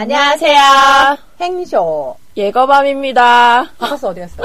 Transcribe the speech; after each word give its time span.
안녕하세요. 0.00 0.58
행쇼. 1.42 2.16
예거밤입니다. 2.34 3.66
바카스 3.76 4.06
어디 4.06 4.20
갔어? 4.20 4.42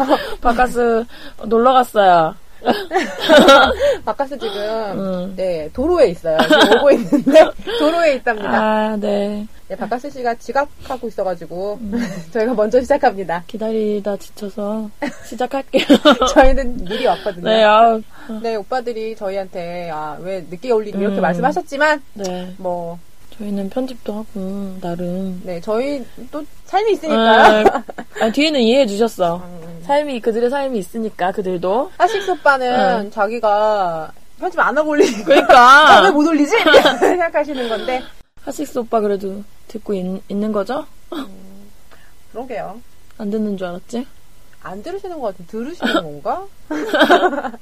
바카스 0.40 1.04
놀러 1.44 1.74
갔어요. 1.74 2.34
바카스 4.06 4.38
지금 4.38 4.56
음. 4.98 5.34
네 5.36 5.68
도로에 5.74 6.06
있어요. 6.08 6.38
지금 6.44 6.78
오고 6.78 6.90
있는데 6.92 7.44
도로에 7.78 8.14
있답니다. 8.14 8.48
아, 8.48 8.96
네. 8.96 9.46
네, 9.68 9.76
바카스 9.76 10.08
씨가 10.08 10.36
지각하고 10.36 11.06
있어가지고 11.08 11.80
음. 11.82 12.02
저희가 12.32 12.54
먼저 12.54 12.80
시작합니다. 12.80 13.44
기다리다 13.46 14.16
지쳐서 14.16 14.88
시작할게요. 15.26 15.84
저희는 16.32 16.78
미리 16.82 17.04
왔거든요. 17.04 17.44
네, 17.44 17.62
아우. 17.62 18.00
네, 18.42 18.56
오빠들이 18.56 19.16
저희한테 19.16 19.90
아, 19.92 20.16
왜 20.20 20.46
늦게 20.48 20.70
올리니 20.72 20.98
이렇게 20.98 21.16
음. 21.16 21.20
말씀하셨지만 21.20 22.02
네. 22.14 22.54
뭐 22.56 22.98
저희는 23.38 23.68
편집도 23.70 24.12
하고, 24.12 24.76
나름. 24.80 25.40
네, 25.44 25.60
저희 25.60 26.04
또 26.30 26.44
삶이 26.66 26.92
있으니까요. 26.92 27.66
아, 27.66 27.82
아, 28.20 28.30
뒤에는 28.30 28.60
이해해 28.60 28.86
주셨어. 28.86 29.36
음. 29.38 29.82
삶이, 29.84 30.20
그들의 30.20 30.50
삶이 30.50 30.78
있으니까, 30.78 31.32
그들도. 31.32 31.90
하식스 31.98 32.30
오빠는 32.30 33.10
자기가 33.10 34.12
편집 34.38 34.60
안 34.60 34.76
하고 34.76 34.90
올리니까 34.90 35.20
아, 35.20 35.24
그러니까. 35.24 36.02
왜못 36.04 36.26
올리지? 36.28 36.50
생각하시는 37.00 37.68
건데 37.68 38.02
하식스 38.42 38.78
오빠 38.78 39.00
그래도 39.00 39.42
듣고 39.68 39.94
있, 39.94 40.22
있는 40.28 40.52
거죠? 40.52 40.86
그러게요. 42.32 42.80
안 43.18 43.30
듣는 43.30 43.56
줄 43.56 43.66
알았지? 43.68 44.06
안 44.64 44.82
들으시는 44.82 45.20
것 45.20 45.28
같은 45.28 45.46
들으시는 45.46 45.94
건가? 45.94 46.44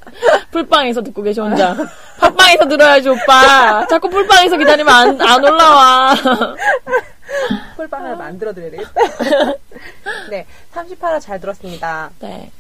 풀빵에서 0.53 1.03
듣고 1.03 1.23
계시 1.23 1.41
혼자. 1.41 1.77
팟빵에서 2.21 2.69
들어야지 2.69 3.09
오빠. 3.09 3.85
자꾸 3.89 4.09
풀빵에서 4.09 4.57
기다리면 4.57 4.95
안, 4.95 5.21
안 5.21 5.45
올라와. 5.45 6.15
꿀빵 7.77 8.05
하나 8.05 8.15
만들어 8.15 8.53
드려야 8.53 8.71
되겠다. 8.71 8.93
네, 10.31 10.47
38화 10.73 11.21
잘 11.21 11.41
들었습니다. 11.41 12.11
네. 12.21 12.51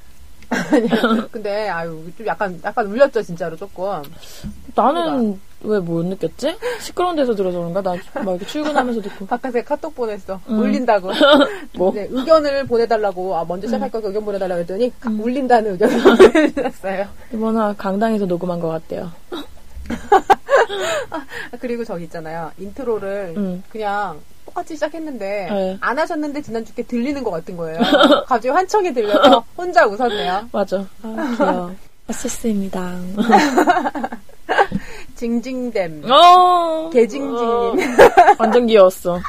근데 1.30 1.68
아유 1.68 2.10
좀 2.18 2.26
약간 2.26 2.60
약간 2.64 2.86
울렸죠 2.86 3.22
진짜로 3.22 3.56
조금. 3.56 4.02
나는 4.74 5.40
왜 5.64 5.78
못 5.80 6.04
느꼈지? 6.06 6.56
시끄러운 6.80 7.16
데서 7.16 7.34
들어서 7.34 7.58
그런가? 7.58 7.82
나 7.82 7.94
막 8.14 8.32
이렇게 8.32 8.46
출근하면서 8.46 9.00
듣고. 9.02 9.26
바깥에 9.26 9.62
카톡 9.62 9.94
보냈어. 9.94 10.40
음. 10.48 10.58
울린다고. 10.60 11.10
뭐? 11.78 11.92
네, 11.92 12.06
의견을 12.10 12.66
보내달라고 12.66 13.36
아 13.36 13.44
먼저 13.46 13.66
시작할 13.66 13.90
거니까 13.90 14.08
의견 14.08 14.24
보내달라고 14.24 14.60
했더니 14.60 14.92
음. 15.06 15.20
울린다는 15.20 15.72
의견을 15.72 16.02
보내주셨어요. 16.32 17.06
이번에 17.32 17.74
강당에서 17.76 18.26
녹음한 18.26 18.60
것 18.60 18.68
같대요. 18.68 19.10
아, 21.10 21.24
그리고 21.60 21.84
저기 21.84 22.04
있잖아요 22.04 22.50
인트로를 22.58 23.34
음. 23.36 23.62
그냥 23.70 24.18
똑같이 24.46 24.74
시작했는데 24.74 25.48
네. 25.50 25.78
안 25.80 25.98
하셨는데 25.98 26.42
지난주께 26.42 26.82
들리는 26.84 27.22
것 27.24 27.30
같은 27.30 27.56
거예요. 27.56 27.78
갑자기 28.26 28.48
환청이 28.48 28.92
들려서 28.92 29.44
혼자 29.56 29.86
웃었네요. 29.86 30.48
맞아. 30.52 30.84
아, 31.02 31.34
귀여워. 31.36 31.70
아시스입니다. 32.08 32.98
징징댐. 35.14 36.02
어. 36.10 36.90
개징징님. 36.92 37.38
어, 37.38 38.34
완전 38.38 38.66
귀여웠어. 38.66 39.20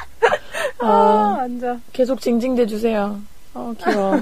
아, 0.80 0.86
아, 0.86 1.36
완전. 1.38 1.80
계속 1.92 2.20
징징대 2.20 2.66
주세요. 2.66 3.18
어, 3.54 3.72
귀여워. 3.78 4.16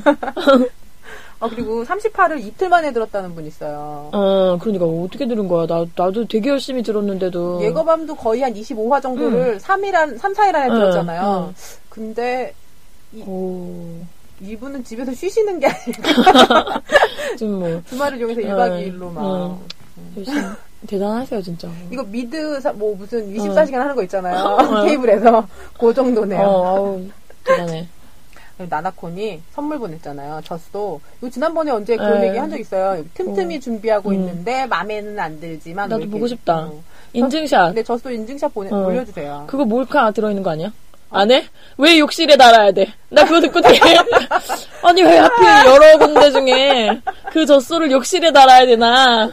아, 1.41 1.49
그리고 1.49 1.83
38을 1.85 2.41
이틀 2.45 2.69
만에 2.69 2.93
들었다는 2.93 3.35
분 3.35 3.47
있어요. 3.47 4.11
어, 4.13 4.59
그러니까 4.61 4.85
어떻게 4.85 5.27
들은 5.27 5.49
거야? 5.49 5.67
나 5.67 5.87
나도 5.97 6.27
되게 6.29 6.51
열심히 6.51 6.83
들었는데도. 6.83 7.63
예거밤도 7.65 8.15
거의 8.17 8.43
한 8.43 8.53
25화 8.53 9.01
정도를 9.03 9.59
3일 9.59 9.95
안, 9.95 10.19
3, 10.19 10.35
4일 10.35 10.55
안에 10.55 10.69
응, 10.69 10.75
들었잖아요. 10.75 11.47
응. 11.49 11.55
근데 11.89 12.55
오. 13.27 13.97
이분은 14.43 14.85
집에서 14.85 15.13
쉬시는 15.15 15.61
게 15.61 15.67
아니라 15.69 16.81
좀 17.39 17.61
뭐. 17.61 17.83
주말을 17.89 18.19
이용해서 18.19 18.41
1박 18.41 18.71
응, 18.73 18.79
2일로 18.99 19.13
막. 19.13 19.23
응. 19.99 20.15
열심히. 20.17 20.41
대단하세요, 20.87 21.43
진짜. 21.43 21.69
이거 21.93 22.03
미드 22.03 22.61
사- 22.61 22.73
뭐 22.73 22.95
무슨 22.97 23.33
24시간 23.33 23.75
하는 23.75 23.95
거 23.95 24.03
있잖아요. 24.03 24.57
응. 24.61 24.83
테이블에서. 24.87 25.47
그 25.79 25.95
정도네요. 25.95 26.41
어, 26.41 26.67
아우, 26.67 27.03
대단해. 27.45 27.87
나나콘이 28.69 29.41
선물 29.53 29.79
보냈잖아요. 29.79 30.41
젖소. 30.45 31.01
이거 31.19 31.31
지난번에 31.31 31.71
언제 31.73 31.97
그런 31.97 32.21
네. 32.21 32.29
얘기 32.29 32.39
한 32.39 32.49
적 32.51 32.59
있어요. 32.61 33.05
틈틈이 33.15 33.57
어. 33.57 33.61
준비하고 33.61 34.11
음. 34.11 34.15
있는데 34.15 34.67
마음에는 34.67 35.19
안 35.19 35.41
들지만 35.41 35.89
나도 35.89 36.05
뭐 36.05 36.13
보고 36.13 36.27
싶다. 36.29 36.59
어. 36.67 36.83
인증샷. 37.13 37.69
근데 37.71 37.83
젖소 37.83 38.11
인증샷 38.11 38.55
보내 38.55 38.71
어. 38.71 38.87
올려주세요. 38.87 39.45
그거 39.49 39.65
몰카 39.65 40.11
들어있는 40.13 40.43
거 40.43 40.51
아니야? 40.51 40.73
안 41.13 41.31
해? 41.31 41.45
왜 41.77 41.99
욕실에 41.99 42.37
달아야 42.37 42.73
돼? 42.73 42.93
나 43.11 43.25
그거 43.25 43.41
듣고 43.41 43.61
되게. 43.61 43.79
아니, 44.83 45.03
왜 45.03 45.19
하필 45.19 45.47
여러 45.67 45.99
군데 45.99 46.31
중에 46.31 47.01
그 47.31 47.45
젖소를 47.45 47.91
욕실에 47.91 48.33
달아야 48.33 48.67
되나? 48.67 49.27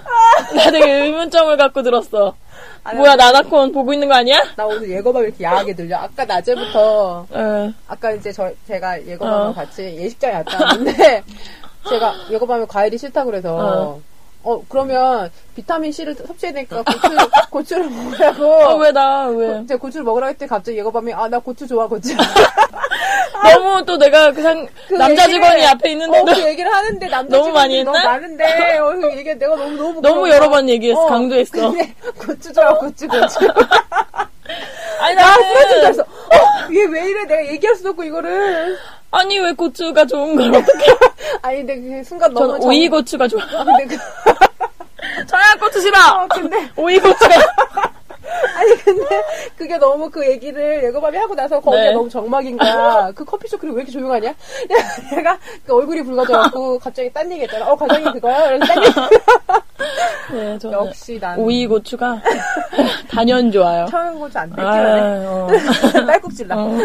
나 0.56 0.72
되게 0.72 0.92
의문점을 1.06 1.56
갖고 1.58 1.82
들었어. 1.82 2.36
아니, 2.84 2.98
뭐야, 2.98 3.16
나나콘 3.16 3.72
보고 3.72 3.94
있는 3.94 4.08
거 4.08 4.16
아니야? 4.16 4.42
나 4.56 4.66
오늘 4.66 4.90
예거밤 4.90 5.24
이렇게 5.24 5.44
야하게 5.44 5.74
들려. 5.74 5.98
아까 5.98 6.26
낮에부터 6.26 7.26
에, 7.34 7.74
아까 7.88 8.12
이제 8.12 8.32
저 8.32 8.50
제가 8.68 9.06
예거밤이랑 9.06 9.50
어. 9.50 9.54
같이 9.54 9.84
예식장에 9.84 10.44
갔다 10.44 10.64
왔는데 10.66 11.24
제가 11.90 12.14
예거밤에 12.32 12.66
과일이 12.68 12.98
싫다 12.98 13.24
그래서 13.26 13.56
어. 13.56 14.02
어. 14.44 14.62
그러면 14.70 15.30
비타민 15.56 15.92
C를 15.92 16.16
섭취해야 16.16 16.54
되니까 16.54 16.82
고추, 17.50 17.50
고추를 17.50 17.90
먹으라고 17.90 18.46
어, 18.46 18.76
왜 18.78 18.92
나, 18.92 19.28
왜. 19.28 19.66
제가 19.68 19.80
고추를 19.80 20.04
먹으라고 20.06 20.30
했더니 20.32 20.48
갑자기 20.50 20.78
예거밤이 20.78 21.12
아나 21.14 21.40
고추 21.40 21.68
좋아 21.68 21.88
고추 21.88 22.16
너무 23.44 23.86
또 23.86 23.98
내가 23.98 24.32
그냥 24.32 24.68
그 24.88 24.94
남자 24.96 25.24
얘기를- 25.26 25.30
직원이 25.32 25.66
앞에 25.66 25.90
어, 25.90 25.92
있는데도 25.92 26.26
그 26.26 26.48
얘기를 26.48 26.74
하는데 26.74 27.08
남자 27.08 27.38
너무 27.38 27.52
많이 27.54 27.80
직원들이 27.80 27.84
너무 27.86 27.98
했나? 27.98 28.12
많은데 28.12 28.78
어, 28.78 28.90
그 28.92 29.18
얘기 29.18 29.36
내가 29.36 29.56
너무 29.56 29.76
너무 29.76 29.78
너무 30.02 30.16
부끄러워. 30.16 30.30
여러 30.30 30.50
번 30.50 30.70
얘기했어, 30.70 31.06
강조했어. 31.06 31.52
근데 31.72 31.94
고추 32.18 32.54
좋아 32.54 32.74
고추 32.76 33.08
고추 33.08 33.40
아니, 35.02 35.16
나 35.16 35.22
나는, 35.30 35.44
쓰러진다 35.56 35.88
했어 35.88 36.02
어, 36.02 36.74
얘왜 36.74 37.10
이래 37.10 37.26
내가 37.26 37.48
얘기할 37.48 37.76
수 37.76 37.90
없고 37.90 38.04
이거를 38.04 38.78
아니, 39.12 39.40
왜 39.40 39.52
고추가 39.54 40.06
좋은 40.06 40.36
걸 40.36 40.56
어떻게. 40.56 40.86
아니 41.42 41.58
근데 41.66 41.80
그 41.82 42.04
순간 42.04 42.34
너무 42.34 42.48
저는 42.48 42.62
정- 42.62 42.70
오이고추가 42.70 43.28
좋아. 43.28 43.42
아, 43.44 43.64
근데 43.64 43.86
그, 43.86 43.98
청양고추 45.28 45.82
싫어! 45.82 45.98
아, 45.98 46.28
근데 46.28 46.70
오이 46.78 47.00
고추가. 47.00 47.36
아니 48.56 48.76
근데 48.84 49.24
그게 49.58 49.78
너무 49.78 50.10
그 50.10 50.26
얘기를 50.26 50.84
예고밤이 50.84 51.18
하고 51.18 51.34
나서 51.34 51.60
거기가 51.60 51.84
네. 51.86 51.92
너무 51.94 52.08
정막인 52.10 52.58
거야. 52.58 53.12
그 53.16 53.26
커피숍 53.26 53.60
그리고 53.60 53.76
왜 53.78 53.82
이렇게 53.82 53.92
조용하냐? 53.92 54.34
내가 55.16 55.38
그 55.66 55.76
얼굴이 55.76 56.04
붉어져갖고 56.04 56.78
갑자기 56.80 57.12
딴 57.12 57.30
얘기했잖아. 57.32 57.68
어 57.72 57.76
과장님 57.76 58.14
그거야? 58.14 58.48
그래서 58.50 58.66
딴 58.66 58.84
얘기. 58.84 58.94
네, 60.34 60.60
저는 60.60 60.78
역시 60.78 61.18
난 61.20 61.40
오이 61.40 61.66
고추가 61.66 62.22
단연 63.10 63.52
좋아요. 63.52 63.88
청양 63.90 64.20
고추 64.20 64.38
안 64.38 64.54
아, 64.58 64.72
들지네. 64.72 65.26
어. 65.26 66.06
딸꾹질 66.06 66.48
나. 66.48 66.56
어. 66.58 66.78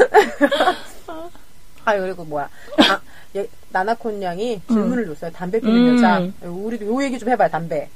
아 1.84 1.96
그리고 1.98 2.24
뭐야? 2.24 2.48
아, 2.88 3.00
얘, 3.36 3.46
나나콘 3.70 4.22
양이 4.22 4.60
질문을 4.68 5.06
줬어요. 5.06 5.30
담배 5.32 5.60
피는 5.60 5.74
음. 5.74 5.96
여자. 5.96 6.22
우리도 6.48 6.86
요 6.86 7.02
얘기 7.02 7.18
좀 7.18 7.28
해봐요. 7.28 7.48
담배. 7.50 7.88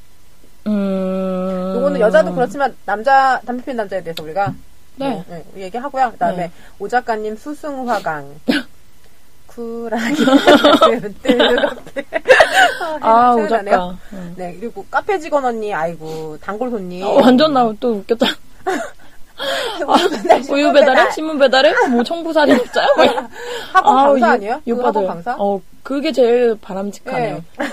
음. 0.66 1.72
요거는 1.76 2.00
여자도 2.00 2.34
그렇지만 2.34 2.76
남자 2.84 3.40
담배 3.46 3.64
피는 3.64 3.76
남자에 3.76 4.02
대해서 4.02 4.22
우리가 4.22 4.52
네. 4.96 5.24
네, 5.28 5.44
네, 5.54 5.64
얘기하고요. 5.64 6.10
그다음에 6.12 6.36
네. 6.36 6.52
오 6.78 6.88
작가님 6.88 7.36
수승화강 7.36 8.34
쿨하게 9.46 10.14
뜨겁게 11.22 12.04
아. 13.00 13.32
오작가. 13.34 13.96
응. 14.12 14.34
네 14.36 14.56
그리고 14.58 14.84
카페 14.90 15.18
직원 15.18 15.44
언니 15.44 15.72
아이고 15.72 16.36
단골 16.40 16.70
손님 16.70 17.04
어, 17.06 17.12
완전 17.22 17.54
나 17.54 17.72
또 17.80 17.92
웃겼다. 17.94 18.26
우유 19.86 20.10
배달, 20.10 20.38
우유 20.38 20.44
신문 20.44 20.72
배달해? 20.72 21.10
신문 21.12 21.38
배달해? 21.38 21.86
뭐 21.88 22.02
청부살이 22.02 22.52
이런. 22.52 22.64
학원 23.72 23.98
아우, 23.98 24.12
강사 24.12 24.28
이- 24.28 24.30
아니에요? 24.32 24.62
학원 24.82 25.06
강사? 25.06 25.36
어, 25.38 25.60
그게 25.82 26.10
제일 26.12 26.56
바람직하네요. 26.60 27.34
네. 27.36 27.42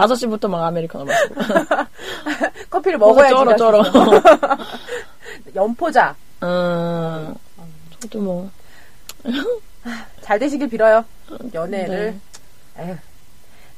5시부터 0.00 0.48
막 0.48 0.64
아메리카노 0.66 1.04
마시고. 1.04 1.34
커피를 2.70 2.98
먹어야지 2.98 3.34
쩔어, 3.34 3.56
쩔어. 3.56 3.82
연포자 5.54 6.14
음, 6.42 7.34
저도 8.00 8.20
뭐. 8.20 8.50
잘 10.22 10.38
되시길 10.38 10.68
빌어요 10.68 11.04
연애를 11.52 12.18
네. 12.76 12.82
에휴 12.84 12.96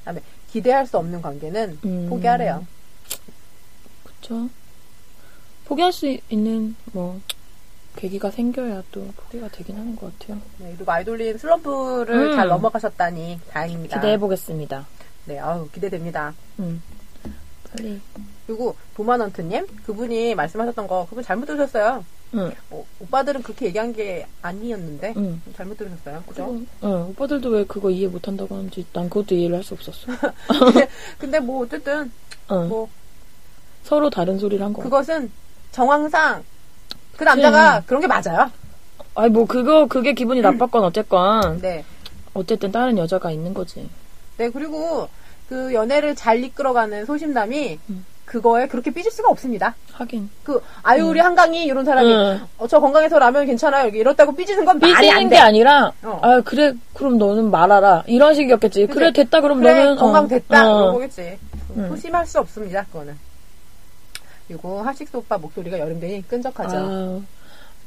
그다음에 0.01 0.21
기대할 0.53 0.87
수 0.87 0.99
없는 0.99 1.21
관계는 1.23 1.79
음. 1.85 2.07
포기하래요 2.09 2.65
그쵸. 4.05 4.49
포기할 5.73 5.91
수 5.91 6.19
있는, 6.29 6.77
뭐, 6.93 7.19
계기가 7.97 8.31
생겨야 8.31 8.83
또 8.93 9.07
포기가 9.17 9.49
되긴 9.49 9.77
하는 9.77 9.97
것 9.97 10.19
같아요. 10.19 10.39
네, 10.59 10.75
그리고 10.77 10.93
아이돌린 10.93 11.39
슬럼프를 11.39 12.33
음. 12.33 12.37
잘 12.37 12.49
넘어가셨다니 12.49 13.41
다행입니다 13.51 13.97
기대해 14.01 14.19
보겠습니다. 14.19 14.87
네 15.27 15.39
아우 15.39 15.69
기대됩니다 15.69 16.33
음. 16.59 16.83
빨리. 17.71 18.01
그리고 18.47 18.75
도마넌트님 18.97 19.67
그분이 19.85 20.35
말씀하셨던 20.35 20.87
거 20.87 21.07
그분 21.09 21.23
잘못 21.23 21.45
들으셨어요. 21.47 22.03
응, 22.35 22.51
어, 22.71 22.85
오빠들은 23.01 23.43
그렇게 23.43 23.67
얘기한 23.67 23.93
게 23.93 24.27
아니었는데 24.41 25.13
응. 25.19 25.43
잘못 25.55 25.77
들으셨어요. 25.77 26.23
그죠? 26.27 26.49
응, 26.51 26.67
응, 26.85 27.09
오빠들도 27.11 27.51
왜 27.51 27.65
그거 27.65 27.91
이해 27.91 28.09
못한다고 28.09 28.55
하는지 28.57 28.87
난 28.95 29.11
그것도 29.11 29.35
이해를 29.35 29.57
할 29.57 29.63
수 29.63 29.75
없었어. 29.75 30.07
근데 31.19 31.41
뭐 31.41 31.63
어쨌든 31.65 32.11
응. 32.51 32.69
뭐 32.71 32.89
서로 33.83 34.09
다른 34.09 34.39
소리를 34.39 34.65
한 34.65 34.73
거. 34.73 34.83
그것은 34.83 35.31
정황상 35.73 36.45
그 37.17 37.25
남자가 37.25 37.79
음. 37.79 37.83
그런 37.87 38.01
게 38.01 38.07
맞아요. 38.07 38.51
아니 39.15 39.31
뭐 39.31 39.47
그거 39.47 39.87
그게 39.87 40.13
기분이 40.13 40.41
나빴건 40.41 40.85
어쨌건 40.85 41.61
네. 41.61 41.85
어쨌든 42.35 42.73
다른 42.73 42.97
여자가 42.97 43.31
있는 43.31 43.53
거지. 43.53 43.89
네, 44.39 44.51
그리고 44.51 45.09
그 45.49 45.75
연애를 45.75 46.15
잘 46.15 46.43
이끌어가는 46.43 47.05
소심남이 47.05 47.79
음. 47.91 48.07
그거에 48.25 48.67
그렇게 48.67 48.91
삐질 48.91 49.13
수가 49.13 49.29
없습니다. 49.29 49.75
하긴 49.93 50.31
그 50.43 50.63
아유 50.83 51.07
우리 51.07 51.21
한강이 51.21 51.65
이런 51.65 51.85
사람이 51.85 52.11
응. 52.11 52.41
어, 52.57 52.67
저 52.67 52.81
건강해서 52.81 53.19
라면 53.19 53.45
괜찮아요. 53.45 53.85
이렇게 53.85 53.99
이렇다고 53.99 54.35
삐지는 54.35 54.65
건 54.65 54.79
말이 54.79 55.11
안 55.11 55.29
돼. 55.29 55.37
게 55.37 55.39
아니라 55.39 55.93
어. 56.03 56.19
아 56.23 56.41
그래 56.41 56.73
그럼 56.95 57.19
너는 57.19 57.51
말하라 57.51 58.05
이런 58.07 58.35
식이었겠지. 58.35 58.87
그치? 58.87 58.95
그래 58.95 59.13
됐다 59.13 59.43
그럼 59.43 59.61
그래 59.61 59.75
너는 59.75 59.97
건강 59.97 60.25
어, 60.25 60.29
됐다 60.29 60.71
어. 60.71 60.77
그런 60.79 60.93
거겠지. 60.95 61.39
음. 61.77 61.89
소심할 61.91 62.27
수 62.27 62.39
없습니다. 62.39 62.85
그거는. 62.85 63.19
그리고 64.49 64.83
하식스 64.83 65.17
오빠 65.17 65.39
목소리가 65.39 65.79
여름 65.79 65.99
되니 66.01 66.27
끈적하죠. 66.29 66.77
아, 66.77 67.21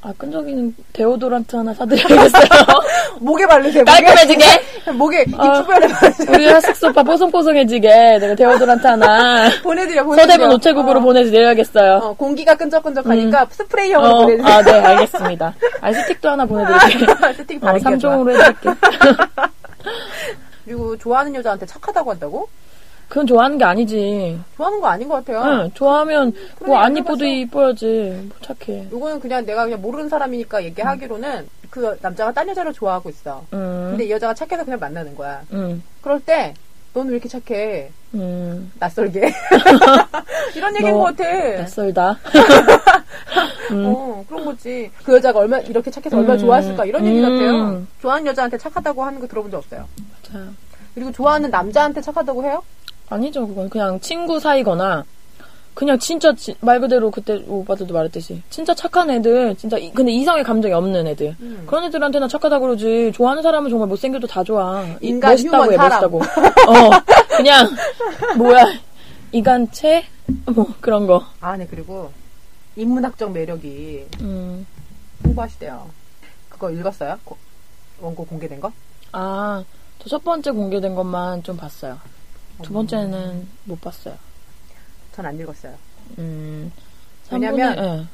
아 0.02 0.12
끈적이는 0.18 0.74
데오도란트 0.92 1.56
하나 1.56 1.72
사드려야겠어요. 1.74 2.48
목에 3.20 3.46
바르세요. 3.46 3.84
깔끔해지게. 3.84 4.44
목에 4.94 5.22
입 5.28 5.38
어. 5.38 5.62
주변에 5.62 5.86
바르세요. 5.88 6.28
우리 6.32 6.46
하식스 6.46 6.86
오빠 6.86 7.02
뽀송뽀송해지게 7.02 8.18
내가 8.18 8.34
데오도란트 8.34 8.86
하나 8.86 9.50
보내드려. 9.62 10.04
보내드려. 10.04 10.32
서대문 10.32 10.56
우체국으로 10.56 10.98
어. 11.00 11.02
보내드려야겠어요. 11.02 11.94
어, 11.96 12.12
공기가 12.14 12.54
끈적끈적하니까 12.56 13.46
스프레이형으로 13.50 14.10
어, 14.10 14.22
보내드려. 14.24 14.48
아, 14.48 14.62
네, 14.62 14.72
알겠습니다. 14.72 15.54
아, 15.80 15.92
스틱도 15.92 16.28
하나 16.30 16.44
보내드릴게요. 16.46 17.16
스틱 17.36 17.62
어, 17.62 17.66
바르기가 17.66 17.96
좋아. 17.98 18.16
3종으로 18.16 18.30
해드릴게요. 18.32 18.76
그리고 20.64 20.96
좋아하는 20.98 21.34
여자한테 21.36 21.64
착하다고 21.66 22.10
한다고? 22.10 22.48
그건 23.08 23.26
좋아하는 23.26 23.56
게 23.58 23.64
아니지. 23.64 24.38
좋아하는 24.56 24.80
거 24.80 24.88
아닌 24.88 25.08
것 25.08 25.24
같아요. 25.24 25.42
응, 25.64 25.70
좋아하면 25.74 26.32
뭐안안 26.64 26.96
이뻐도. 26.96 27.24
이뻐야지. 27.24 28.28
뭐 28.28 28.36
착해. 28.42 28.88
요거는 28.90 29.20
그냥 29.20 29.46
내가 29.46 29.64
그냥 29.64 29.80
모르는 29.80 30.08
사람이니까 30.08 30.64
얘기하기로는 30.64 31.48
그 31.70 31.96
남자가 32.02 32.32
딴 32.32 32.48
여자를 32.48 32.72
좋아하고 32.72 33.08
있어. 33.10 33.44
음, 33.52 33.88
근데 33.90 34.04
이 34.06 34.10
여자가 34.10 34.34
착해서 34.34 34.64
그냥 34.64 34.80
만나는 34.80 35.14
거야. 35.14 35.42
음, 35.52 35.82
그럴 36.00 36.20
때, 36.20 36.54
넌 36.94 37.06
왜 37.08 37.12
이렇게 37.14 37.28
착해? 37.28 37.90
음. 38.14 38.72
낯설게. 38.78 39.20
이런 40.56 40.74
얘기인 40.76 40.92
너것 40.92 41.16
같아. 41.16 41.30
낯설다. 41.58 42.18
음. 43.70 43.84
어, 43.86 44.24
그런 44.28 44.44
거지. 44.46 44.90
그 45.04 45.14
여자가 45.14 45.38
얼마, 45.40 45.58
이렇게 45.58 45.90
착해서 45.90 46.16
얼마나 46.16 46.34
음. 46.34 46.38
좋아했을까. 46.38 46.84
이런 46.86 47.04
얘기 47.04 47.20
같아요. 47.20 47.50
음. 47.50 47.88
좋아하는 48.00 48.26
여자한테 48.26 48.56
착하다고 48.58 49.04
하는 49.04 49.20
거 49.20 49.26
들어본 49.26 49.50
적 49.50 49.58
없어요. 49.58 49.86
자, 50.22 50.38
그리고 50.94 51.12
좋아하는 51.12 51.50
남자한테 51.50 52.00
착하다고 52.00 52.44
해요? 52.44 52.62
아니죠. 53.08 53.46
그건 53.46 53.68
그냥 53.68 54.00
친구 54.00 54.40
사이거나 54.40 55.04
그냥 55.74 55.98
진짜 55.98 56.32
지- 56.34 56.54
말 56.60 56.80
그대로 56.80 57.10
그때 57.10 57.44
오빠들도 57.46 57.92
말했듯이 57.92 58.42
진짜 58.48 58.74
착한 58.74 59.10
애들 59.10 59.54
진짜 59.56 59.76
이- 59.76 59.92
근데 59.92 60.10
이성의 60.12 60.42
감정이 60.42 60.72
없는 60.72 61.06
애들 61.08 61.36
음. 61.40 61.64
그런 61.66 61.84
애들한테나 61.84 62.28
착하다 62.28 62.58
그러지 62.60 63.12
좋아하는 63.14 63.42
사람은 63.42 63.68
정말 63.70 63.86
못생겨도 63.88 64.26
다 64.26 64.42
좋아 64.42 64.82
이- 65.02 65.08
인간, 65.08 65.32
멋있다고 65.32 65.72
해 65.72 65.76
사람. 65.76 65.90
멋있다고 66.10 66.18
어 66.70 66.90
그냥 67.36 67.68
뭐야 68.38 68.64
이간체 69.32 70.04
뭐 70.54 70.66
그런 70.80 71.06
거 71.06 71.24
아, 71.40 71.56
네, 71.58 71.66
그리고 71.70 72.10
인문학적 72.76 73.32
매력이 73.32 74.06
음. 74.22 74.66
풍부하시대요. 75.22 75.88
그거 76.48 76.70
읽었어요? 76.70 77.18
고- 77.24 77.36
원고 78.00 78.24
공개된 78.26 78.60
거? 78.60 78.72
아, 79.12 79.62
저 79.98 80.08
첫 80.08 80.24
번째 80.24 80.50
공개된 80.52 80.94
것만 80.94 81.42
좀 81.42 81.56
봤어요. 81.56 81.98
두 82.62 82.72
번째는 82.72 83.46
못 83.64 83.80
봤어요. 83.80 84.14
전 85.14 85.24
안 85.26 85.38
읽었어요. 85.38 85.72
음, 86.18 86.70
왜냐면- 87.30 88.08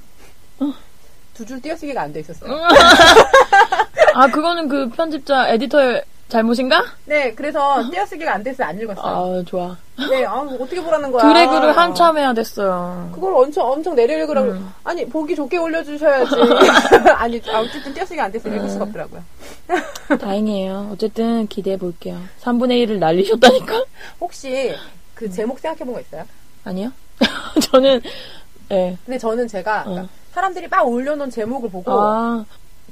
3분의, 0.60 0.72
두줄 1.34 1.60
띄어쓰기가 1.60 2.02
안 2.02 2.12
돼 2.12 2.20
있었어요. 2.20 2.52
아, 4.14 4.26
그거는 4.28 4.68
그 4.68 4.88
편집자, 4.90 5.48
에디터의 5.48 6.04
잘못인가? 6.28 6.84
네, 7.06 7.34
그래서 7.34 7.82
띄어쓰기가 7.90 8.34
안 8.34 8.42
돼서 8.42 8.64
안 8.64 8.78
읽었어요. 8.78 9.04
아, 9.40 9.42
좋아. 9.46 9.76
네, 10.10 10.24
아, 10.24 10.34
어떻게 10.40 10.80
보라는 10.82 11.10
거야. 11.10 11.22
드래그를 11.22 11.76
한참 11.76 12.16
해야 12.18 12.32
됐어요. 12.32 13.10
그걸 13.14 13.34
엄청, 13.34 13.70
엄청 13.70 13.94
내려읽으라고. 13.94 14.50
음. 14.52 14.72
아니, 14.84 15.06
보기 15.06 15.34
좋게 15.34 15.58
올려주셔야지. 15.58 16.34
아니, 17.16 17.42
아, 17.52 17.60
어쨌든 17.60 17.92
띄어쓰기가 17.92 18.24
안 18.24 18.32
돼서 18.32 18.48
읽을 18.48 18.68
수가 18.68 18.84
없더라고요. 18.84 19.22
다행이에요. 20.20 20.90
어쨌든 20.92 21.46
기대해 21.46 21.76
볼게요. 21.76 22.20
3분의 22.42 22.86
1을 22.86 22.98
날리셨다니까? 22.98 23.84
혹시 24.20 24.74
그 25.14 25.30
제목 25.30 25.58
생각해 25.58 25.84
본 25.84 25.94
거 25.94 26.00
있어요? 26.00 26.24
아니요? 26.64 26.92
저는, 27.70 28.00
예. 28.72 28.96
근데 29.04 29.18
저는 29.18 29.48
제가 29.48 29.84
그러니까 29.84 30.08
사람들이 30.32 30.68
막 30.68 30.86
올려놓은 30.86 31.30
제목을 31.30 31.70
보고 31.70 31.90
아, 31.92 32.44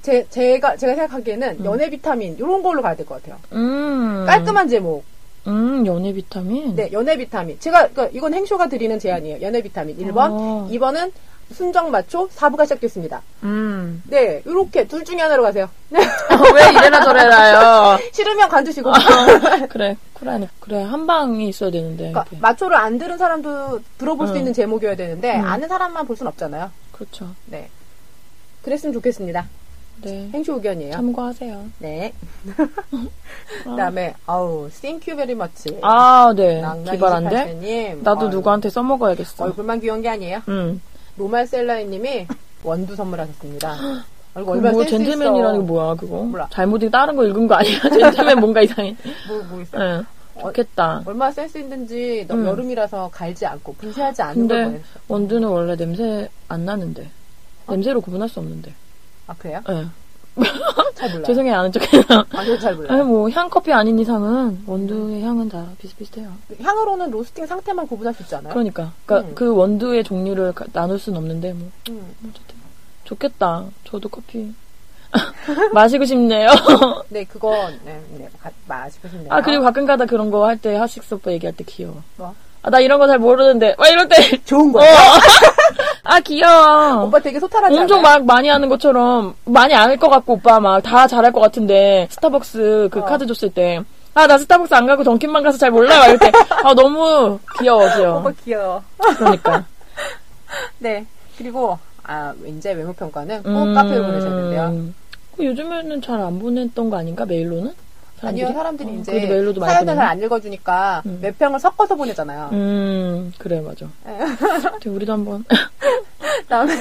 제, 0.02 0.26
제가 0.28 0.76
제가 0.76 0.94
생각하기에는 0.94 1.64
연애 1.64 1.90
비타민 1.90 2.36
이런 2.36 2.62
걸로 2.62 2.80
가야 2.82 2.94
될 2.94 3.06
것 3.06 3.22
같아요. 3.22 3.38
음. 3.52 4.24
깔끔한 4.26 4.68
제목. 4.68 5.04
음, 5.46 5.86
연애 5.86 6.12
비타민? 6.12 6.74
네, 6.74 6.90
연애 6.92 7.16
비타민. 7.16 7.58
제가 7.58 7.88
그러니까 7.88 8.08
이건 8.12 8.34
행쇼가 8.34 8.68
드리는 8.68 8.98
제안이에요. 8.98 9.40
연애 9.40 9.62
비타민 9.62 9.96
1번, 9.98 10.28
어. 10.32 10.68
2번은 10.70 11.10
순정 11.52 11.90
마초 11.90 12.28
4부가 12.28 12.62
시작됐습니다. 12.64 13.22
음. 13.42 14.02
네, 14.06 14.40
이렇게 14.44 14.86
둘 14.86 15.04
중에 15.04 15.18
하나로 15.20 15.42
가세요. 15.42 15.68
왜 15.90 16.70
이래라 16.70 17.00
저래라요? 17.02 17.98
싫으면 18.12 18.48
관두시고. 18.48 18.90
그래, 19.68 19.96
그래, 20.14 20.48
그래. 20.60 20.82
한 20.82 21.06
방이 21.06 21.48
있어야 21.48 21.70
되는데. 21.70 22.10
그러니까. 22.12 22.24
마초를 22.40 22.76
안 22.76 22.98
들은 22.98 23.18
사람도 23.18 23.80
들어볼 23.98 24.28
수 24.28 24.34
응. 24.34 24.38
있는 24.38 24.52
제목이어야 24.52 24.94
되는데 24.96 25.34
응. 25.36 25.44
아는 25.44 25.68
사람만 25.68 26.06
볼 26.06 26.16
순 26.16 26.26
없잖아요. 26.28 26.70
그렇죠. 26.92 27.28
네. 27.46 27.68
그랬으면 28.62 28.92
좋겠습니다. 28.92 29.46
네. 30.02 30.30
행쇼 30.32 30.54
의견이에요. 30.54 30.92
참고하세요. 30.92 31.64
네. 31.78 32.12
그다음에 33.64 34.14
아우 34.26 34.68
thank 34.80 35.12
you 35.12 35.16
very 35.16 35.32
much. 35.32 35.78
아, 35.82 36.32
네. 36.36 36.62
기발한데? 36.90 37.54
28세님. 37.60 38.02
나도 38.02 38.26
아유, 38.26 38.28
누구한테 38.30 38.70
써먹어야겠어. 38.70 39.44
얼굴만 39.44 39.80
귀여운 39.80 40.00
게 40.02 40.08
아니에요. 40.08 40.42
응. 40.48 40.80
로말셀라이님이 41.16 42.26
원두 42.62 42.94
선물하셨습니다. 42.96 43.76
얼굴 44.34 44.52
그 44.52 44.58
얼마나 44.58 44.72
뭐 44.72 44.84
젠틀맨이라는 44.86 45.60
게. 45.60 45.66
뭐야, 45.66 45.94
그거? 45.94 46.22
몰라. 46.22 46.48
잘못 46.52 46.82
읽 46.82 46.90
다른 46.90 47.16
거 47.16 47.26
읽은 47.26 47.46
거 47.48 47.54
아니야? 47.56 47.80
젠틀맨 47.90 48.38
뭔가 48.38 48.62
이상해. 48.62 48.96
뭐, 49.28 49.42
뭐 49.50 49.60
있어. 49.62 49.78
응. 49.78 50.06
좋겠다. 50.40 51.02
얼마나 51.04 51.30
센스 51.32 51.58
있는지 51.58 52.24
너 52.28 52.34
응. 52.36 52.46
여름이라서 52.46 53.10
갈지 53.12 53.44
않고 53.44 53.74
분쇄하지 53.74 54.22
않는 54.22 54.48
걸 54.48 54.56
근데 54.56 54.64
보냈어. 54.64 54.86
원두는 55.08 55.48
원래 55.48 55.76
냄새 55.76 56.28
안 56.48 56.64
나는데. 56.64 57.10
어? 57.66 57.72
냄새로 57.72 58.00
구분할 58.00 58.28
수 58.28 58.38
없는데. 58.40 58.72
아 59.26 59.34
그래요? 59.38 59.60
예. 59.68 59.86
죄송해요, 61.26 61.54
아는 61.54 61.72
척해요. 61.72 62.02
아, 62.08 62.44
저도 62.44 62.58
잘 62.58 62.74
몰라요. 62.74 63.04
뭐, 63.04 63.28
향커피 63.30 63.72
아닌 63.72 63.98
이상은 63.98 64.62
원두의 64.66 65.22
향은 65.22 65.48
다 65.48 65.66
비슷비슷해요. 65.78 66.30
향으로는 66.62 67.10
로스팅 67.10 67.46
상태만 67.46 67.86
구분할 67.86 68.14
수 68.14 68.22
있지 68.22 68.34
않아요? 68.34 68.52
그러니까. 68.52 68.92
그러니까 69.06 69.30
음. 69.30 69.34
그 69.34 69.54
원두의 69.54 70.04
종류를 70.04 70.52
가- 70.52 70.66
나눌 70.72 70.98
순 70.98 71.16
없는데, 71.16 71.52
뭐. 71.54 71.70
음. 71.88 72.14
어쨌든. 72.28 72.56
좋겠다. 73.04 73.64
저도 73.84 74.08
커피. 74.08 74.52
마시고 75.72 76.04
싶네요. 76.04 76.48
네, 77.08 77.24
그건 77.24 77.78
네, 77.84 78.00
네, 78.16 78.28
가- 78.40 78.50
마시고 78.68 79.08
싶네요. 79.08 79.28
아, 79.32 79.40
그리고 79.42 79.64
가끔 79.64 79.84
가다 79.86 80.04
그런 80.06 80.30
거 80.30 80.44
할 80.46 80.56
때, 80.58 80.76
하식스 80.76 81.14
오빠 81.14 81.32
얘기할 81.32 81.56
때 81.56 81.64
귀여워. 81.64 82.02
뭐? 82.16 82.34
아, 82.62 82.70
나 82.70 82.78
이런 82.80 82.98
거 82.98 83.06
잘 83.06 83.18
모르는데. 83.18 83.74
막 83.78 83.88
이럴 83.88 84.06
때. 84.08 84.16
좋은 84.44 84.68
어. 84.70 84.72
거예요. 84.72 84.94
아, 86.04 86.20
귀여워. 86.20 87.04
오빠 87.04 87.18
되게 87.20 87.38
소탈하지 87.40 87.78
엄청 87.78 88.00
않아요? 88.00 88.18
막 88.18 88.24
많이 88.26 88.48
하는 88.48 88.68
것처럼, 88.68 89.34
많이 89.44 89.74
안 89.74 89.88
할 89.90 89.96
것 89.98 90.08
같고, 90.10 90.34
오빠 90.34 90.60
막 90.60 90.82
다 90.82 91.06
잘할 91.06 91.32
것 91.32 91.40
같은데, 91.40 92.08
스타벅스 92.10 92.88
그 92.90 93.00
어. 93.00 93.04
카드 93.04 93.26
줬을 93.26 93.50
때, 93.50 93.80
아, 94.14 94.26
나 94.26 94.36
스타벅스 94.38 94.74
안 94.74 94.86
가고 94.86 95.04
던킨만 95.04 95.42
가서 95.42 95.56
잘 95.58 95.70
몰라. 95.70 95.98
막 95.98 96.06
이럴 96.06 96.18
때, 96.18 96.32
아, 96.64 96.74
너무 96.74 97.38
귀여워, 97.58 97.86
귀여워. 97.96 98.20
오빠 98.20 98.32
귀여워. 98.44 98.82
그러니까. 99.16 99.64
네. 100.78 101.06
그리고 101.38 101.78
아 102.02 102.32
왠지 102.42 102.68
외모 102.68 102.92
평가는 102.92 103.42
꼭 103.44 103.48
음. 103.50 103.72
카페에 103.74 103.98
보내셔야 104.02 104.30
된대요. 104.34 104.74
그 105.36 105.46
요즘에는 105.46 106.02
잘 106.02 106.20
안 106.20 106.38
보냈던 106.38 106.90
거 106.90 106.98
아닌가? 106.98 107.24
메일로는? 107.24 107.72
아니요, 108.22 108.52
사람들이 108.52 108.88
어, 108.90 108.92
이제 108.94 109.12
메일로도 109.12 109.60
사연을. 109.60 109.94
잘 109.94 110.06
안 110.06 110.22
읽어주니까 110.22 111.02
음. 111.06 111.18
몇 111.22 111.38
평을 111.38 111.58
섞어서 111.58 111.94
보내잖아요. 111.96 112.50
음, 112.52 113.32
그래, 113.38 113.60
맞아. 113.60 113.86
네. 114.04 114.18
근데 114.38 114.90
우리도 114.90 115.12
한번, 115.12 115.44
그다음에 116.42 116.74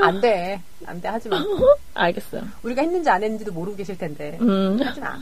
안 0.00 0.20
돼, 0.20 0.60
안 0.86 1.00
돼, 1.00 1.08
하지 1.08 1.28
마. 1.28 1.38
알겠어요. 1.94 2.42
우리가 2.62 2.82
했는지 2.82 3.10
안 3.10 3.22
했는지도 3.22 3.52
모르고 3.52 3.76
계실 3.76 3.98
텐데 3.98 4.38
음, 4.40 4.78
하지 4.82 5.00
마. 5.00 5.16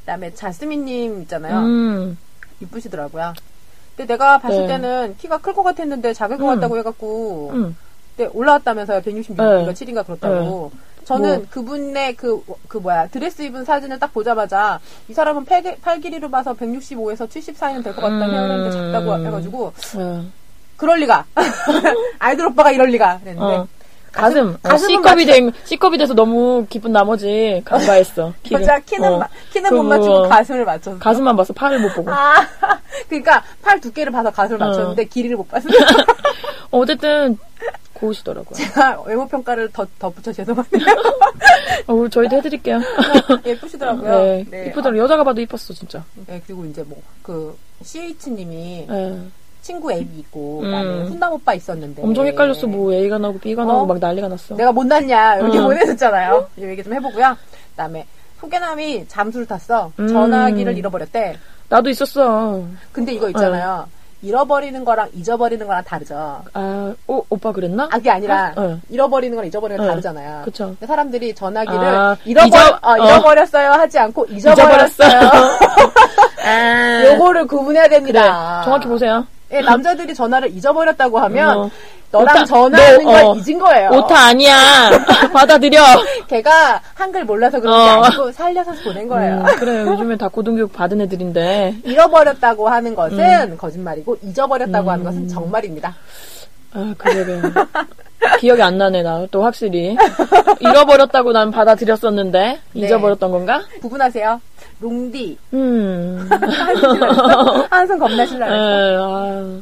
그다음에 0.00 0.32
자스민님 0.34 1.22
있잖아요. 1.22 1.58
음, 1.60 2.18
이쁘시더라고요. 2.60 3.32
근데 3.96 4.12
내가 4.14 4.38
봤을 4.38 4.62
네. 4.62 4.66
때는 4.68 5.16
키가 5.18 5.38
클 5.38 5.52
것 5.54 5.62
같았는데 5.62 6.12
작을 6.14 6.38
것 6.38 6.44
음. 6.44 6.54
같다고 6.54 6.78
해갖고 6.78 7.50
음. 7.54 7.76
그때 8.16 8.30
올라왔다면서요. 8.32 9.00
166인가 9.02 9.66
네. 9.66 9.72
7인가 9.72 10.04
그렇다고. 10.04 10.70
저는 11.04 11.36
뭐. 11.38 11.46
그분의 11.50 12.14
그, 12.16 12.42
그 12.68 12.78
뭐야, 12.78 13.08
드레스 13.08 13.42
입은 13.42 13.64
사진을 13.64 13.98
딱 13.98 14.12
보자마자 14.12 14.78
이 15.08 15.12
사람은 15.14 15.44
팔, 15.44 15.62
팔 15.82 16.00
길이로 16.00 16.30
봐서 16.30 16.54
165에서 16.54 17.28
70 17.28 17.56
사이는 17.56 17.82
될것 17.82 18.02
같다 18.02 18.26
음. 18.26 18.30
헤어졌는데 18.30 18.70
작다고 18.70 19.26
해가지고 19.26 19.72
예. 19.98 20.22
그럴 20.76 21.00
리가. 21.00 21.24
아이돌 22.18 22.46
오빠가 22.48 22.70
이럴 22.70 22.88
리가. 22.88 23.18
그랬는데. 23.20 23.54
어. 23.56 23.68
가슴, 24.12 24.48
어, 24.54 24.58
가슴은 24.68 25.02
C컵이 25.02 25.24
된, 25.26 25.52
C컵이 25.66 25.96
돼서 25.98 26.14
너무 26.14 26.66
기쁜 26.68 26.90
나머지 26.90 27.62
간과했어. 27.64 28.32
키를. 28.42 28.62
여자 28.62 28.80
키는, 28.80 29.08
어. 29.08 29.18
마- 29.18 29.28
키는 29.52 29.70
못 29.70 29.82
그거 29.82 29.88
맞추고 29.96 30.28
가슴을 30.28 30.64
맞췄어. 30.64 30.98
가슴만 30.98 31.36
봐서 31.36 31.52
팔을 31.52 31.78
못 31.78 31.94
보고. 31.94 32.10
아, 32.10 32.34
그러니까 33.08 33.44
팔 33.62 33.80
두께를 33.80 34.10
봐서 34.10 34.30
가슴을 34.32 34.60
어. 34.60 34.66
맞췄는데 34.66 35.04
길이를 35.04 35.36
못 35.36 35.48
봤어요. 35.48 35.72
어쨌든, 36.72 37.38
고우시더라고요. 38.00 38.54
제가 38.54 39.02
외모 39.02 39.26
평가를 39.28 39.70
더 39.72 39.86
덧붙여 39.98 40.32
죄송합니다. 40.32 40.92
어, 41.86 42.08
저희도 42.08 42.36
해드릴게요. 42.36 42.80
예쁘시더라고요. 43.44 44.22
네. 44.22 44.46
네. 44.50 44.66
이쁘더라. 44.66 44.96
여자가 44.96 45.24
봐도 45.24 45.40
이뻤어, 45.40 45.74
진짜. 45.74 46.02
네, 46.26 46.40
그리고 46.46 46.64
이제 46.64 46.82
뭐, 46.82 47.00
그, 47.22 47.56
CH님이 47.82 48.86
예. 48.90 49.18
친구 49.62 49.92
애기 49.92 50.18
있고, 50.20 50.60
음. 50.60 50.64
그다음에 50.64 51.04
훈남 51.08 51.32
오빠 51.32 51.54
있었는데. 51.54 52.02
엄청 52.02 52.26
헷갈렸어. 52.26 52.66
뭐 52.66 52.92
A가 52.92 53.18
나오고 53.18 53.38
B가 53.40 53.62
어? 53.64 53.86
막 53.86 53.98
난리가 53.98 54.28
났어. 54.28 54.56
내가 54.56 54.72
못 54.72 54.86
났냐, 54.86 55.36
이렇게 55.36 55.58
음. 55.58 55.64
보내줬잖아요. 55.64 56.48
이 56.56 56.62
얘기 56.62 56.82
좀 56.82 56.94
해보고요. 56.94 57.36
그 57.38 57.76
다음에, 57.76 58.06
소개남이 58.40 59.06
잠수를 59.08 59.46
탔어. 59.46 59.92
음. 59.98 60.08
전화기를 60.08 60.76
잃어버렸대. 60.76 61.36
나도 61.68 61.90
있었어. 61.90 62.64
근데 62.90 63.12
이거 63.12 63.28
있잖아요. 63.28 63.86
잃어버리는 64.22 64.84
거랑 64.84 65.08
잊어버리는 65.14 65.66
거랑 65.66 65.82
다르죠. 65.84 66.42
아, 66.52 66.94
오, 67.06 67.24
오빠 67.30 67.52
그랬나? 67.52 67.84
아, 67.84 67.96
그게 67.96 68.10
아니라, 68.10 68.52
어. 68.56 68.78
잃어버리는 68.90 69.34
거랑 69.34 69.48
잊어버리는 69.48 69.78
건 69.78 69.86
어. 69.86 69.90
다르잖아요. 69.90 70.42
그쵸. 70.44 70.76
사람들이 70.86 71.34
전화기를 71.34 71.78
아, 71.78 72.16
잃어버, 72.24 72.48
잊어- 72.48 72.78
어, 72.82 72.90
어. 72.92 72.96
잃어버렸어요 72.96 73.70
하지 73.72 73.98
않고 73.98 74.26
잊어버렸어요. 74.26 75.20
아. 76.44 77.02
요거를 77.06 77.46
구분해야 77.46 77.84
그래. 77.84 77.96
됩니다. 77.96 78.62
정확히 78.64 78.86
보세요. 78.88 79.26
예, 79.52 79.60
남자들이 79.60 80.14
전화를 80.14 80.50
잊어버렸다고 80.50 81.18
하면 81.18 81.58
어. 81.58 81.70
너랑 82.12 82.36
오타- 82.36 82.44
전화하는 82.44 83.04
너, 83.04 83.10
걸 83.10 83.24
어. 83.24 83.34
잊은 83.36 83.58
거예요. 83.58 83.90
오타 83.92 84.16
아니야. 84.26 84.90
받아들여. 85.32 85.80
걔가 86.28 86.80
한글 86.94 87.24
몰라서 87.24 87.60
그런 87.60 87.74
어. 87.74 87.84
게 88.02 88.06
아니고 88.06 88.32
살려서 88.32 88.72
보낸 88.84 89.08
거예요. 89.08 89.38
음, 89.40 89.56
그래, 89.58 89.82
요즘에 89.82 90.16
다 90.16 90.28
고등교육 90.28 90.72
받은 90.72 91.00
애들인데. 91.02 91.76
잃어버렸다고 91.84 92.68
하는 92.68 92.94
것은 92.94 93.18
음. 93.52 93.56
거짓말이고 93.58 94.18
잊어버렸다고 94.22 94.90
하는 94.90 95.04
것은 95.04 95.28
정말입니다. 95.28 95.94
아, 96.72 96.94
그러게. 96.96 97.40
기억이 98.38 98.62
안 98.62 98.78
나네, 98.78 99.02
나. 99.02 99.26
또 99.32 99.42
확실히. 99.42 99.96
잃어버렸다고 100.60 101.32
난 101.32 101.50
받아들였었는데. 101.50 102.38
네. 102.72 102.80
잊어버렸던 102.86 103.30
건가? 103.32 103.62
구분하세요. 103.80 104.40
롱디 104.80 105.36
음. 105.54 106.28
한숨 107.70 107.98
겁나 107.98 108.22
에, 108.22 108.26
신나요. 108.26 109.02
아, 109.02 109.60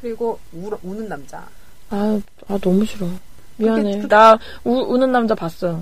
그리고 0.00 0.38
우, 0.52 0.70
우는 0.82 1.08
남자. 1.08 1.44
아, 1.90 2.20
아, 2.48 2.58
너무 2.58 2.84
싫어. 2.84 3.06
미안해. 3.56 3.96
그게- 3.96 4.08
나 4.08 4.38
우, 4.64 4.72
우는 4.72 5.10
남자 5.12 5.34
봤어. 5.34 5.80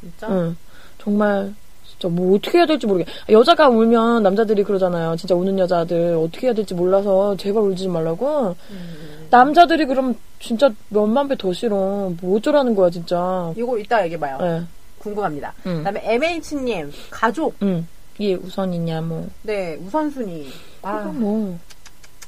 진짜? 0.00 0.26
응. 0.30 0.56
정말, 0.98 1.52
진짜 1.86 2.08
뭐 2.08 2.36
어떻게 2.36 2.58
해야 2.58 2.66
될지 2.66 2.86
모르겠. 2.86 3.06
여자가 3.28 3.68
울면 3.68 4.22
남자들이 4.22 4.64
그러잖아요. 4.64 5.16
진짜 5.16 5.34
우는 5.34 5.58
여자들 5.58 6.16
어떻게 6.16 6.46
해야 6.48 6.54
될지 6.54 6.74
몰라서 6.74 7.36
제발 7.36 7.62
울지 7.62 7.88
말라고. 7.88 8.56
음. 8.70 9.26
남자들이 9.30 9.86
그럼 9.86 10.16
진짜 10.40 10.70
몇만 10.88 11.28
배 11.28 11.36
더 11.36 11.52
싫어. 11.52 11.76
뭐 12.20 12.36
어쩌라는 12.38 12.74
거야, 12.74 12.90
진짜. 12.90 13.52
이거 13.56 13.78
이따 13.78 14.02
얘기해봐요. 14.04 14.38
예. 14.42 14.62
궁금합니다. 15.10 15.52
음. 15.66 15.78
그다음에 15.78 16.00
MH님 16.04 16.92
가족. 17.10 17.54
응. 17.62 17.86
이게 18.18 18.34
우선이냐, 18.34 19.00
뭐. 19.02 19.28
네 19.42 19.74
우선순위. 19.76 20.52
아, 20.82 20.92
뭐. 21.14 21.58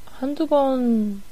한두 0.07 0.47
번. 0.47 1.23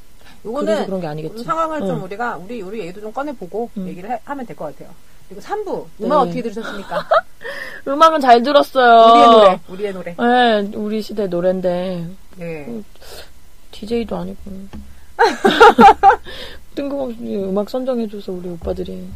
요거는 0.45 0.87
그런 0.87 1.01
게 1.01 1.07
아니겠지. 1.07 1.45
상황을 1.45 1.81
좀 1.81 1.91
응. 1.99 2.03
우리가 2.05 2.37
우리 2.37 2.63
우리 2.63 2.81
얘기도 2.81 3.01
좀 3.01 3.13
꺼내보고 3.13 3.71
음. 3.77 3.89
얘기를 3.89 4.11
해- 4.11 4.21
하면 4.25 4.47
될 4.47 4.57
것 4.57 4.67
같아요. 4.77 4.95
그리고 5.29 5.43
3부 5.43 5.85
음악 6.03 6.25
네. 6.25 6.29
어떻게 6.31 6.43
들으셨습니까? 6.43 7.07
음악은 7.87 8.21
잘 8.21 8.43
들었어요. 8.43 9.13
우리의 9.13 9.29
노래, 9.31 9.61
우리의 9.69 9.93
노래. 9.93 10.15
네, 10.19 10.77
우리 10.77 11.01
시대 11.03 11.27
노래인데. 11.27 12.07
네. 12.37 12.83
DJ도 13.71 14.17
아니고. 14.17 14.39
뜬금없이 16.75 17.37
음악 17.37 17.69
선정해줘서 17.71 18.33
우리 18.33 18.49
오빠들이. 18.51 19.07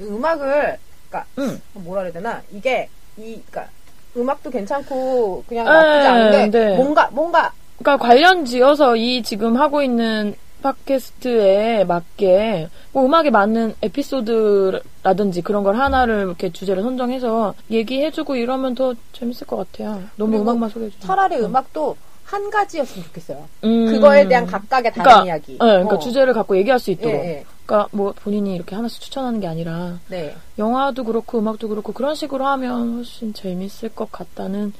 음악을 0.00 0.78
그러니까 1.08 1.26
응. 1.38 1.60
뭐라 1.74 2.02
그래야 2.02 2.12
되나 2.12 2.42
이게 2.52 2.88
이 3.16 3.40
그러니까 3.50 3.68
음악도 4.16 4.50
괜찮고 4.50 5.44
그냥 5.48 5.66
에, 5.66 5.70
나쁘지 5.70 6.06
않은데 6.06 6.50
네. 6.50 6.76
뭔가 6.76 7.08
뭔가 7.12 7.52
그러니까 7.78 8.04
관련 8.04 8.44
지어서 8.44 8.96
이 8.96 9.22
지금 9.22 9.56
하고 9.56 9.82
있는 9.82 10.34
팟캐스트에 10.62 11.84
맞게 11.84 12.68
뭐 12.92 13.04
음악에 13.06 13.30
맞는 13.30 13.74
에피소드라든지 13.80 15.42
그런 15.42 15.62
걸 15.62 15.76
하나를 15.76 16.22
이렇게 16.26 16.50
주제를 16.52 16.82
선정해서 16.82 17.54
얘기해주고 17.70 18.34
이러면 18.34 18.74
더 18.74 18.94
재밌을 19.12 19.46
것 19.46 19.56
같아요. 19.56 20.02
너무 20.16 20.40
음악만 20.40 20.68
소개해주면. 20.70 21.06
차라리 21.06 21.36
음악도 21.36 21.96
한 22.28 22.50
가지였으면 22.50 23.06
좋겠어요. 23.06 23.48
음. 23.64 23.86
그거에 23.86 24.28
대한 24.28 24.44
각각의 24.46 24.92
다른 24.92 25.02
그러니까, 25.02 25.24
이야기. 25.24 25.52
네, 25.52 25.58
그러니까 25.58 25.96
어. 25.96 25.98
주제를 25.98 26.34
갖고 26.34 26.58
얘기할 26.58 26.78
수 26.78 26.90
있도록. 26.90 27.14
예, 27.24 27.28
예. 27.38 27.44
그러니까 27.64 27.88
뭐 27.90 28.12
본인이 28.12 28.54
이렇게 28.54 28.74
하나씩 28.74 29.00
추천하는 29.00 29.40
게 29.40 29.46
아니라 29.46 29.98
네. 30.08 30.36
영화도 30.58 31.04
그렇고 31.04 31.38
음악도 31.38 31.68
그렇고 31.68 31.92
그런 31.92 32.14
식으로 32.14 32.46
하면 32.46 32.96
훨씬 32.96 33.32
재밌을 33.32 33.88
것 33.88 34.12
같다는 34.12 34.74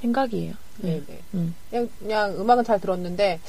생각이에요. 0.00 0.54
네, 0.78 1.02
네. 1.06 1.20
음. 1.34 1.54
그냥, 1.68 1.88
그냥 1.98 2.34
음악은 2.40 2.64
잘 2.64 2.80
들었는데 2.80 3.40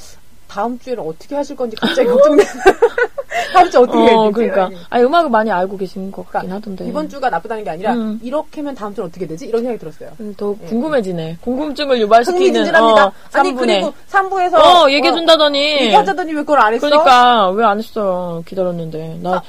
다음 0.46 0.78
주에는 0.78 1.02
어떻게 1.02 1.34
하실 1.34 1.56
건지 1.56 1.74
갑자기 1.76 2.06
걱정돼. 2.06 2.44
다음 3.52 3.70
주 3.70 3.80
어떻게 3.80 3.98
어? 4.12 4.30
그러니까 4.30 4.70
아 4.90 5.00
음악을 5.00 5.30
많이 5.30 5.50
알고 5.50 5.76
계신 5.76 6.10
것 6.10 6.22
같긴 6.30 6.48
그러니까 6.50 6.56
하던데. 6.56 6.86
이번 6.88 7.08
주가 7.08 7.30
나쁘다는 7.30 7.64
게 7.64 7.70
아니라 7.70 7.92
음. 7.94 8.18
이렇게면 8.22 8.74
다음 8.74 8.94
주는 8.94 9.08
어떻게 9.08 9.26
되지? 9.26 9.46
이런 9.46 9.62
생각이 9.62 9.78
들었어요. 9.78 10.10
더 10.36 10.54
예. 10.62 10.66
궁금해지네. 10.66 11.38
궁금증을 11.40 12.00
유발시키는 12.00 12.40
흥미진진합니다. 12.46 13.06
어, 13.06 13.12
아니 13.32 13.52
3분에. 13.52 13.58
그리고 13.58 13.92
3부에서 14.10 14.54
어, 14.58 14.90
얘기해 14.90 15.12
준다더니. 15.12 15.58
얘기하자더니 15.82 16.32
왜 16.32 16.40
그걸 16.40 16.60
안 16.60 16.74
했어? 16.74 16.86
그러니까 16.88 17.50
왜 17.50 17.64
안 17.64 17.78
했어? 17.78 18.42
기다렸는데 18.46 19.18
나 19.22 19.42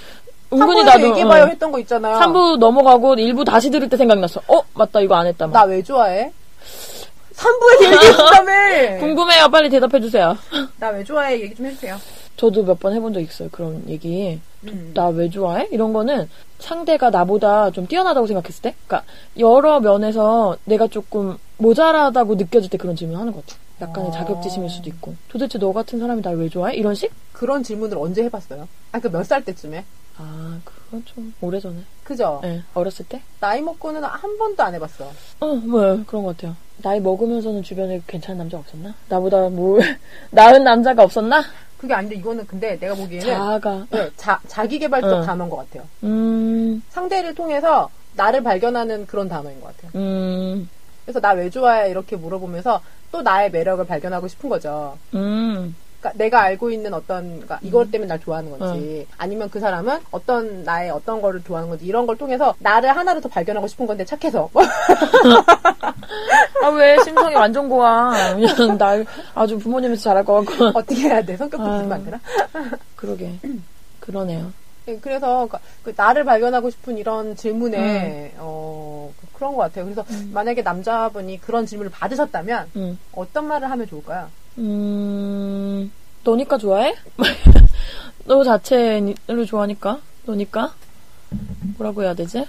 은근히 0.52 0.82
3부에서 0.82 0.86
나도 0.86 1.08
얘기해봐요 1.10 1.44
어, 1.44 1.48
했던 1.48 1.72
거 1.72 1.80
있잖아요. 1.80 2.20
3부 2.20 2.58
넘어가고 2.58 3.16
1부 3.16 3.46
다시 3.46 3.70
들을 3.70 3.88
때 3.90 3.96
생각났어. 3.98 4.42
어 4.48 4.62
맞다 4.74 5.00
이거 5.02 5.16
안 5.16 5.28
했다. 5.28 5.48
막. 5.48 5.54
나왜 5.54 5.82
좋아해? 5.84 6.32
3부에서 7.36 7.84
얘기해준다며. 7.94 9.00
궁금해요. 9.00 9.50
빨리 9.50 9.70
대답해 9.70 10.00
주세요. 10.02 10.38
나 10.78 10.90
왜 10.90 11.04
좋아해? 11.04 11.40
얘기 11.40 11.56
좀 11.56 11.68
해주세요. 11.68 11.96
저도 12.40 12.64
몇 12.64 12.80
번 12.80 12.94
해본 12.94 13.12
적 13.14 13.20
있어요. 13.20 13.50
그런 13.52 13.84
얘기. 13.90 14.40
음. 14.64 14.92
나왜 14.94 15.30
좋아해? 15.30 15.68
이런 15.72 15.92
거는 15.92 16.30
상대가 16.58 17.10
나보다 17.10 17.70
좀 17.72 17.86
뛰어나다고 17.86 18.28
생각했을 18.28 18.62
때, 18.62 18.76
그러니까 18.88 19.06
여러 19.38 19.82
면에서 19.82 20.56
내가 20.64 20.88
조금 20.88 21.38
모자라다고 21.58 22.36
느껴질 22.36 22.70
때 22.70 22.78
그런 22.78 22.96
질문 22.96 23.18
하는 23.20 23.34
것 23.34 23.46
같아. 23.46 23.60
약간의 23.82 24.10
어. 24.10 24.14
자격지심일 24.14 24.70
수도 24.70 24.90
있고. 24.90 25.16
도대체 25.28 25.60
너 25.60 25.74
같은 25.74 26.00
사람이 26.00 26.22
날 26.22 26.36
왜 26.38 26.48
좋아해? 26.48 26.76
이런 26.76 26.96
식? 26.96 27.12
그런 27.34 27.62
질문을 27.64 27.98
언제 27.98 28.24
해봤어요? 28.24 28.70
아, 28.94 29.00
그 29.00 29.10
몇 29.10 29.24
살 29.26 29.44
때쯤에? 29.44 29.84
아, 30.18 30.60
그건 30.64 31.04
좀 31.06 31.34
오래전에. 31.42 31.76
그죠? 32.06 32.40
네, 32.42 32.62
어렸을 32.74 33.06
때? 33.08 33.22
나이 33.42 33.62
먹고는 33.62 34.02
한 34.04 34.38
번도 34.38 34.64
안 34.64 34.74
해봤어. 34.76 35.12
어, 35.42 35.46
뭐 35.56 35.82
그런 36.08 36.24
것 36.24 36.38
같아요. 36.38 36.56
나이 36.82 37.02
먹으면서는 37.02 37.64
주변에 37.64 38.02
괜찮은 38.08 38.38
남자 38.38 38.58
없었나? 38.58 38.94
나보다 39.10 39.50
뭐 39.50 39.78
나은 40.32 40.64
남자가 40.64 41.04
없었나? 41.04 41.44
그게 41.80 41.94
아닌데 41.94 42.16
이거는 42.16 42.46
근데 42.46 42.78
내가 42.78 42.94
보기에는 42.94 43.26
자아가. 43.34 43.88
네, 43.90 44.10
자, 44.18 44.40
자기 44.48 44.78
개발적 44.80 45.22
응. 45.22 45.26
단어인 45.26 45.50
것 45.50 45.56
같아요. 45.58 45.88
음, 46.04 46.84
상대를 46.90 47.34
통해서 47.36 47.90
나를 48.16 48.44
발견하는 48.44 49.08
그런 49.08 49.30
단어인 49.30 49.62
것 49.62 49.76
같아요. 49.78 49.92
음, 49.96 50.70
그래서 51.06 51.22
나 51.22 51.32
왜 51.34 51.50
좋아해? 51.50 51.90
이렇게 51.90 52.18
물어보면서 52.18 52.82
또 53.14 53.22
나의 53.22 53.50
매력을 53.52 53.84
발견하고 53.88 54.28
싶은 54.28 54.50
거죠. 54.50 54.98
음. 55.16 55.74
그러니까 56.00 56.18
내가 56.18 56.42
알고 56.42 56.72
있는 56.72 56.94
어떤 56.94 57.26
그러니까 57.32 57.60
이것 57.62 57.92
때문에 57.92 58.08
날 58.08 58.20
좋아하는 58.20 58.58
건지 58.58 59.06
아니면 59.18 59.50
그 59.50 59.60
사람은 59.60 60.00
어떤 60.12 60.64
나의 60.64 60.92
어떤 60.92 61.22
거를 61.22 61.44
좋아하는 61.44 61.70
건지 61.70 61.86
이런 61.86 62.08
걸 62.08 62.18
통해서 62.18 62.56
나를 62.60 62.96
하나를 62.96 63.20
더 63.22 63.28
발견하고 63.30 63.68
싶은 63.68 63.86
건데 63.86 64.06
착해서 64.06 64.50
아, 66.64 66.68
왜 66.70 66.98
심성이 67.04 67.36
완전 67.36 67.70
고와. 67.70 68.36
그냥 68.36 68.78
날 68.78 69.06
아주 69.36 69.58
부모님에서 69.60 70.02
자랄 70.02 70.26
것 70.26 70.46
같고. 70.46 70.78
어떻게 70.80 71.02
해야 71.02 71.22
돼 71.22 71.38
성격도. 71.38 71.64
부리면 71.66 71.92
안 71.92 72.06
되나? 72.06 72.20
그러게. 72.96 73.34
그러네요. 74.00 74.52
예, 74.88 74.98
그래서 74.98 75.28
그러니까 75.48 75.60
그 75.84 75.94
나를 75.96 76.24
발견하고 76.26 76.70
싶은 76.70 76.98
이런 76.98 77.36
질문에 77.36 78.34
어 78.38 79.12
그- 79.20 79.28
그런 79.34 79.56
것 79.56 79.62
같아요. 79.64 79.86
그래서 79.86 80.04
만약에 80.32 80.62
남자분이 80.62 81.40
그런 81.42 81.66
질문을 81.66 81.92
받으셨다면 81.92 82.72
음. 82.76 83.00
어떤 83.14 83.48
말을 83.48 83.70
하면 83.70 83.88
좋을까요? 83.88 84.30
음, 84.60 85.92
너니까 86.24 86.58
좋아해? 86.58 86.94
너 88.26 88.44
자체를 88.44 89.46
좋아하니까? 89.48 90.00
너니까? 90.26 90.74
뭐라고 91.78 92.04
해야 92.04 92.14
되지? 92.14 92.46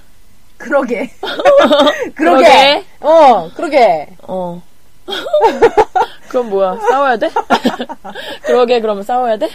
그러게. 0.56 1.10
그러게. 2.14 2.44
그러게. 2.44 2.84
어, 3.00 3.50
그러게. 3.54 4.08
어. 4.22 4.60
그럼 6.28 6.50
뭐야? 6.50 6.78
싸워야 6.90 7.16
돼? 7.16 7.30
그러게, 8.42 8.80
그러면 8.80 9.02
싸워야 9.02 9.36
돼? 9.38 9.48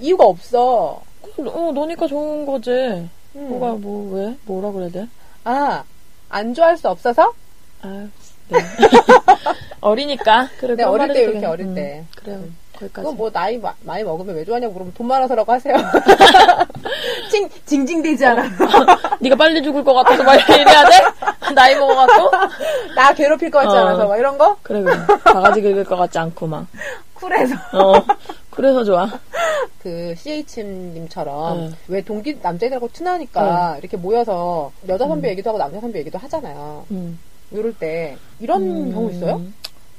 이유가 0.00 0.24
없어. 0.24 1.02
어, 1.38 1.72
너니까 1.74 2.06
좋은 2.06 2.46
거지. 2.46 2.70
음. 2.70 3.10
뭐가, 3.48 3.74
뭐, 3.74 4.14
왜? 4.14 4.36
뭐라 4.46 4.72
그래야 4.72 4.90
돼? 4.90 5.08
아, 5.44 5.84
안 6.28 6.54
좋아할 6.54 6.76
수 6.76 6.88
없어서? 6.88 7.32
아, 7.82 8.08
네. 8.50 8.58
어리니까. 9.80 10.48
그래, 10.58 10.74
네, 10.76 10.84
어릴 10.84 11.12
때 11.12 11.22
이렇게. 11.22 11.46
어릴 11.46 11.66
음, 11.66 11.74
때. 11.74 12.04
그래요. 12.16 12.38
거기까지. 12.72 12.92
그건 12.92 13.16
뭐 13.16 13.30
나이 13.30 13.58
마- 13.58 13.74
많이 13.82 14.02
먹으면 14.04 14.34
왜 14.36 14.44
좋아하냐고 14.44 14.74
그러면 14.74 14.92
돈 14.94 15.06
많아서라고 15.06 15.52
하세요. 15.52 15.74
찡, 17.30 17.66
징징대지 17.66 18.24
않아. 18.26 18.44
네가 19.20 19.36
빨리 19.36 19.62
죽을 19.62 19.84
것 19.84 19.92
같아서 19.94 20.22
막 20.22 20.34
이래야 20.48 20.84
돼? 20.84 21.52
나이 21.54 21.74
먹어갖고? 21.76 22.30
나 22.94 23.12
괴롭힐 23.12 23.50
것 23.50 23.60
같지 23.60 23.76
어. 23.76 23.80
않아서 23.80 24.06
막 24.08 24.16
이런 24.16 24.36
거? 24.38 24.56
그래, 24.62 24.82
그래. 24.82 24.94
바가지 25.24 25.60
긁을 25.62 25.84
것 25.84 25.96
같지 25.96 26.18
않고 26.18 26.46
막. 26.46 26.66
쿨해서. 27.14 27.54
어. 27.74 28.02
그래서 28.50 28.82
좋아. 28.84 29.08
그 29.82 30.14
CH님처럼 30.16 31.58
응. 31.58 31.74
왜 31.88 32.00
동기 32.02 32.38
남자애들하고 32.42 32.88
친하니까 32.92 33.76
이렇게 33.78 33.96
모여서 33.96 34.72
여자 34.88 35.06
선배 35.06 35.28
얘기도 35.30 35.50
하고 35.50 35.58
남자 35.58 35.80
선배 35.80 35.98
얘기도 36.00 36.18
하잖아요. 36.18 36.84
음. 36.90 37.18
이럴 37.50 37.72
때 37.74 38.16
이런 38.40 38.62
음, 38.62 38.92
경우 38.92 39.10
있어요? 39.10 39.40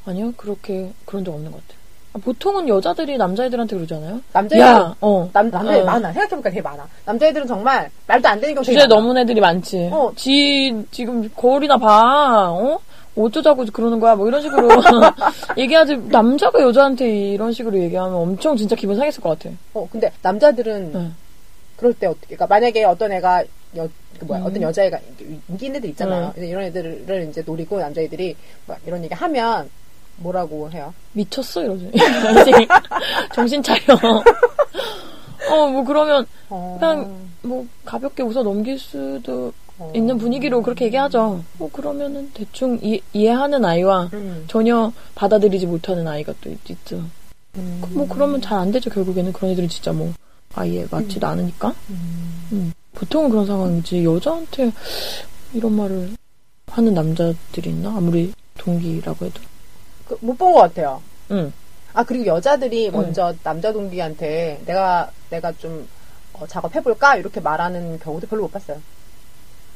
아니요, 0.06 0.34
그렇게, 0.38 0.92
그런 1.06 1.24
적 1.26 1.34
없는 1.34 1.52
것 1.52 1.62
같아요. 1.62 1.82
아, 2.14 2.20
보통은 2.24 2.68
여자들이 2.68 3.18
남자애들한테 3.18 3.76
그러잖아요? 3.76 4.20
남자애들 4.34 4.60
야, 4.68 4.96
어. 5.00 5.30
남 5.32 5.50
남자애 5.50 5.82
어. 5.82 5.86
많아 5.86 6.12
생각해보니까 6.12 6.50
되게 6.50 6.62
많아. 6.62 6.86
남자애들은 7.06 7.48
정말 7.48 7.90
말도 8.08 8.28
안 8.28 8.40
되는 8.42 8.56
경우 8.56 8.66
주제. 8.66 8.86
넘은 8.86 9.18
애들이 9.20 9.40
많지. 9.40 9.90
어. 9.94 10.12
지, 10.16 10.86
지금 10.92 11.30
거울이나 11.36 11.78
봐, 11.78 12.50
어? 12.52 12.80
어쩌자고 13.16 13.66
그러는 13.74 14.00
거야? 14.00 14.16
뭐 14.16 14.28
이런 14.28 14.42
식으로 14.42 14.70
얘기하지. 15.58 15.98
남자가 16.10 16.62
여자한테 16.62 17.32
이런 17.32 17.52
식으로 17.52 17.78
얘기하면 17.80 18.14
엄청 18.16 18.56
진짜 18.56 18.76
기분 18.76 18.96
상했을 18.96 19.22
것 19.22 19.38
같아. 19.38 19.54
어 19.74 19.88
근데 19.92 20.12
남자들은 20.22 20.92
응. 20.96 21.16
그럴 21.76 21.94
때 21.94 22.08
어떻게? 22.08 22.36
그러니까 22.36 22.48
만약에 22.48 22.86
어떤 22.86 23.12
애가 23.12 23.44
여, 23.78 23.88
그 24.20 24.26
뭐야 24.26 24.42
음. 24.42 24.46
어떤 24.46 24.62
여자애가 24.62 25.00
인기 25.50 25.66
있는 25.66 25.78
애들 25.78 25.90
있잖아요. 25.92 26.28
응. 26.28 26.32
근데 26.34 26.50
이런 26.50 26.64
애들을 26.66 27.28
이제 27.30 27.42
노리고 27.46 27.80
남자애들이 27.80 28.36
막 28.68 28.80
이런 28.86 29.04
얘기 29.04 29.14
하면 29.14 29.70
뭐라고 30.18 30.70
해요? 30.72 30.94
미쳤어? 31.14 31.64
이러지. 31.64 31.92
정신, 33.34 33.64
차려. 33.64 33.96
어, 35.50 35.68
뭐 35.68 35.84
그러면 35.84 36.26
어, 36.50 36.78
그냥 36.80 37.16
뭐 37.42 37.66
가볍게 37.84 38.22
웃어 38.24 38.44
넘길 38.44 38.78
수도 38.78 39.52
어. 39.80 39.92
있는 39.96 40.18
분위기로 40.18 40.62
그렇게 40.62 40.86
얘기하죠. 40.86 41.44
뭐 41.58 41.70
그러면은 41.72 42.30
대충 42.34 42.78
이, 42.84 43.02
이해하는 43.14 43.66
아이와 43.66 44.10
음. 44.14 44.46
전혀 44.48 44.92
받아들이지 45.16 45.66
못하는 45.66 46.08
아이가 46.08 46.34
또 46.42 46.50
있, 46.52 46.70
있죠. 46.70 47.04
음. 47.58 47.82
뭐 47.90 48.08
그러면 48.08 48.40
잘 48.42 48.60
안 48.60 48.72
되죠. 48.72 48.90
결국에는 48.92 49.34
그런 49.34 49.52
애들은 49.52 49.68
진짜 49.70 49.92
뭐 49.92 50.14
아예 50.54 50.86
맞지도 50.92 51.26
않으니까. 51.26 51.74
음. 52.52 52.74
음. 52.94 52.96
보통은 52.96 53.30
그런 53.30 53.46
상황이지 53.46 54.04
여자한테 54.04 54.72
이런 55.54 55.74
말을 55.74 56.16
하는 56.68 56.94
남자들이 56.94 57.70
있나? 57.70 57.90
아무리 57.96 58.34
동기라고 58.58 59.26
해도. 59.26 59.42
그, 60.08 60.18
못본 60.22 60.54
것 60.54 60.62
같아요. 60.62 61.02
응. 61.32 61.52
아 61.94 62.04
그리고 62.04 62.28
여자들이 62.28 62.88
응. 62.88 62.92
먼저 62.94 63.34
남자 63.44 63.72
동기한테 63.74 64.62
내가 64.66 65.12
내가 65.30 65.52
좀 65.54 65.88
어, 66.34 66.48
작업해볼까 66.48 67.18
이렇게 67.18 67.40
말하는 67.42 68.00
경우도 68.00 68.28
별로 68.28 68.44
못 68.44 68.52
봤어요. 68.52 68.82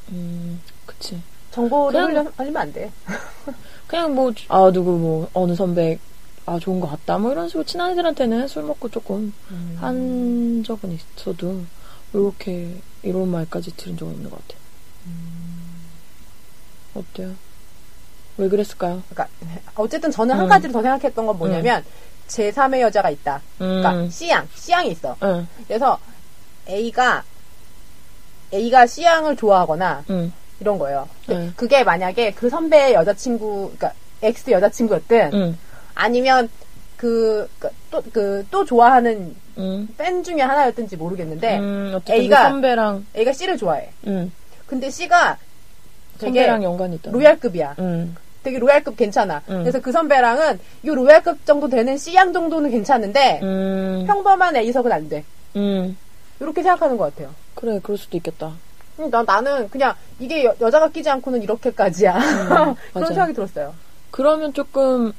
음, 0.10 0.62
그치. 0.86 1.20
정보를 1.52 2.08
그냥- 2.08 2.32
흘리면 2.38 2.58
안 2.62 2.74
돼. 2.74 2.92
그냥 3.88 4.14
뭐, 4.16 4.32
아, 4.50 4.72
누구 4.72 4.92
뭐, 4.98 5.30
어느 5.34 5.56
선배, 5.56 5.98
아, 6.46 6.60
좋은 6.60 6.80
것 6.80 6.88
같다. 6.88 7.18
뭐 7.18 7.32
이런 7.32 7.48
식으로 7.48 7.64
친한 7.64 7.92
애들한테는 7.92 8.48
술 8.48 8.64
먹고 8.64 8.90
조금 8.90 9.34
한 9.78 10.64
적은 10.66 10.92
있어도, 10.92 11.62
이렇게, 12.16 12.82
이런 13.04 13.28
말까지 13.30 13.76
들은 13.76 13.98
적은 13.98 14.14
없는 14.14 14.30
것 14.30 14.42
같아요. 14.42 14.66
어때요? 16.96 17.36
왜 18.38 18.50
그랬을까요? 18.50 19.04
그러니까 19.10 19.28
어쨌든 19.76 20.12
저는 20.12 20.36
한 20.36 20.46
음. 20.46 20.50
가지를 20.50 20.74
더 20.74 20.82
생각했던 20.82 21.26
건 21.26 21.38
뭐냐면 21.38 21.84
제 22.28 22.52
3의 22.52 22.82
여자가 22.82 23.10
있다. 23.10 23.42
그러니까 23.58 23.94
음, 23.94 24.10
C양, 24.10 24.48
C양이 24.56 24.92
있어. 24.92 25.16
응, 25.24 25.48
그래서 25.68 26.00
A가 26.68 27.24
A가 28.54 28.88
C양을 28.88 29.36
좋아하거나 29.36 30.06
응, 30.10 30.34
이런 30.60 30.80
거예요. 30.80 31.08
그게 31.56 31.84
만약에 31.84 32.32
그 32.32 32.50
선배의 32.50 32.94
여자친구, 32.94 33.74
그러니까 33.76 33.94
X 34.22 34.52
여자친구였든 34.52 35.32
응, 35.34 35.58
아니면 35.94 36.50
그, 36.98 37.50
또, 37.96 38.04
그, 38.12 38.46
또 38.52 38.66
좋아하는 38.66 39.36
응. 39.58 39.88
팬 39.98 40.24
중에 40.24 40.42
하나였든지 40.42 40.98
모르겠는데, 40.98 41.60
음, 41.60 41.92
어쨌든 41.96 42.16
A가- 42.16 42.44
그 42.44 42.50
선배랑, 42.50 43.06
A가 43.16 43.32
C를 43.34 43.58
좋아해. 43.58 43.90
응, 44.08 44.32
근데 44.68 44.90
C가 44.90 45.38
되게 46.18 46.26
선배랑 46.42 46.64
연관이 46.64 46.96
있다. 46.96 47.12
로얄급이야. 47.12 47.76
응, 47.80 48.16
되게 48.44 48.60
로얄급 48.60 48.98
괜찮아. 48.98 49.42
음. 49.50 49.60
그래서 49.62 49.80
그 49.80 49.92
선배랑은 49.92 50.60
이 50.84 50.88
로얄급 50.90 51.46
정도 51.46 51.70
되는 51.70 51.98
C양 51.98 52.34
정도는 52.34 52.70
괜찮은데, 52.72 53.40
음, 53.44 54.04
평범한 54.08 54.56
A석은 54.58 54.92
안 54.92 55.08
돼. 55.10 55.24
음. 55.56 55.98
이렇게 56.40 56.62
생각하는 56.62 56.98
것 56.98 57.14
같아요. 57.16 57.34
그래, 57.56 57.80
그럴 57.82 57.98
수도 57.98 58.18
있겠다. 58.18 58.52
음, 59.00 59.10
나, 59.10 59.24
나는 59.24 59.70
그냥 59.70 59.94
이게 60.20 60.44
여, 60.44 60.54
자가 60.70 60.90
끼지 60.90 61.10
않고는 61.10 61.42
이렇게까지야. 61.44 62.14
그런 62.50 62.76
맞아. 62.94 63.08
생각이 63.08 63.34
들었어요. 63.34 63.74
그러면 64.12 64.54
조금 64.54 65.14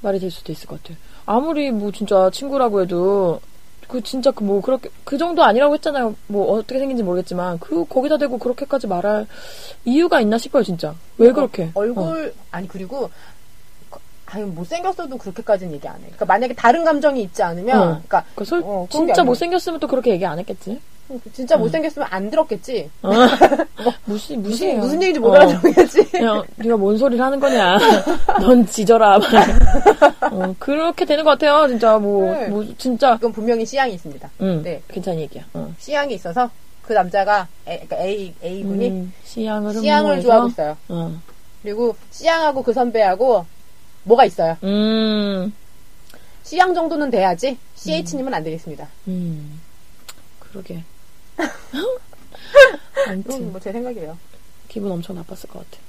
말이 0.00 0.18
될 0.18 0.30
수도 0.30 0.50
있을 0.52 0.66
것 0.66 0.82
같아요. 0.82 0.96
아무리 1.34 1.70
뭐 1.70 1.92
진짜 1.92 2.28
친구라고 2.32 2.82
해도 2.82 3.40
그 3.86 4.02
진짜 4.02 4.30
그 4.32 4.42
뭐 4.42 4.60
그렇게 4.60 4.88
그 5.04 5.16
정도 5.16 5.44
아니라고 5.44 5.74
했잖아요. 5.74 6.16
뭐 6.26 6.52
어떻게 6.52 6.78
생긴지 6.80 7.04
모르겠지만 7.04 7.58
그 7.60 7.84
거기다 7.84 8.18
대고 8.18 8.38
그렇게까지 8.38 8.88
말할 8.88 9.26
이유가 9.84 10.20
있나 10.20 10.38
싶어요, 10.38 10.64
진짜. 10.64 10.94
왜 11.18 11.30
그렇게? 11.30 11.64
어, 11.74 11.80
얼굴, 11.80 12.34
아니, 12.50 12.66
그리고, 12.66 13.10
아니, 14.26 14.44
못생겼어도 14.44 15.18
그렇게까지는 15.18 15.72
얘기 15.74 15.86
안 15.86 15.96
해. 15.96 16.00
그러니까 16.02 16.24
만약에 16.24 16.54
다른 16.54 16.84
감정이 16.84 17.22
있지 17.22 17.42
않으면, 17.42 17.78
어. 17.80 17.84
그러니까, 17.86 18.24
그 18.34 18.44
설, 18.44 18.60
어, 18.64 18.86
진짜. 18.90 19.22
못생겼으면 19.22 19.78
또 19.80 19.86
그렇게 19.86 20.10
얘기 20.10 20.24
안 20.26 20.38
했겠지. 20.38 20.80
진짜 21.32 21.56
못생겼으면 21.56 22.08
안 22.10 22.30
들었겠지. 22.30 22.90
어. 23.02 23.10
무시 24.04 24.36
무슨, 24.36 24.42
무시해요. 24.50 24.78
무슨 24.78 24.94
얘기인지 25.02 25.20
못 25.20 25.30
어. 25.30 25.34
알아듣겠지. 25.34 26.04
그냥 26.10 26.44
네가 26.56 26.76
뭔 26.76 26.96
소리를 26.98 27.24
하는 27.24 27.40
거냐. 27.40 27.78
넌 28.40 28.66
지져라. 28.66 29.18
막. 29.18 30.32
어, 30.32 30.54
그렇게 30.58 31.04
되는 31.04 31.24
것 31.24 31.30
같아요. 31.30 31.66
진짜 31.68 31.98
뭐, 31.98 32.32
네. 32.32 32.48
뭐 32.48 32.64
진짜. 32.78 33.14
이건 33.16 33.32
분명히 33.32 33.64
C양이 33.66 33.94
있습니다. 33.94 34.30
응, 34.42 34.62
네. 34.62 34.80
괜찮은 34.88 35.20
얘기야. 35.20 35.44
어. 35.54 35.72
C양이 35.78 36.14
있어서 36.14 36.50
그 36.82 36.92
남자가 36.92 37.46
A, 37.68 37.80
그러니까 37.86 37.96
A, 38.04 38.34
A분이 38.42 38.88
음, 38.88 39.12
C양을 39.24 39.74
C양을 39.74 40.16
흠모해서- 40.18 40.22
좋아하고 40.22 40.48
있어요. 40.48 40.76
어. 40.88 41.20
그리고 41.62 41.94
C양하고 42.10 42.62
그 42.62 42.72
선배하고 42.72 43.44
뭐가 44.04 44.24
있어요. 44.24 44.56
음, 44.64 45.52
C양 46.42 46.72
정도는 46.74 47.10
돼야지 47.10 47.56
CH님은 47.74 48.32
안 48.34 48.42
되겠습니다. 48.42 48.88
음, 49.08 49.60
그러게. 50.38 50.82
아무튼 53.08 53.50
뭐제 53.52 53.72
생각이에요. 53.72 54.16
기분 54.68 54.92
엄청 54.92 55.16
나빴을 55.16 55.48
것 55.48 55.64
같아. 55.70 55.80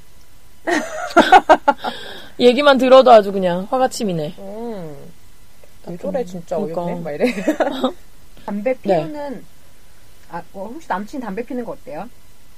얘기만 2.40 2.78
들어도 2.78 3.12
아주 3.12 3.32
그냥 3.32 3.68
화가 3.70 3.90
치미네. 3.90 4.36
음. 4.40 5.12
저래 6.00 6.24
진짜 6.24 6.58
그러니까. 6.58 6.82
어이없네 6.84 7.02
막 7.02 7.12
이래. 7.12 7.34
담배 8.46 8.74
피우는 8.80 9.46
아 10.30 10.42
어, 10.54 10.70
혹시 10.74 10.88
남친 10.88 11.20
담배 11.20 11.44
피는 11.46 11.66
거 11.66 11.74
어때요? 11.74 12.10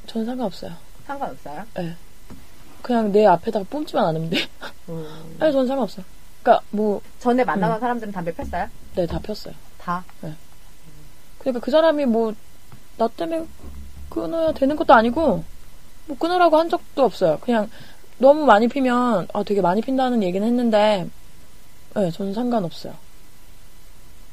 저는 0.07 0.25
상관없어요. 0.25 0.71
상관없어요? 1.05 1.63
예. 1.79 1.95
그냥 2.81 3.11
내 3.11 3.25
앞에다가 3.25 3.65
뿜지만 3.69 4.05
않으면 4.07 4.29
돼. 4.29 4.37
음. 4.89 5.37
아니, 5.39 5.51
저는 5.51 5.67
상관없어요. 5.67 6.05
그니까, 6.41 6.61
뭐, 6.69 7.01
전에 7.19 7.43
만나던 7.45 7.79
사람들은 7.79 8.11
담배 8.11 8.33
폈어요? 8.33 8.67
네, 8.95 9.05
다 9.07 9.17
폈어요. 9.19 9.53
다. 9.77 10.03
그러니까 11.39 11.63
그 11.63 11.71
사람이 11.71 12.05
뭐, 12.05 12.33
나 12.97 13.07
때문에 13.07 13.45
끊어야 14.09 14.51
되는 14.53 14.75
것도 14.75 14.93
아니고, 14.93 15.43
뭐, 16.05 16.17
끊으라고 16.17 16.57
한 16.57 16.69
적도 16.69 17.03
없어요. 17.03 17.39
그냥, 17.41 17.69
너무 18.17 18.45
많이 18.45 18.67
피면, 18.67 19.27
아, 19.33 19.43
되게 19.43 19.61
많이 19.61 19.81
핀다는 19.81 20.23
얘기는 20.23 20.45
했는데, 20.45 21.09
네, 21.95 22.11
저는 22.11 22.33
상관없어요. 22.33 22.93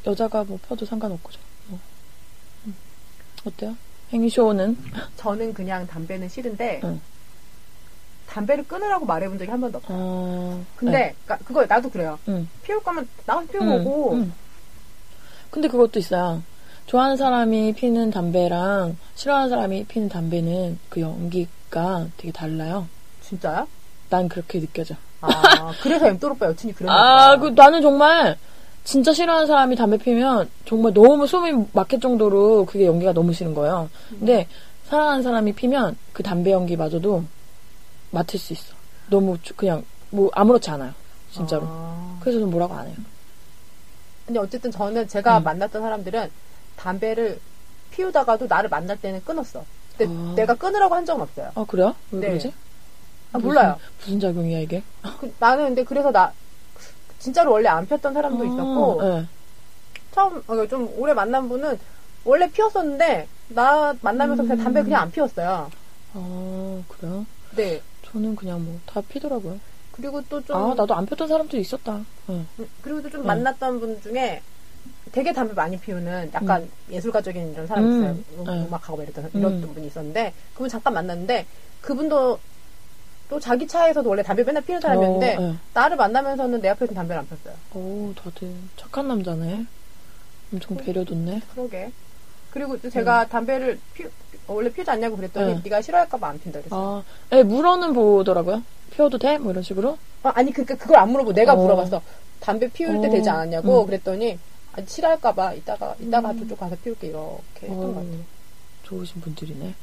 여자가 0.07 0.45
뭐 0.45 0.59
펴도 0.67 0.87
상관없고, 0.87 1.31
저. 1.33 1.39
어. 1.71 1.79
음. 2.67 2.75
어때요? 3.45 3.77
행쇼는? 4.13 4.77
저는 5.17 5.55
그냥 5.55 5.87
담배는 5.87 6.29
싫은데 6.29 6.81
응. 6.85 7.01
담배를 8.29 8.65
끊으라고 8.67 9.07
말해본 9.07 9.39
적이 9.39 9.51
한 9.51 9.61
번도 9.61 9.79
없어요. 9.79 9.97
어. 9.99 10.65
근데 10.77 10.99
네. 10.99 11.15
그러니까 11.25 11.47
그거 11.47 11.67
나도 11.67 11.91
그래요. 11.91 12.19
응. 12.29 12.49
피울 12.63 12.83
거면 12.83 13.09
응, 13.29 13.49
피우고 13.49 14.15
응. 14.15 14.33
근데 15.51 15.69
그것도 15.69 15.99
있어요. 15.99 16.43
좋아하는 16.91 17.17
사람이 17.17 17.75
피는 17.75 18.11
담배랑 18.11 18.97
싫어하는 19.15 19.49
사람이 19.49 19.85
피는 19.85 20.09
담배는 20.09 20.77
그 20.89 21.01
연기가 21.01 22.09
되게 22.17 22.33
달라요. 22.33 22.89
진짜야? 23.23 23.65
난 24.09 24.29
그렇게 24.29 24.59
느껴져. 24.59 24.97
아, 25.21 25.29
그래서 25.85 26.09
엠돌 26.09 26.33
오빠 26.33 26.47
여친이 26.47 26.73
그랬나 26.73 26.91
아, 27.31 27.37
보다. 27.37 27.41
그 27.43 27.61
나는 27.61 27.81
정말 27.81 28.37
진짜 28.83 29.13
싫어하는 29.13 29.47
사람이 29.47 29.77
담배 29.77 29.99
피면 29.99 30.51
정말 30.67 30.93
너무 30.93 31.29
숨이 31.29 31.67
막힐 31.73 32.01
정도로 32.01 32.65
그게 32.67 32.87
연기가 32.87 33.13
너무 33.13 33.33
싫은 33.33 33.55
거예요. 33.55 33.89
근데 34.09 34.49
사랑하는 34.87 35.23
사람이 35.23 35.53
피면 35.53 35.97
그 36.13 36.25
담배 36.25 36.51
연기마저도 36.51 37.23
맡을 38.11 38.41
수 38.41 38.53
있어. 38.53 38.75
너무 39.09 39.39
주- 39.43 39.55
그냥 39.55 39.85
뭐 40.11 40.29
아무렇지 40.33 40.69
않아요. 40.71 40.93
진짜로. 41.31 41.63
아. 41.67 42.17
그래서 42.19 42.41
저는 42.41 42.51
뭐라고 42.51 42.75
안 42.75 42.89
해요. 42.89 42.97
근데 44.27 44.41
어쨌든 44.41 44.73
저는 44.73 45.07
제가 45.07 45.39
음. 45.39 45.45
만났던 45.45 45.83
사람들은 45.83 46.50
담배를 46.81 47.39
피우다가도 47.91 48.47
나를 48.47 48.71
만날 48.71 48.99
때는 49.01 49.23
끊었어. 49.25 49.65
근데 49.97 50.13
아. 50.13 50.35
내가 50.35 50.55
끊으라고 50.55 50.95
한 50.95 51.05
적은 51.05 51.23
없어요. 51.23 51.51
아 51.55 51.65
그래요? 51.69 51.95
왜 52.11 52.21
네. 52.21 52.29
그러지? 52.29 52.55
아, 53.33 53.39
몰라요. 53.39 53.79
무슨, 54.01 54.19
작용이야 54.19 54.59
이게? 54.61 54.83
그- 55.21 55.33
나는 55.39 55.67
근데 55.67 55.85
그래서 55.85 56.11
나 56.11 56.33
진짜로 57.19 57.53
원래 57.53 57.69
안 57.69 57.87
폈던 57.87 58.15
사람도 58.15 58.45
있었고 58.45 59.01
아, 59.03 59.05
네. 59.21 59.27
처음 60.13 60.43
어, 60.47 60.67
좀 60.67 60.91
오래 60.97 61.13
만난 61.13 61.49
분은 61.49 61.79
원래 62.25 62.51
피웠었는데 62.51 63.29
나 63.49 63.95
만나면서 64.01 64.43
그냥 64.43 64.59
음. 64.59 64.65
담배 64.65 64.83
그냥 64.83 65.03
안 65.03 65.11
피웠어요. 65.11 65.71
아 66.15 66.83
그래요? 66.89 67.27
네. 67.57 67.81
저는 68.11 68.35
그냥 68.37 68.65
뭐 68.65 68.81
다 68.87 69.01
피더라고요. 69.03 69.59
그리고 69.93 70.23
또 70.23 70.41
좀 70.41 70.57
아 70.57 70.75
나도 70.75 70.95
안 70.95 71.05
폈던 71.07 71.29
사람도 71.29 71.57
있었다. 71.59 72.01
네. 72.27 72.45
그리고 72.83 73.03
또좀 73.03 73.21
음. 73.23 73.27
만났던 73.27 73.81
분 73.81 74.01
중에 74.03 74.41
되게 75.13 75.33
담배 75.33 75.55
많이 75.55 75.79
피우는 75.79 76.31
약간 76.35 76.69
예술가적인 76.91 77.53
이런 77.53 77.67
사람 77.67 77.85
있어요. 77.85 78.11
음. 78.13 78.25
음. 78.39 78.45
네. 78.45 78.67
음악하고 78.67 78.97
막 78.97 79.03
이랬던 79.03 79.31
이런 79.35 79.63
음. 79.63 79.75
분이 79.75 79.87
있었는데 79.89 80.33
그분 80.55 80.69
잠깐 80.69 80.95
만났는데 80.95 81.47
그분도 81.81 82.39
또 83.29 83.41
자기 83.41 83.67
차에서도 83.67 84.09
원래 84.09 84.23
담배 84.23 84.43
맨날 84.43 84.63
피우는 84.63 84.81
사람이었는데 84.81 85.37
어, 85.37 85.41
네. 85.41 85.55
나를 85.75 85.97
만나면서는 85.97 86.61
내 86.61 86.69
앞에서 86.69 86.95
담배를 86.95 87.21
안 87.21 87.29
폈어요. 87.29 87.55
오 87.75 88.13
다들 88.15 88.53
착한 88.77 89.09
남자네. 89.09 89.67
엄청 90.53 90.77
배려줬네. 90.77 91.43
그러게. 91.55 91.93
그리고 92.51 92.77
또 92.81 92.91
제가 92.91 93.29
담배를 93.29 93.79
피 93.95 94.05
원래 94.49 94.71
피우지 94.71 94.91
않냐고 94.91 95.17
그랬더니 95.17 95.55
네. 95.55 95.61
네가 95.63 95.81
싫어할까봐 95.81 96.29
안 96.29 96.41
핀다 96.41 96.59
그랬어. 96.59 97.05
아, 97.31 97.37
예, 97.37 97.45
물어는 97.45 97.93
보더라고요. 97.93 98.63
피워도 98.91 99.19
돼? 99.19 99.39
뭐 99.39 99.53
이런 99.53 99.63
식으로. 99.63 99.97
아, 100.25 100.33
아니 100.35 100.53
그니까 100.53 100.75
그걸 100.75 100.97
안 100.97 101.11
물어보고 101.11 101.33
내가 101.33 101.53
어. 101.53 101.57
물어봤어. 101.57 102.03
담배 102.41 102.69
피울 102.69 103.01
때 103.01 103.07
어. 103.07 103.11
되지 103.11 103.31
않았냐고 103.31 103.83
음. 103.83 103.87
그랬더니 103.87 104.39
아, 104.73 104.81
싫어할까봐 104.87 105.55
이따가 105.55 105.95
이따가 106.01 106.31
음. 106.31 106.39
저쪽 106.41 106.61
가서 106.61 106.77
피울게 106.83 107.09
이렇게 107.09 107.35
했던 107.63 107.79
것 107.81 107.95
같아. 107.95 108.01
어, 108.07 108.25
좋으신 108.85 109.21
분들이네. 109.21 109.75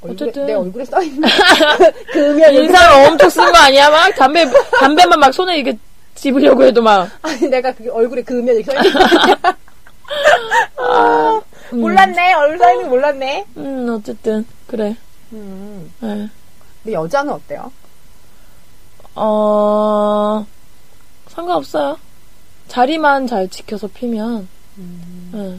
얼굴에, 0.00 0.12
어쨌든. 0.28 0.46
내 0.46 0.52
얼굴에 0.54 0.84
써 0.84 1.02
있는 1.02 1.26
그 2.12 2.30
음영이 2.30 2.56
인상을 2.64 3.06
엄청 3.08 3.30
쓴 3.30 3.50
거 3.50 3.56
아니야? 3.58 3.88
막 3.88 4.14
담배, 4.14 4.44
담배만 4.78 5.18
막 5.18 5.32
손에 5.32 5.58
이게 5.58 5.78
집으려고 6.14 6.62
해도 6.64 6.82
막. 6.82 7.10
아니 7.22 7.48
내가 7.48 7.72
그 7.72 7.90
얼굴에 7.90 8.22
그 8.22 8.38
음영이 8.38 8.62
써 8.62 8.72
있는? 8.74 8.92
아, 10.76 11.40
음. 11.72 11.80
몰랐네 11.80 12.34
얼굴 12.34 12.58
써 12.58 12.70
있는 12.72 12.84
거 12.84 12.90
몰랐네. 12.90 13.46
음, 13.56 13.96
어쨌든, 13.98 14.46
그래. 14.66 14.94
음. 15.32 15.90
예. 16.02 16.28
근데 16.82 16.92
여자는 16.94 17.32
어때요? 17.32 17.72
어, 19.14 20.46
상관없어요. 21.28 21.96
자리만 22.68 23.26
잘 23.26 23.48
지켜서 23.48 23.86
피면, 23.88 24.48
예. 25.34 25.58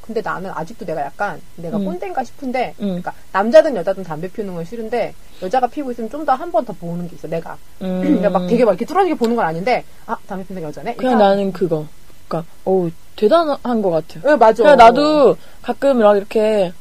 근데 0.00 0.20
나는 0.20 0.50
아직도 0.52 0.84
내가 0.84 1.00
약간 1.02 1.40
내가 1.56 1.78
음. 1.78 1.84
꼰대인가 1.86 2.24
싶은데 2.24 2.74
음. 2.80 2.86
그러니까 2.88 3.14
남자든 3.32 3.74
여자든 3.76 4.02
담배 4.02 4.28
피우는 4.30 4.54
건 4.54 4.62
싫은데 4.64 5.14
여자가 5.40 5.66
피우고 5.66 5.92
있으면 5.92 6.10
좀 6.10 6.26
더 6.26 6.34
한 6.34 6.50
번 6.52 6.62
더 6.66 6.74
보는 6.74 7.08
게 7.08 7.16
있어 7.16 7.26
내가 7.26 7.56
음. 7.80 8.00
그러니까 8.04 8.28
막 8.28 8.46
되게 8.46 8.66
막 8.66 8.72
이렇게 8.72 8.84
뚫어지게 8.84 9.14
보는 9.14 9.34
건 9.34 9.46
아닌데 9.46 9.82
아 10.04 10.14
담배 10.26 10.44
피우는 10.46 10.62
여자네 10.62 10.96
그냥 10.96 11.12
이렇게 11.12 11.24
나는 11.24 11.52
그거. 11.52 11.86
그니까, 12.28 12.44
어우, 12.66 12.90
대단한 13.16 13.80
것 13.80 13.90
같아. 13.90 14.20
네, 14.20 14.36
맞아 14.36 14.62
그냥 14.62 14.76
나도 14.76 15.36
가끔 15.62 15.98
막 15.98 16.16
이렇게 16.16 16.72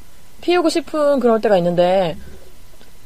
피우고 0.41 0.67
싶은 0.69 1.19
그럴 1.21 1.39
때가 1.41 1.57
있는데, 1.57 2.17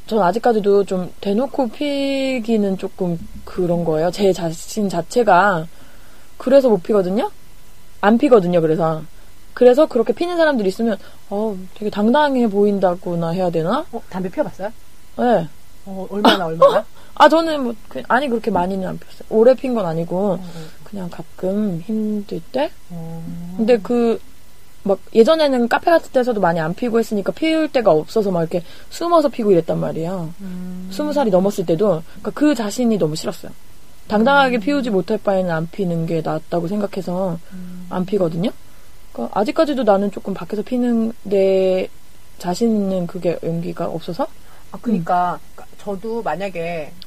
전 0.08 0.22
아직까지도 0.24 0.86
좀 0.86 1.12
대놓고 1.22 1.70
피기는 1.70 2.78
조금 2.78 3.20
그런 3.44 3.84
거예요. 3.86 4.10
제 4.12 4.32
자신 4.34 4.88
자체가. 4.90 5.68
그래서 6.38 6.70
못 6.70 6.84
피거든요? 6.84 7.30
안 8.02 8.18
피거든요, 8.18 8.62
그래서. 8.62 9.02
그래서 9.54 9.88
그렇게 9.88 10.14
피는 10.14 10.38
사람들이 10.38 10.70
있으면, 10.70 10.98
어 11.30 11.58
되게 11.74 11.90
당당해 11.90 12.48
보인다거나 12.48 13.30
해야 13.32 13.50
되나? 13.50 13.86
어, 13.92 14.02
담배 14.10 14.30
피워봤어요? 14.30 14.70
네. 15.18 15.48
어, 15.86 16.08
얼마나 16.12 16.46
얼마나? 16.46 16.86
아, 17.16 17.28
저는 17.28 17.64
뭐, 17.64 17.74
그- 17.90 18.04
아니, 18.08 18.28
그렇게 18.30 18.52
많이는 18.52 18.88
안 18.88 19.00
피웠어요. 19.00 19.26
오래 19.30 19.56
핀 19.56 19.74
건 19.74 19.86
아니고, 19.88 20.34
어, 20.34 20.44
그냥 20.84 21.10
가끔 21.10 21.82
힘들 21.84 22.40
때? 22.52 22.70
어. 22.92 23.24
근데 23.58 23.78
그, 23.80 24.20
막, 24.84 25.00
예전에는 25.16 25.68
카페 25.68 25.90
같은 25.90 26.12
데서도 26.12 26.40
많이 26.40 26.60
안 26.60 26.76
피고 26.76 27.00
했으니까 27.00 27.32
피울 27.32 27.72
데가 27.72 27.90
없어서 27.92 28.30
막 28.30 28.42
이렇게 28.42 28.64
숨어서 28.92 29.30
피고 29.30 29.52
이랬단 29.52 29.80
말이야. 29.80 30.30
음. 30.42 30.90
스무 30.92 31.12
살이 31.12 31.32
넘었을 31.32 31.66
때도, 31.66 32.04
그러니까 32.22 32.32
그 32.36 32.54
자신이 32.54 32.98
너무 33.00 33.16
싫었어요. 33.16 33.52
당당하게 34.08 34.60
피우지 34.60 34.90
못할 34.90 35.18
바에는 35.18 35.52
안 35.52 35.68
피는 35.70 36.06
게 36.06 36.22
낫다고 36.24 36.68
생각해서 36.68 37.40
안 37.90 38.06
피거든요? 38.06 38.50
그러니까 39.12 39.40
아직까지도 39.40 39.84
나는 39.84 40.12
조금 40.12 40.34
밖에서 40.34 40.62
피는 40.62 41.14
내 41.24 41.88
자신 42.38 42.70
있는 42.70 43.08
그게 43.08 43.38
용기가 43.44 43.86
없어서? 43.88 44.28
아, 44.72 44.78
그니까, 44.82 45.40
저도 45.80 46.22
만약에, 46.22 46.60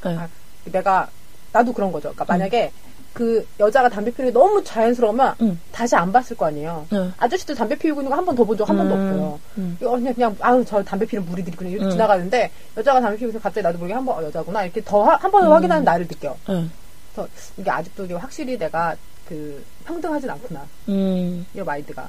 네. 0.02 0.16
아, 0.16 0.26
내가, 0.64 1.08
나도 1.52 1.72
그런 1.72 1.92
거죠. 1.92 2.08
그러니까 2.12 2.24
만약에, 2.26 2.72
그 3.12 3.46
여자가 3.60 3.88
담배 3.88 4.10
피우는 4.12 4.32
게 4.32 4.38
너무 4.38 4.64
자연스러우면, 4.64 5.34
응. 5.42 5.58
다시 5.70 5.94
안 5.94 6.10
봤을 6.10 6.36
거 6.36 6.46
아니에요. 6.46 6.86
네. 6.90 7.10
아저씨도 7.18 7.54
담배 7.54 7.76
피우고 7.76 8.00
있는 8.00 8.10
거 8.10 8.16
한 8.16 8.24
번 8.24 8.34
더 8.34 8.44
본 8.44 8.56
적 8.56 8.68
한 8.68 8.76
번도 8.76 8.94
음, 8.94 9.00
없어요. 9.08 9.40
음. 9.58 9.76
이거 9.80 9.90
그냥, 9.92 10.14
그냥, 10.14 10.36
아우, 10.40 10.64
저 10.64 10.82
담배 10.82 11.04
피는 11.06 11.26
무리들이 11.26 11.54
그냥 11.56 11.72
이렇게 11.72 11.86
음. 11.86 11.90
지나가는데, 11.90 12.50
여자가 12.76 13.00
담배 13.00 13.18
피우면서 13.18 13.38
갑자기 13.40 13.62
나도 13.62 13.78
모르게 13.78 13.94
한 13.94 14.04
번, 14.06 14.16
어, 14.18 14.26
여자구나. 14.26 14.64
이렇게 14.64 14.82
더, 14.82 15.04
한번 15.04 15.46
음. 15.46 15.52
확인하는 15.52 15.84
나를 15.84 16.08
느껴. 16.08 16.34
네. 16.48 16.66
그래서 17.14 17.28
이게 17.56 17.70
아직도 17.70 18.18
확실히 18.18 18.58
내가 18.58 18.96
그, 19.28 19.62
평등하진 19.84 20.28
않구나. 20.30 20.66
음, 20.88 21.46
이 21.54 21.60
마인드가. 21.60 22.08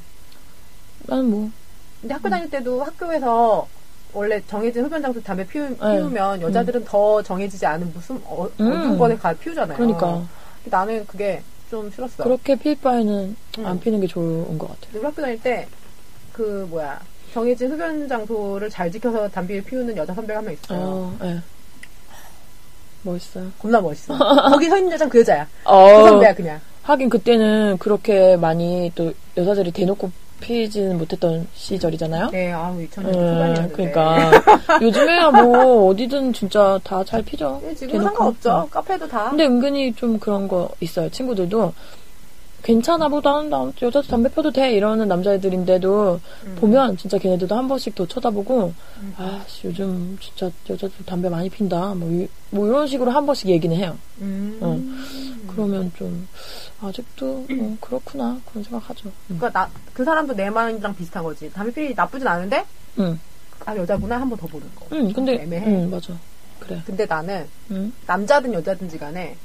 나는 1.08 1.30
뭐, 1.30 1.50
근데 2.02 2.14
학교 2.14 2.30
다닐 2.30 2.50
때도 2.50 2.84
학교에서 2.84 3.68
원래 4.14 4.42
정해진 4.48 4.84
흡연 4.86 5.02
장소 5.02 5.22
담배 5.22 5.46
피우, 5.46 5.70
네. 5.70 5.76
피우면 5.78 6.42
여자들은 6.42 6.84
더 6.86 7.22
정해지지 7.22 7.66
않은 7.66 7.94
무슨 7.94 8.20
어, 8.26 8.48
음. 8.60 8.68
어떤 8.68 8.98
번에 8.98 9.16
가 9.16 9.34
피우잖아요. 9.34 9.78
그러니까. 9.78 10.26
나는 10.66 11.06
그게 11.08 11.42
좀 11.70 11.90
싫었어. 11.92 12.24
그렇게 12.24 12.56
필 12.56 12.76
바에는 12.80 13.36
음. 13.60 13.66
안 13.66 13.80
피는 13.80 14.02
게 14.02 14.08
좋은 14.08 14.58
것 14.58 14.68
같아요. 14.68 15.00
우리 15.00 15.04
학교 15.06 15.22
다닐 15.22 15.42
때 15.42 15.68
그 16.34 16.66
뭐야 16.70 16.98
정해진 17.34 17.72
흡연 17.72 18.08
장소를 18.08 18.70
잘 18.70 18.90
지켜서 18.92 19.28
담배를 19.30 19.62
피우는 19.64 19.96
여자 19.98 20.14
선배가 20.14 20.40
한 20.40 20.46
명 20.46 20.54
있어요. 20.54 20.80
어, 20.80 21.18
예. 21.24 21.42
멋있어요. 23.04 23.46
겁나 23.60 23.82
멋있어. 23.82 24.18
거기 24.52 24.70
서 24.70 24.78
있는 24.78 24.92
여자는 24.94 25.10
그 25.10 25.20
여자야. 25.20 25.46
그 25.64 25.70
어, 25.70 26.04
선배야 26.08 26.34
그냥. 26.36 26.60
하긴 26.84 27.10
그때는 27.10 27.78
그렇게 27.78 28.36
많이 28.38 28.92
또 28.96 29.14
여자들이 29.38 29.72
대놓고 29.72 30.12
피지는 30.40 30.98
못했던 30.98 31.48
시절이잖아요. 31.54 32.30
네, 32.32 32.52
아우 32.52 32.76
2000년 32.78 33.06
음, 33.06 33.14
초반이었는데. 33.14 33.74
그러니까 33.74 34.32
요즘에야 34.82 35.30
뭐 35.30 35.90
어디든 35.90 36.34
진짜 36.34 36.80
다 36.84 37.04
잘 37.04 37.22
피죠. 37.22 37.60
네, 37.64 37.76
지금. 37.76 38.02
상관없죠. 38.02 38.64
음. 38.66 38.70
카페도 38.72 39.08
다. 39.08 39.30
근데 39.30 39.46
은근히 39.46 39.94
좀 39.94 40.18
그런 40.18 40.48
거 40.48 40.70
있어요. 40.80 41.10
친구들도 41.10 41.74
괜찮아, 42.64 43.10
뭐 43.10 43.22
나는 43.24 43.50
나 43.50 43.72
여자도 43.82 44.08
담배 44.08 44.30
펴도 44.30 44.52
돼 44.52 44.74
이러는 44.74 45.08
남자애들인데도 45.08 46.20
음. 46.46 46.56
보면 46.60 46.98
진짜 46.98 47.18
걔네들도 47.18 47.56
한 47.56 47.68
번씩 47.68 47.96
더 47.96 48.06
쳐다보고 48.08 48.74
아 49.18 49.44
씨, 49.48 49.68
요즘 49.68 50.18
진짜 50.22 50.52
여자들 50.70 51.06
담배 51.06 51.28
많이 51.30 51.50
핀다 51.50 51.94
뭐, 51.96 52.10
이, 52.12 52.28
뭐 52.52 52.68
이런 52.68 52.88
식으로 52.88 53.12
한 53.12 53.26
번씩 53.26 53.50
얘기는 53.50 53.76
해요. 53.76 53.98
음. 54.22 54.58
어. 54.62 54.80
그러면 55.52 55.92
좀 55.98 56.28
아직도 56.82 57.46
어, 57.50 57.78
그렇구나 57.82 58.40
그런 58.50 58.64
생각하죠. 58.64 59.10
음. 59.30 59.38
그러니까 59.40 59.52
나 59.52 59.70
그 59.94 60.06
사람도 60.06 60.34
내 60.36 60.50
마음이랑 60.50 60.96
비슷한 60.96 61.22
거지. 61.24 61.52
담배 61.52 61.72
피우기 61.74 61.94
나쁘진 61.96 62.26
않은데 62.28 62.64
응, 63.00 63.20
아 63.66 63.76
여자구나 63.76 64.20
한 64.20 64.30
번 64.30 64.38
더 64.38 64.48
보는 64.48 64.68
거. 64.76 64.86
응, 64.94 65.12
근데 65.14 65.42
애매해. 65.42 65.66
응, 65.68 65.90
맞아. 65.92 66.14
그래. 66.60 66.82
근데 66.86 67.06
나는 67.06 67.46
응. 67.72 67.92
남자든 68.08 68.54
여자든지 68.54 68.98
간에 68.98 69.36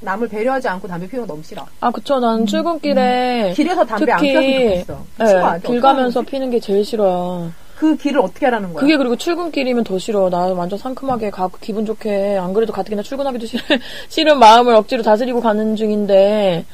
남을 0.00 0.28
배려하지 0.28 0.68
않고 0.68 0.86
담배 0.86 1.08
피우는 1.08 1.26
거 1.26 1.32
너무 1.34 1.42
싫어. 1.42 1.66
아 1.80 1.90
그쵸. 1.90 2.20
나는 2.20 2.46
출근길에 2.46 3.52
길에서 3.56 3.84
담배 3.84 4.12
안 4.12 4.20
피웠으면 4.20 4.68
좋겠어. 4.84 5.04
아니야? 5.18 5.58
길 5.58 5.80
가면서 5.80 6.22
피는 6.22 6.50
게 6.50 6.60
제일 6.60 6.84
싫어요. 6.84 7.52
그 7.76 7.96
길을 7.96 8.20
어떻게 8.20 8.46
하라는 8.46 8.72
거야? 8.72 8.80
그게 8.80 8.96
그리고 8.96 9.16
출근길이면 9.16 9.84
더 9.84 9.98
싫어. 9.98 10.28
나 10.30 10.38
완전 10.46 10.78
상큼하게 10.78 11.30
가고 11.30 11.58
기분 11.60 11.86
좋게 11.86 12.36
안 12.36 12.52
그래도 12.52 12.72
가뜩이나 12.72 13.02
출근하기도 13.02 13.46
싫, 13.46 13.60
싫은 14.08 14.38
마음을 14.38 14.74
억지로 14.74 15.02
다스리고 15.02 15.40
가는 15.40 15.76
중인데 15.76 16.64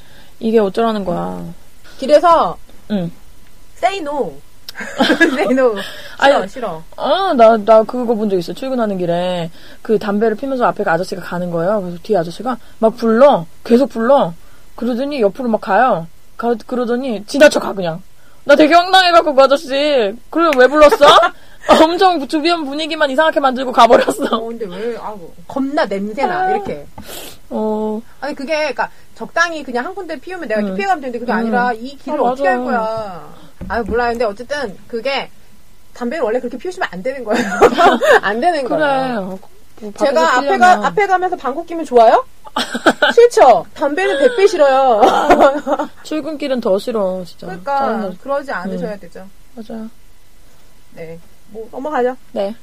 이게 0.40 0.58
어쩌라는 0.58 1.04
거야. 1.04 1.44
길에서 1.98 2.56
응. 2.90 3.10
say 3.76 3.98
no. 4.00 4.32
Say 5.00 5.46
no. 5.52 5.74
싫어, 6.22 6.38
아니, 6.38 6.48
싫어. 6.48 6.82
아, 6.96 7.34
나, 7.36 7.56
나 7.58 7.82
그거 7.82 8.14
본 8.14 8.28
적 8.28 8.36
있어. 8.38 8.52
출근하는 8.52 8.98
길에 8.98 9.50
그 9.82 9.98
담배를 9.98 10.36
피면서 10.36 10.64
앞에 10.66 10.84
그 10.84 10.90
아저씨가 10.90 11.22
가는 11.22 11.50
거예요. 11.50 11.80
그래서 11.82 11.98
뒤에 12.02 12.16
아저씨가 12.16 12.56
막 12.78 12.96
불러. 12.96 13.46
계속 13.64 13.88
불러. 13.90 14.32
그러더니 14.76 15.20
옆으로 15.20 15.48
막 15.48 15.60
가요. 15.60 16.06
가, 16.36 16.54
그러더니 16.66 17.24
지나쳐 17.26 17.60
가, 17.60 17.72
그냥. 17.72 18.02
나 18.44 18.56
되게 18.56 18.74
황당해갖고 18.74 19.34
그 19.34 19.42
아저씨. 19.42 19.68
그래, 20.30 20.50
왜 20.58 20.66
불렀어? 20.66 20.96
엄청 21.82 22.26
주변 22.28 22.64
분위기만 22.66 23.10
이상하게 23.10 23.40
만들고 23.40 23.72
가버렸어. 23.72 24.36
어, 24.36 24.44
근데 24.48 24.66
왜, 24.66 24.96
아우, 24.98 25.18
겁나 25.48 25.86
냄새나, 25.86 26.50
이렇게. 26.50 26.86
어, 27.48 28.02
아니, 28.20 28.34
그게, 28.34 28.64
그니까, 28.64 28.90
적당히 29.14 29.62
그냥 29.62 29.86
한 29.86 29.94
군데 29.94 30.18
피우면 30.20 30.46
내가 30.48 30.60
이렇게 30.60 30.72
음. 30.72 30.76
피해가면 30.76 31.00
되는데, 31.00 31.18
그게 31.20 31.32
음. 31.32 31.36
아니라, 31.38 31.72
이 31.72 31.96
길을 31.96 32.18
아, 32.18 32.22
어떻게 32.22 32.48
할. 32.48 32.58
거야. 32.64 33.28
아 33.68 33.82
몰라요. 33.82 34.10
근데 34.10 34.24
어쨌든, 34.24 34.76
그게, 34.88 35.30
담배를 35.94 36.24
원래 36.24 36.40
그렇게 36.40 36.58
피우시면 36.58 36.88
안 36.90 37.02
되는 37.02 37.24
거예요. 37.24 37.44
안 38.22 38.40
되는 38.40 38.64
그래. 38.64 38.78
거예요. 38.78 39.18
어, 39.18 39.38
뭐 39.80 39.92
제가 39.98 40.38
앞에. 40.38 40.58
가, 40.58 40.86
앞에 40.86 41.06
가면서 41.06 41.36
방귀 41.36 41.66
끼면 41.66 41.84
좋아요? 41.84 42.24
싫죠? 43.14 43.66
담배는 43.74 44.16
100배 44.18 44.48
싫어요. 44.48 45.02
출근길은 46.04 46.60
더 46.60 46.78
싫어, 46.78 47.24
진짜. 47.24 47.46
그러니까, 47.46 47.78
짜증나. 47.78 48.14
그러지 48.22 48.52
않으셔야 48.52 48.96
되죠. 48.98 49.26
맞아요. 49.54 49.88
네. 50.92 51.18
뭐, 51.48 51.68
넘어가죠. 51.70 52.16
네. 52.32 52.54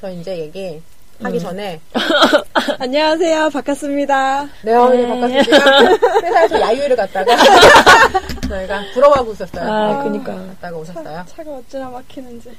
저 0.00 0.10
이제 0.10 0.38
얘기 0.38 0.82
하기 1.22 1.36
음. 1.36 1.40
전에, 1.40 1.80
안녕하세요. 2.80 3.50
바꿨습니다. 3.50 4.48
네, 4.62 4.72
어머니 4.74 5.02
네. 5.02 5.08
바꿨습니다. 5.08 5.88
회사에서 6.24 6.60
야유회를 6.60 6.96
갔다가, 6.96 7.36
저희가 8.48 8.82
부러워하고 8.94 9.32
있었어요. 9.32 9.70
아, 9.70 10.02
네. 10.02 10.08
그니까. 10.10 10.34
갔다가 10.34 10.76
오셨어요. 10.78 11.24
차 11.28 11.44
가 11.44 11.50
어찌나 11.52 11.90
막히는지. 11.90 12.50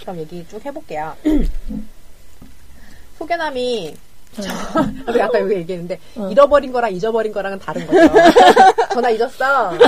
그럼 0.00 0.18
얘기 0.18 0.44
쭉 0.48 0.64
해볼게요. 0.64 1.14
소개남이 3.18 3.96
저, 4.32 4.42
아까 5.22 5.40
여기 5.40 5.54
얘기했는데 5.56 5.98
어. 6.16 6.28
잃어버린 6.30 6.72
거랑 6.72 6.92
잊어버린 6.92 7.32
거랑은 7.32 7.58
다른 7.58 7.86
거죠. 7.86 8.14
전화 8.94 9.10
잊었어. 9.10 9.72
네, 9.72 9.78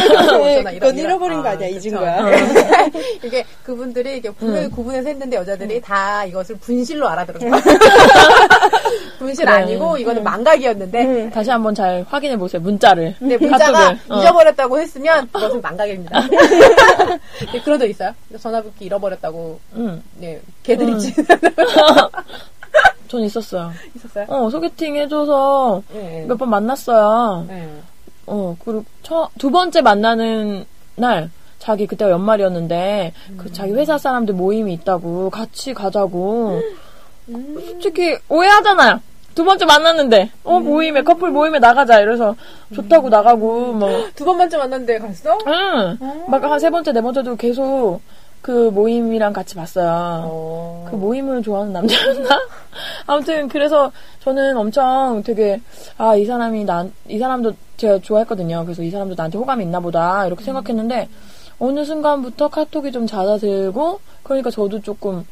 전화 0.56 0.72
그건 0.72 0.98
잃어버린 0.98 1.42
거 1.42 1.48
아니야, 1.50 1.68
그쵸. 1.68 1.88
잊은 1.88 1.98
거야. 1.98 2.20
이게 3.22 3.44
그분들이 3.62 4.16
이게 4.18 4.30
분명히 4.30 4.64
응. 4.66 4.70
구분해서 4.70 5.08
했는데 5.08 5.36
여자들이 5.36 5.80
다 5.80 6.24
이것을 6.24 6.56
분실로 6.56 7.08
알아들은 7.08 7.50
거야. 7.50 7.62
분실 9.18 9.44
그래. 9.44 9.56
아니고 9.56 9.96
이거는 9.98 10.24
망각이었는데 10.24 11.30
다시 11.30 11.50
한번 11.50 11.74
잘 11.74 12.04
확인해 12.08 12.36
보세요. 12.36 12.60
문자를. 12.60 13.14
근데 13.18 13.36
문자가. 13.36 13.96
어. 14.08 14.18
잊어버렸다고 14.18 14.78
했으면 14.80 15.28
그것은 15.32 15.60
망각입니다. 15.60 16.20
네, 17.52 17.60
그런 17.64 17.78
적 17.78 17.86
있어요? 17.88 18.12
전화번호 18.40 18.74
잃어버렸다고 18.80 19.60
응. 19.76 20.02
네 20.16 20.40
응. 20.68 20.98
있지 20.98 21.14
전 23.12 23.22
있었어요. 23.24 23.72
있었어요? 23.94 24.24
어, 24.28 24.48
소개팅 24.48 24.96
해줘서 24.96 25.82
네. 25.92 26.24
몇번 26.26 26.48
만났어요. 26.48 27.44
네. 27.46 27.68
어, 28.26 28.56
그리고 28.64 28.84
처, 29.02 29.28
두 29.38 29.50
번째 29.50 29.82
만나는 29.82 30.64
날, 30.96 31.30
자기 31.58 31.86
그때가 31.86 32.10
연말이었는데, 32.10 33.12
그 33.36 33.52
자기 33.52 33.72
회사 33.72 33.98
사람들 33.98 34.34
모임이 34.34 34.72
있다고, 34.72 35.28
같이 35.28 35.74
가자고. 35.74 36.62
솔직히 37.70 38.16
오해하잖아요. 38.30 39.00
두 39.34 39.44
번째 39.44 39.66
만났는데, 39.66 40.30
어, 40.44 40.58
모임에, 40.60 41.02
커플 41.02 41.30
모임에 41.30 41.58
나가자. 41.58 42.00
이래서 42.00 42.34
좋다고 42.74 43.10
나가고, 43.10 43.72
뭐, 43.74 43.90
두 44.14 44.24
번 44.24 44.38
만째 44.38 44.56
만났는데 44.56 44.98
갔어? 45.00 45.38
응. 45.46 45.98
막 46.28 46.42
한 46.44 46.58
세 46.58 46.70
번째, 46.70 46.92
네 46.92 47.00
번째도 47.02 47.36
계속 47.36 48.00
그 48.42 48.70
모임이랑 48.70 49.32
같이 49.32 49.54
봤어요. 49.54 50.22
어. 50.26 50.86
그 50.90 50.96
모임을 50.96 51.42
좋아하는 51.42 51.72
남자였나? 51.72 52.28
아무튼 53.06 53.48
그래서 53.48 53.92
저는 54.20 54.56
엄청 54.56 55.22
되게 55.24 55.60
아 55.96 56.16
이 56.16 56.24
사람이 56.26 56.64
난 56.64 56.92
이 57.08 57.18
사람도 57.18 57.52
제가 57.76 58.00
좋아했거든요. 58.00 58.64
그래서 58.64 58.82
이 58.82 58.90
사람도 58.90 59.14
나한테 59.16 59.38
호감이 59.38 59.62
있나 59.64 59.78
보다 59.80 60.26
이렇게 60.26 60.42
생각했는데 60.44 61.08
어느 61.60 61.84
순간부터 61.84 62.48
카톡이 62.48 62.90
좀 62.90 63.06
잦아들고 63.06 64.00
그러니까 64.24 64.50
저도 64.50 64.80
조금 64.82 65.24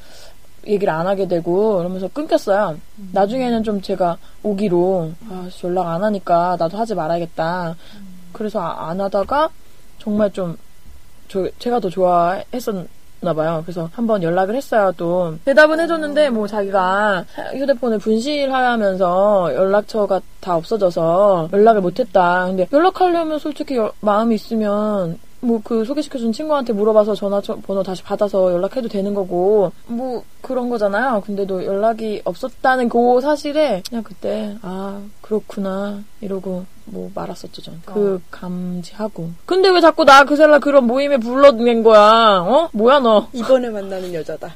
얘기를 0.66 0.92
안 0.92 1.06
하게 1.08 1.26
되고 1.26 1.80
이러면서 1.80 2.06
끊겼어요. 2.08 2.76
나중에는 3.12 3.64
좀 3.64 3.80
제가 3.80 4.18
오기로 4.44 5.10
아 5.30 5.48
씨, 5.50 5.66
연락 5.66 5.88
안 5.88 6.04
하니까 6.04 6.56
나도 6.60 6.76
하지 6.78 6.94
말아야겠다. 6.94 7.74
그래서 8.32 8.60
아- 8.60 8.90
안 8.90 9.00
하다가 9.00 9.50
정말 9.98 10.30
좀 10.32 10.56
저, 11.28 11.48
제가 11.58 11.80
더 11.80 11.88
좋아했었 11.88 12.86
나 13.22 13.34
봐요. 13.34 13.62
그래서 13.66 13.90
한번 13.92 14.22
연락을 14.22 14.54
했어요, 14.54 14.92
또. 14.96 15.34
대답은 15.44 15.78
해줬는데, 15.78 16.30
뭐, 16.30 16.46
자기가 16.46 17.26
휴대폰을 17.52 17.98
분실하면서 17.98 19.54
연락처가 19.54 20.20
다 20.40 20.56
없어져서 20.56 21.50
연락을 21.52 21.82
못했다. 21.82 22.46
근데 22.46 22.66
연락하려면 22.72 23.38
솔직히 23.38 23.76
여- 23.76 23.92
마음이 24.00 24.34
있으면, 24.34 25.18
뭐, 25.40 25.60
그 25.64 25.84
소개시켜준 25.84 26.32
친구한테 26.32 26.72
물어봐서 26.72 27.14
전화번호 27.14 27.82
다시 27.82 28.02
받아서 28.02 28.52
연락해도 28.52 28.88
되는 28.88 29.14
거고, 29.14 29.72
뭐, 29.86 30.22
그런 30.42 30.68
거잖아요. 30.68 31.22
근데도 31.24 31.64
연락이 31.64 32.20
없었다는 32.24 32.88
그 32.88 33.20
사실에, 33.20 33.82
그냥 33.88 34.04
그때, 34.04 34.56
아, 34.62 35.00
그렇구나. 35.22 36.02
이러고, 36.20 36.66
뭐, 36.84 37.10
말았었죠, 37.14 37.62
전. 37.62 37.80
그, 37.86 38.20
감지하고. 38.30 39.30
근데 39.46 39.70
왜 39.70 39.80
자꾸 39.80 40.04
나 40.04 40.24
그새라 40.24 40.58
그런 40.58 40.86
모임에 40.86 41.16
불러낸 41.16 41.82
거야? 41.82 42.40
어? 42.40 42.68
뭐야, 42.72 43.00
너? 43.00 43.28
이번에 43.32 43.70
만나는 43.70 44.12
여자다. 44.12 44.54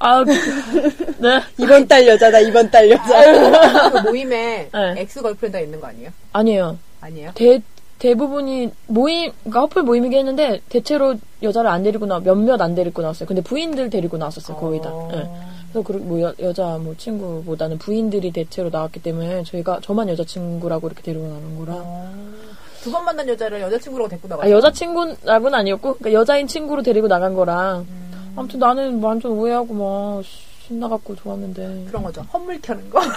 아, 0.00 0.24
그, 0.24 0.30
네. 1.18 1.40
이번 1.58 1.86
달 1.86 2.06
여자다, 2.06 2.40
이번 2.40 2.70
달 2.70 2.90
여자. 2.90 3.90
그 3.90 3.98
모임에 4.08 4.68
네. 4.72 4.94
ex-girlfriend가 4.96 5.60
있는 5.62 5.80
거 5.80 5.88
아니에요? 5.88 6.10
아니에요. 6.32 6.78
아니에요? 7.00 7.30
대, 7.34 7.60
대부분이 7.98 8.70
모임, 8.86 9.32
그러니까 9.40 9.60
커플 9.60 9.82
모임이긴 9.82 10.18
했는데, 10.18 10.60
대체로 10.68 11.14
여자를 11.42 11.68
안 11.70 11.82
데리고 11.82 12.06
나, 12.06 12.20
몇몇 12.20 12.60
안 12.60 12.74
데리고 12.74 13.02
나왔어요. 13.02 13.26
근데 13.26 13.42
부인들 13.42 13.90
데리고 13.90 14.16
나왔었어요, 14.16 14.56
거의 14.56 14.80
다. 14.80 14.90
어. 14.90 15.10
예. 15.12 15.28
그래서 15.72 15.86
그, 15.86 15.92
뭐, 15.92 16.20
여, 16.20 16.32
여자, 16.40 16.78
뭐, 16.78 16.94
친구보다는 16.96 17.78
부인들이 17.78 18.30
대체로 18.30 18.70
나왔기 18.70 19.02
때문에, 19.02 19.42
저희가, 19.44 19.80
저만 19.82 20.08
여자 20.08 20.24
친구라고 20.24 20.86
이렇게 20.86 21.02
데리고 21.02 21.26
나는 21.26 21.58
거라. 21.58 21.84
두번 22.82 23.04
만난 23.04 23.28
여자를 23.28 23.60
여자 23.60 23.78
친구라고 23.78 24.08
데리고 24.08 24.28
나갔어. 24.28 24.46
아, 24.46 24.50
여자 24.50 24.70
친구라고는 24.70 25.58
아니었고, 25.58 25.94
그러니까 25.94 26.12
여자인 26.12 26.46
친구로 26.46 26.82
데리고 26.82 27.08
나간 27.08 27.34
거라. 27.34 27.82
아무튼 28.36 28.60
나는 28.60 29.02
완전 29.02 29.32
오해하고 29.32 29.74
막, 29.74 30.22
신나갖고 30.72 31.16
좋았는데. 31.16 31.86
그런 31.88 32.02
거죠. 32.02 32.20
헛물 32.32 32.60
켜는 32.60 32.90
거. 32.90 33.00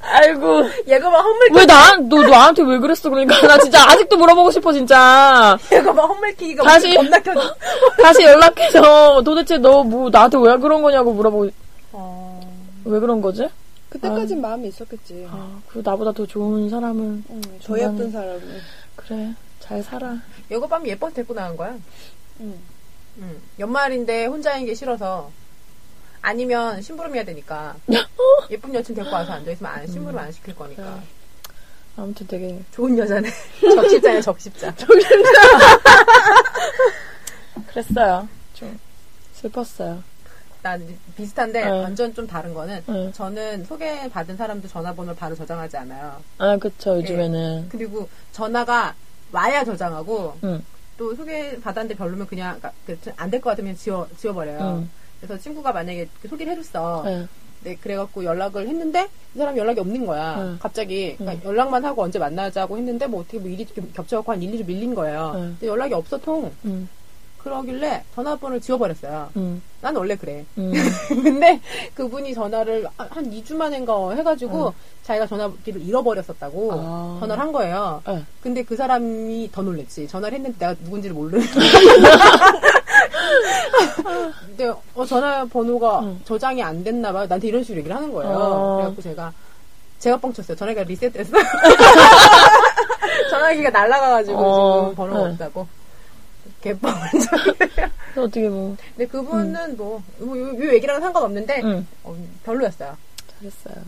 아이고. 0.00 0.62
얘가 0.86 1.10
막 1.10 1.20
헛물 1.20 1.48
왜 1.54 1.66
나, 1.66 1.96
너, 1.96 2.22
너한테 2.22 2.62
왜 2.62 2.78
그랬어? 2.78 3.10
그러니까. 3.10 3.40
나 3.46 3.58
진짜 3.58 3.82
아직도 3.90 4.16
물어보고 4.16 4.50
싶어, 4.52 4.72
진짜. 4.72 5.58
얘가 5.72 5.92
막 5.92 6.04
헛물 6.08 6.34
키기가 6.36 6.62
다시- 6.62 6.94
겁나 6.94 7.18
켜져. 7.18 7.54
다시 8.00 8.22
연락해서 8.22 9.22
도대체 9.22 9.58
너 9.58 9.82
뭐 9.82 10.08
나한테 10.10 10.38
왜 10.38 10.56
그런 10.58 10.82
거냐고 10.82 11.12
물어보고, 11.12 11.48
어. 11.92 12.40
왜 12.84 13.00
그런 13.00 13.20
거지? 13.20 13.48
그때까진 13.88 14.40
마음이 14.40 14.68
있었겠지. 14.68 15.26
아, 15.30 15.58
그 15.68 15.82
나보다 15.84 16.12
더 16.12 16.24
좋은 16.26 16.68
사람을. 16.70 17.02
응, 17.30 17.42
더 17.64 17.78
예쁜 17.78 18.10
사람을. 18.10 18.60
그래, 18.96 19.34
잘 19.60 19.82
살아. 19.82 20.16
얘가 20.50 20.66
밤 20.66 20.86
예뻐서 20.86 21.14
데리고 21.14 21.34
나간 21.34 21.56
거야. 21.56 21.74
응. 22.40 22.54
응. 23.18 23.36
연말인데 23.58 24.26
혼자인 24.26 24.66
게 24.66 24.74
싫어서. 24.74 25.30
아니면 26.34 26.80
심부름 26.80 27.14
해야 27.14 27.22
되니까. 27.22 27.76
예쁜 28.50 28.72
여친 28.74 28.94
데리고 28.94 29.12
와서 29.14 29.32
앉아있으면 29.32 29.70
안, 29.70 29.86
심부름 29.86 30.18
안 30.18 30.32
시킬 30.32 30.54
거니까. 30.56 30.98
아무튼 31.98 32.26
되게. 32.26 32.58
좋은 32.72 32.96
여자네. 32.96 33.28
적십자네, 33.60 34.20
적십자. 34.22 34.74
그랬어요. 37.68 38.26
좀 38.54 38.78
슬펐어요. 39.34 40.02
난 40.62 40.82
비슷한데 41.14 41.62
네. 41.62 41.68
완전 41.70 42.14
좀 42.14 42.26
다른 42.26 42.54
거는 42.54 42.82
네. 42.86 43.12
저는 43.12 43.66
소개받은 43.66 44.34
사람도 44.38 44.66
전화번호를 44.68 45.14
바로 45.18 45.34
저장하지 45.34 45.76
않아요. 45.76 46.22
아, 46.38 46.56
그쵸, 46.56 46.96
요즘에는. 46.96 47.68
그리고 47.68 48.08
전화가 48.32 48.94
와야 49.30 49.62
저장하고 49.62 50.38
응, 50.42 50.64
또 50.96 51.14
소개받았는데 51.14 51.96
별로면 51.96 52.26
그냥 52.26 52.58
안 53.16 53.30
될 53.30 53.40
것 53.42 53.50
같으면 53.50 53.76
지워, 53.76 54.08
지워버려요. 54.18 54.58
응. 54.80 54.88
그래서 55.24 55.42
친구가 55.42 55.72
만약에 55.72 56.08
소개를 56.28 56.52
해줬어. 56.52 57.02
네. 57.04 57.26
네, 57.62 57.76
그래갖고 57.76 58.24
연락을 58.24 58.68
했는데 58.68 59.08
이 59.34 59.38
사람 59.38 59.56
연락이 59.56 59.80
없는 59.80 60.04
거야. 60.04 60.36
응. 60.38 60.58
갑자기 60.60 61.16
그러니까 61.16 61.42
응. 61.42 61.50
연락만 61.50 61.82
하고 61.84 62.02
언제 62.02 62.18
만나자고 62.18 62.76
했는데 62.76 63.06
뭐 63.06 63.22
어떻게 63.22 63.38
뭐 63.38 63.48
일이 63.48 63.64
좀 63.64 63.90
겹쳐갖고 63.94 64.32
한 64.32 64.42
1, 64.42 64.52
2주 64.52 64.66
밀린 64.66 64.94
거예요. 64.94 65.32
응. 65.34 65.40
근데 65.58 65.66
연락이 65.66 65.94
없어 65.94 66.18
통. 66.18 66.52
응. 67.46 67.50
그러길래 67.50 68.04
전화번호를 68.14 68.60
지워버렸어요. 68.60 69.28
음, 69.36 69.62
난 69.80 69.94
원래 69.96 70.16
그래. 70.16 70.44
음. 70.58 70.72
근데 71.22 71.60
그분이 71.94 72.34
전화를 72.34 72.86
한- 72.96 73.08
한 73.10 73.30
2주 73.30 73.54
만인가 73.54 74.10
해가지고 74.12 74.66
어. 74.68 74.74
자기가 75.02 75.26
전화기를 75.26 75.82
잃어버렸었다고 75.82 76.70
아. 76.72 77.16
전화를 77.20 77.42
한 77.42 77.52
거예요. 77.52 78.02
네. 78.06 78.24
근데 78.42 78.62
그 78.64 78.74
사람이 78.76 79.50
더 79.52 79.62
놀랬지. 79.62 80.08
전화를 80.08 80.36
했는데 80.38 80.58
내가 80.58 80.74
누군지를 80.82 81.14
모르는. 81.14 81.44
근데 84.46 84.72
어, 84.94 85.04
전화번호가 85.04 86.00
응. 86.00 86.20
저장이 86.24 86.62
안 86.62 86.82
됐나 86.84 87.12
봐요. 87.12 87.26
나한테 87.26 87.48
이런 87.48 87.62
식으로 87.62 87.78
얘기를 87.80 87.94
하는 87.94 88.12
거예요. 88.12 88.32
어. 88.34 88.76
그래갖고 88.76 89.02
제가 89.02 89.32
제가 89.98 90.16
뻥쳤어요. 90.18 90.56
전화기가 90.56 90.84
리셋됐어요. 90.84 91.42
전화기가 93.30 93.70
날라가가지고 93.70 94.38
어. 94.38 94.80
지금 94.90 94.94
번호가 94.96 95.26
네. 95.26 95.32
없다고. 95.32 95.66
개뻥을 96.64 96.96
쳤어요. 97.12 97.90
어떻게 98.16 98.48
뭐, 98.48 98.76
근데 98.96 99.06
그분은 99.06 99.76
뭐, 99.76 100.02
뭐, 100.18 100.38
요, 100.38 100.48
요 100.58 100.72
얘기랑은 100.74 101.00
상관없는데, 101.02 101.60
응. 101.64 101.86
어, 102.04 102.16
별로였어요. 102.44 102.96
잘했어요. 103.38 103.84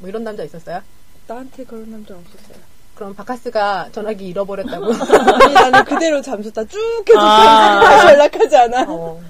뭐 0.00 0.08
이런 0.08 0.24
남자 0.24 0.42
있었어요? 0.42 0.80
나한테 1.28 1.64
그런 1.64 1.90
남자 1.90 2.14
없었어요. 2.14 2.56
그럼 2.94 3.14
바카스가 3.14 3.90
전화기 3.92 4.26
잃어버렸다고. 4.28 4.86
아니, 5.44 5.54
나는 5.54 5.84
그대로 5.84 6.20
잠수 6.22 6.50
타쭉 6.52 7.04
계속 7.04 7.20
아. 7.20 7.80
다시 7.80 8.06
연락하지 8.08 8.56
않아. 8.56 8.86
어, 8.88 9.20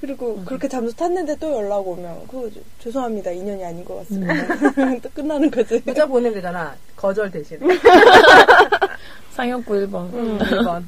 그리고 0.00 0.44
그렇게 0.44 0.68
잠수 0.68 0.94
탔는데 0.94 1.36
또 1.38 1.50
연락 1.56 1.78
오면, 1.88 2.26
그거 2.28 2.48
저- 2.54 2.60
죄송합니다. 2.84 3.30
인연이 3.32 3.64
아닌 3.64 3.84
것 3.84 3.96
같습니다. 4.00 4.34
또 5.02 5.10
끝나는 5.14 5.50
거지. 5.50 5.82
문자 5.84 6.06
보내면 6.06 6.34
되잖아. 6.34 6.76
거절 6.94 7.30
대신. 7.30 7.58
상혁구 9.32 9.72
1번. 9.74 10.12
음, 10.14 10.38
1번. 10.38 10.84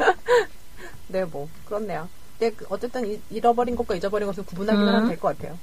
네, 1.08 1.24
뭐, 1.24 1.48
그렇네요. 1.66 2.08
근데 2.38 2.54
그 2.56 2.66
어쨌든 2.70 3.06
이- 3.10 3.20
잃어버린 3.30 3.76
것과 3.76 3.94
잊어버린 3.96 4.26
것을 4.26 4.44
구분하기만 4.44 4.88
음. 4.88 4.94
하면 4.94 5.08
될 5.08 5.18
것 5.18 5.36
같아요. 5.36 5.58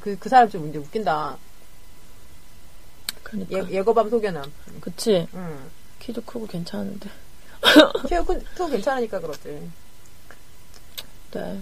그, 0.00 0.16
그 0.18 0.28
사람 0.28 0.48
좀 0.50 0.62
문제 0.62 0.78
웃긴다. 0.78 1.36
그러니까. 3.22 3.58
예, 3.58 3.70
예거밤 3.76 4.08
소견함. 4.10 4.50
그치. 4.80 5.26
음. 5.34 5.70
키도 6.00 6.22
크고 6.24 6.46
괜찮은데. 6.46 7.08
키가 8.08 8.24
큰, 8.24 8.42
크 8.54 8.68
괜찮으니까 8.70 9.20
그렇지. 9.20 9.70
네. 11.32 11.60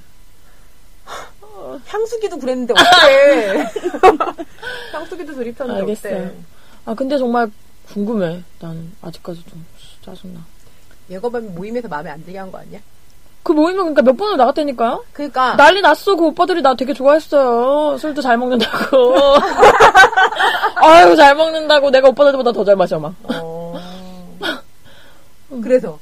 향수기도 1.87 2.39
그랬는데 2.39 2.73
어때? 2.75 3.65
향수기도 4.93 5.35
조립하는데 5.35 5.81
알겠어요. 5.81 6.17
어때? 6.27 6.37
아, 6.87 6.95
근데 6.95 7.19
정말 7.19 7.51
궁금해. 7.89 8.43
나는 8.61 8.93
아직까지 9.03 9.45
좀 9.45 9.65
짜증나. 10.05 10.45
예거밤이 11.11 11.49
모임에서 11.49 11.89
마음에 11.89 12.11
안 12.11 12.25
들게 12.25 12.39
한 12.39 12.51
거 12.51 12.59
아니야? 12.59 12.79
그 13.43 13.53
모임은 13.53 13.77
그러니까 13.95 14.01
몇 14.03 14.17
번을 14.17 14.39
나갔다니까요? 14.39 15.05
그니까. 15.13 15.55
난리 15.57 15.83
났어. 15.83 16.17
그 16.17 16.25
오빠들이 16.27 16.63
나 16.63 16.75
되게 16.75 16.95
좋아했어요. 16.95 17.99
술도 17.99 18.23
잘 18.23 18.39
먹는다고. 18.39 19.05
아유, 20.77 21.15
잘 21.17 21.35
먹는다고. 21.35 21.91
내가 21.91 22.09
오빠들보다 22.09 22.53
더 22.53 22.65
잘 22.65 22.75
마셔, 22.77 22.99
막. 22.99 23.13
어... 23.25 23.79
그래서 25.63 25.99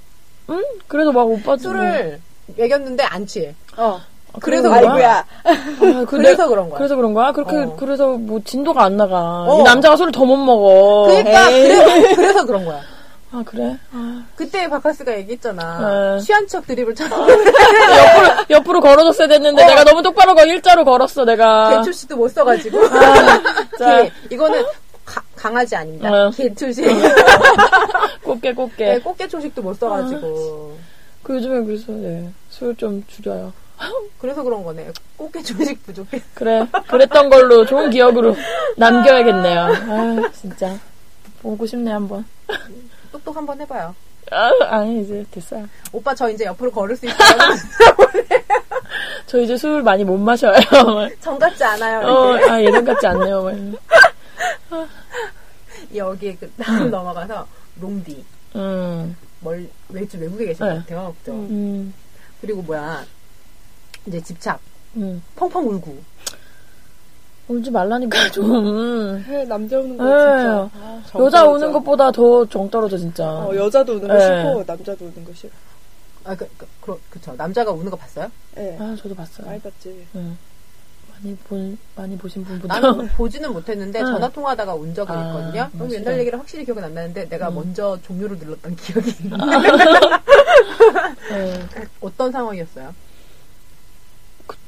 응? 0.50 0.62
그래도 0.86 1.10
막 1.12 1.22
오빠들. 1.28 1.62
술을 1.62 2.20
먹였는데 2.56 3.02
안 3.04 3.26
취해. 3.26 3.54
어. 3.76 4.00
아, 4.32 4.38
그래서 4.40 4.68
그런 4.70 4.82
거야? 4.82 4.92
아이고야. 4.92 5.26
아, 5.44 6.04
그 6.04 6.16
그래서 6.16 6.44
내- 6.44 6.48
그런 6.48 6.68
거야. 6.70 6.78
그래서 6.78 6.96
그런 6.96 7.12
거야? 7.12 7.32
그렇게, 7.32 7.56
어. 7.56 7.76
그래서 7.76 8.08
뭐 8.12 8.40
진도가 8.44 8.82
안 8.84 8.96
나가. 8.96 9.44
어. 9.48 9.58
이 9.60 9.62
남자가 9.64 9.96
술을 9.96 10.10
더 10.12 10.24
못 10.24 10.36
먹어. 10.36 11.06
그러니까 11.08 11.50
에이. 11.50 11.62
그래서, 11.68 12.14
그래서 12.16 12.46
그런 12.46 12.64
거야. 12.64 12.80
아, 13.32 13.42
그래? 13.46 13.78
아. 13.92 14.22
그때 14.36 14.68
바카스가 14.68 15.16
얘기했잖아. 15.18 16.16
네. 16.16 16.20
취한 16.22 16.46
척 16.46 16.66
드립을 16.66 16.94
쳐. 16.94 17.04
옆으로, 17.08 18.46
옆으로 18.50 18.80
걸어줬어야 18.80 19.26
됐는데, 19.28 19.62
어. 19.62 19.66
내가 19.66 19.84
너무 19.84 20.02
똑바로 20.02 20.34
거 20.34 20.44
일자로 20.44 20.84
걸었어, 20.84 21.24
내가. 21.24 21.78
개초식도 21.78 22.16
못 22.16 22.28
써가지고. 22.28 22.78
개, 23.78 24.12
이거는 24.30 24.62
가- 25.06 25.22
강아지 25.34 25.74
아닙니다. 25.74 26.10
어. 26.12 26.30
개초식. 26.30 26.84
꽃게, 28.22 28.52
꽃게. 28.52 28.84
네, 28.84 28.98
꽃게 29.00 29.28
초식도 29.28 29.62
못 29.62 29.78
써가지고. 29.78 30.76
그 31.22 31.34
요즘에 31.36 31.64
그래서, 31.64 31.92
네. 31.92 32.30
술좀 32.50 33.04
줄여요. 33.08 33.52
그래서 34.20 34.42
그런 34.42 34.62
거네. 34.62 34.88
꽃게초식 35.16 35.84
부족해. 35.86 36.20
그래. 36.34 36.66
그랬던 36.88 37.30
걸로 37.30 37.64
좋은 37.64 37.90
기억으로 37.90 38.36
남겨야겠네요. 38.76 39.60
아, 39.62 40.30
진짜. 40.34 40.76
보고 41.40 41.66
싶네, 41.66 41.90
한번. 41.90 42.24
똑똑 43.12 43.36
한번 43.36 43.60
해봐요. 43.60 43.94
아, 44.30 44.50
아니, 44.62 45.02
이제 45.02 45.24
됐어요. 45.30 45.68
오빠 45.92 46.14
저 46.14 46.30
이제 46.30 46.44
옆으로 46.44 46.70
걸을 46.70 46.96
수 46.96 47.06
있어요. 47.06 47.18
저 49.26 49.38
이제 49.38 49.56
술 49.56 49.82
많이 49.82 50.04
못 50.04 50.16
마셔요. 50.16 50.54
정 51.20 51.38
같지 51.38 51.62
않아요. 51.62 52.06
어. 52.06 52.36
아, 52.48 52.60
예전 52.60 52.84
같지 52.84 53.06
않네요. 53.06 53.42
막. 53.42 53.54
여기에 55.94 56.36
그 56.36 56.50
다음 56.52 56.90
넘어가서 56.90 57.46
롱디. 57.80 58.24
음, 58.56 59.16
멀, 59.40 59.68
외주 59.88 60.18
외국에 60.18 60.46
계신 60.46 60.66
네. 60.66 60.74
것 60.74 60.80
같아요. 60.80 61.14
그죠? 61.18 61.32
음, 61.32 61.92
그리고 62.40 62.62
뭐야. 62.62 63.04
이제 64.06 64.20
집착. 64.20 64.58
음. 64.96 65.22
펑펑 65.36 65.68
울고. 65.68 66.02
울지 67.48 67.70
말라니까, 67.70 68.30
좀. 68.30 69.18
해, 69.26 69.44
남자 69.44 69.78
우는 69.78 69.96
거 69.96 70.04
네. 70.04 70.10
진짜. 70.10 70.70
아, 70.74 71.02
정 71.06 71.24
여자. 71.26 71.44
우는 71.46 71.72
것보다 71.72 72.10
더 72.12 72.46
정 72.46 72.70
떨어져, 72.70 72.96
진짜. 72.96 73.28
어, 73.28 73.54
여자도 73.54 73.94
우는 73.94 74.08
거 74.08 74.14
네. 74.14 74.20
싫고, 74.44 74.64
남자도 74.66 75.04
우는 75.06 75.24
거 75.24 75.32
싫어. 75.34 75.50
아, 76.24 76.34
그, 76.36 76.48
그, 76.56 76.66
그, 76.80 77.00
그쵸. 77.10 77.34
남자가 77.36 77.72
우는 77.72 77.90
거 77.90 77.96
봤어요? 77.96 78.30
예. 78.56 78.76
아, 78.80 78.96
저도 79.00 79.14
봤어요. 79.14 79.46
많이 79.46 79.60
봤지. 79.60 80.06
응. 80.14 80.38
많이 81.12 81.36
본, 81.36 81.78
많이 81.96 82.16
보신 82.16 82.44
분보다. 82.44 82.78
나는 82.80 83.08
보지는 83.16 83.52
못했는데 83.52 84.00
응. 84.00 84.06
전화 84.06 84.28
통화하다가 84.28 84.74
운 84.74 84.94
적은 84.94 85.14
아, 85.14 85.26
있거든요. 85.28 85.68
그럼 85.72 85.88
맞아요. 85.88 85.94
옛날 85.94 86.18
얘기를 86.20 86.38
확실히 86.38 86.64
기억은 86.64 86.82
안 86.84 86.94
나는데 86.94 87.28
내가 87.28 87.48
음. 87.48 87.54
먼저 87.56 87.98
종료를 88.02 88.38
눌렀던 88.38 88.76
기억이 88.76 89.10
있는데 89.20 89.36
네. 91.30 91.66
어떤 92.00 92.30
상황이었어요? 92.32 92.94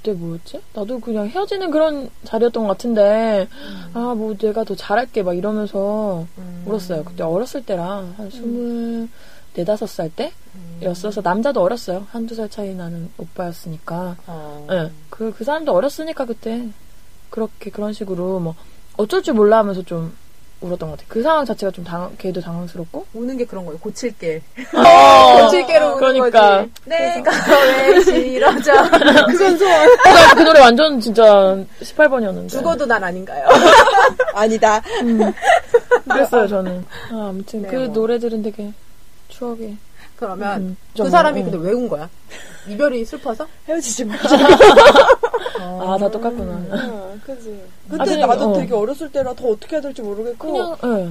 그때 0.04 0.12
뭐였지? 0.12 0.60
나도 0.74 1.00
그냥 1.00 1.28
헤어지는 1.28 1.70
그런 1.70 2.10
자리였던 2.24 2.64
것 2.64 2.68
같은데, 2.68 3.48
아, 3.94 4.14
뭐 4.14 4.36
내가 4.36 4.62
더 4.62 4.76
잘할게, 4.76 5.22
막 5.22 5.32
이러면서 5.32 6.26
음. 6.36 6.64
울었어요. 6.66 7.04
그때 7.04 7.22
어렸을 7.22 7.64
때라, 7.64 8.04
한 8.18 8.30
스물 8.30 9.08
네다섯 9.54 9.88
살 9.88 10.10
음. 10.18 10.78
때였어서, 10.80 11.22
남자도 11.22 11.62
어렸어요. 11.62 12.06
한두 12.10 12.34
살 12.34 12.50
차이 12.50 12.74
나는 12.74 13.10
오빠였으니까. 13.16 14.16
어. 14.26 14.66
예. 14.70 14.90
그, 15.08 15.32
그 15.32 15.42
사람도 15.42 15.72
어렸으니까 15.72 16.26
그때, 16.26 16.68
그렇게, 17.30 17.70
그런 17.70 17.94
식으로, 17.94 18.40
뭐, 18.40 18.54
어쩔 18.98 19.22
줄 19.22 19.32
몰라 19.32 19.58
하면서 19.58 19.82
좀 19.82 20.14
울었던 20.64 20.88
것 20.90 20.96
같아요. 20.96 21.06
그 21.08 21.22
상황 21.22 21.44
자체가 21.44 21.70
좀 21.72 21.84
당황, 21.84 22.14
걔도 22.18 22.40
당황스럽고. 22.40 23.06
우는 23.14 23.36
게 23.36 23.44
그런 23.44 23.64
거예요. 23.66 23.78
고칠게. 23.78 24.42
어, 24.74 25.42
고칠게로 25.44 25.86
우는 25.96 25.98
그러니까. 25.98 26.58
거지. 26.58 26.70
내가 26.86 27.30
왜 27.90 28.00
싫어져? 28.00 28.72
그건 29.30 29.58
소원. 29.58 29.88
그, 29.88 30.34
그 30.36 30.42
노래 30.42 30.60
완전 30.60 31.00
진짜 31.00 31.22
18번이었는데. 31.82 32.48
죽어도 32.50 32.86
난 32.86 33.02
아닌가요? 33.04 33.46
아니다. 34.34 34.80
그랬어요, 36.10 36.48
저는. 36.48 36.84
아, 37.12 37.26
아무튼 37.30 37.62
네, 37.62 37.68
그 37.68 37.76
뭐. 37.76 37.86
노래들은 37.88 38.42
되게 38.42 38.72
추억이. 39.28 39.76
그러면 40.16 40.60
음, 40.62 40.76
그 40.92 40.96
정말, 40.98 41.10
사람이 41.10 41.40
응. 41.40 41.50
근데 41.50 41.58
왜 41.68 41.72
운 41.74 41.88
거야? 41.88 42.08
이별이 42.68 43.04
슬퍼서? 43.04 43.46
헤어지지 43.68 44.04
마. 44.06 44.14
아, 45.60 45.96
다 45.98 46.10
똑같구나. 46.10 46.52
어, 46.70 47.18
그지. 47.24 47.60
아, 47.88 47.92
그때 47.98 48.04
그냥, 48.14 48.28
나도 48.28 48.50
어. 48.50 48.58
되게 48.58 48.74
어렸을 48.74 49.10
때라 49.10 49.34
더 49.34 49.48
어떻게 49.48 49.76
해야 49.76 49.82
될지 49.82 50.02
모르겠고, 50.02 50.52
그냥, 50.52 50.76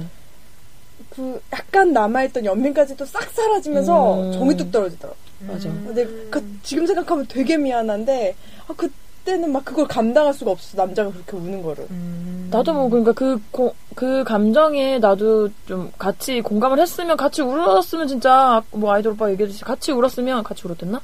그 1.10 1.40
약간 1.52 1.92
남아있던 1.92 2.44
연민까지 2.44 2.96
또 2.96 3.04
싹 3.06 3.22
사라지면서 3.30 4.20
음. 4.20 4.32
정이 4.32 4.56
뚝 4.56 4.70
떨어지더라고. 4.72 5.16
맞아. 5.46 5.68
근데 5.68 6.06
그, 6.30 6.42
지금 6.62 6.86
생각하면 6.86 7.26
되게 7.28 7.56
미안한데, 7.56 8.34
아, 8.68 8.74
그 8.76 8.88
때는 9.24 9.52
막 9.52 9.64
그걸 9.64 9.86
감당할 9.88 10.34
수가 10.34 10.50
없어. 10.50 10.76
남자가 10.76 11.10
그렇게 11.10 11.36
우는 11.36 11.62
거를. 11.62 11.86
음. 11.90 12.48
나도 12.50 12.72
뭐, 12.74 12.88
그러니까 12.88 13.12
그, 13.12 13.40
고- 13.50 13.74
그 13.94 14.22
감정에 14.24 14.98
나도 14.98 15.48
좀 15.66 15.90
같이 15.98 16.40
공감을 16.40 16.78
했으면, 16.78 17.16
같이 17.16 17.42
울었으면 17.42 18.06
진짜, 18.06 18.62
뭐 18.72 18.92
아이돌 18.92 19.12
오빠 19.14 19.30
얘기해주듯이 19.30 19.64
같이 19.64 19.92
울었으면, 19.92 20.42
같이 20.44 20.62
울었댔나? 20.66 21.00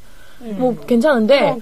뭐 0.58 0.74
괜찮은데. 0.86 1.56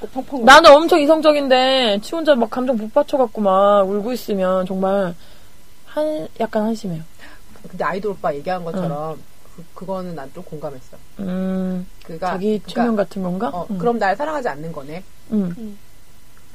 나는 0.44 0.70
엄청 0.72 1.00
이성적인데, 1.00 2.00
치 2.02 2.14
혼자 2.14 2.34
막 2.34 2.50
감정 2.50 2.76
북받쳐갖고 2.76 3.40
막 3.40 3.82
울고 3.88 4.12
있으면 4.12 4.66
정말, 4.66 5.14
한, 5.86 6.28
약간 6.40 6.64
한심해요. 6.64 7.02
근데 7.68 7.84
아이돌 7.84 8.12
오빠 8.12 8.34
얘기한 8.34 8.64
것처럼 8.64 9.18
그, 9.56 9.64
그거는 9.74 10.14
난 10.14 10.30
좀 10.32 10.42
공감했어. 10.44 10.96
음, 11.20 11.86
그가 12.04 12.28
자기 12.32 12.60
최면 12.66 12.94
같은 12.96 13.22
건가? 13.22 13.50
어, 13.52 13.66
음. 13.70 13.78
그럼 13.78 13.98
날 13.98 14.14
사랑하지 14.16 14.48
않는 14.48 14.72
거네. 14.72 15.02
음. 15.32 15.76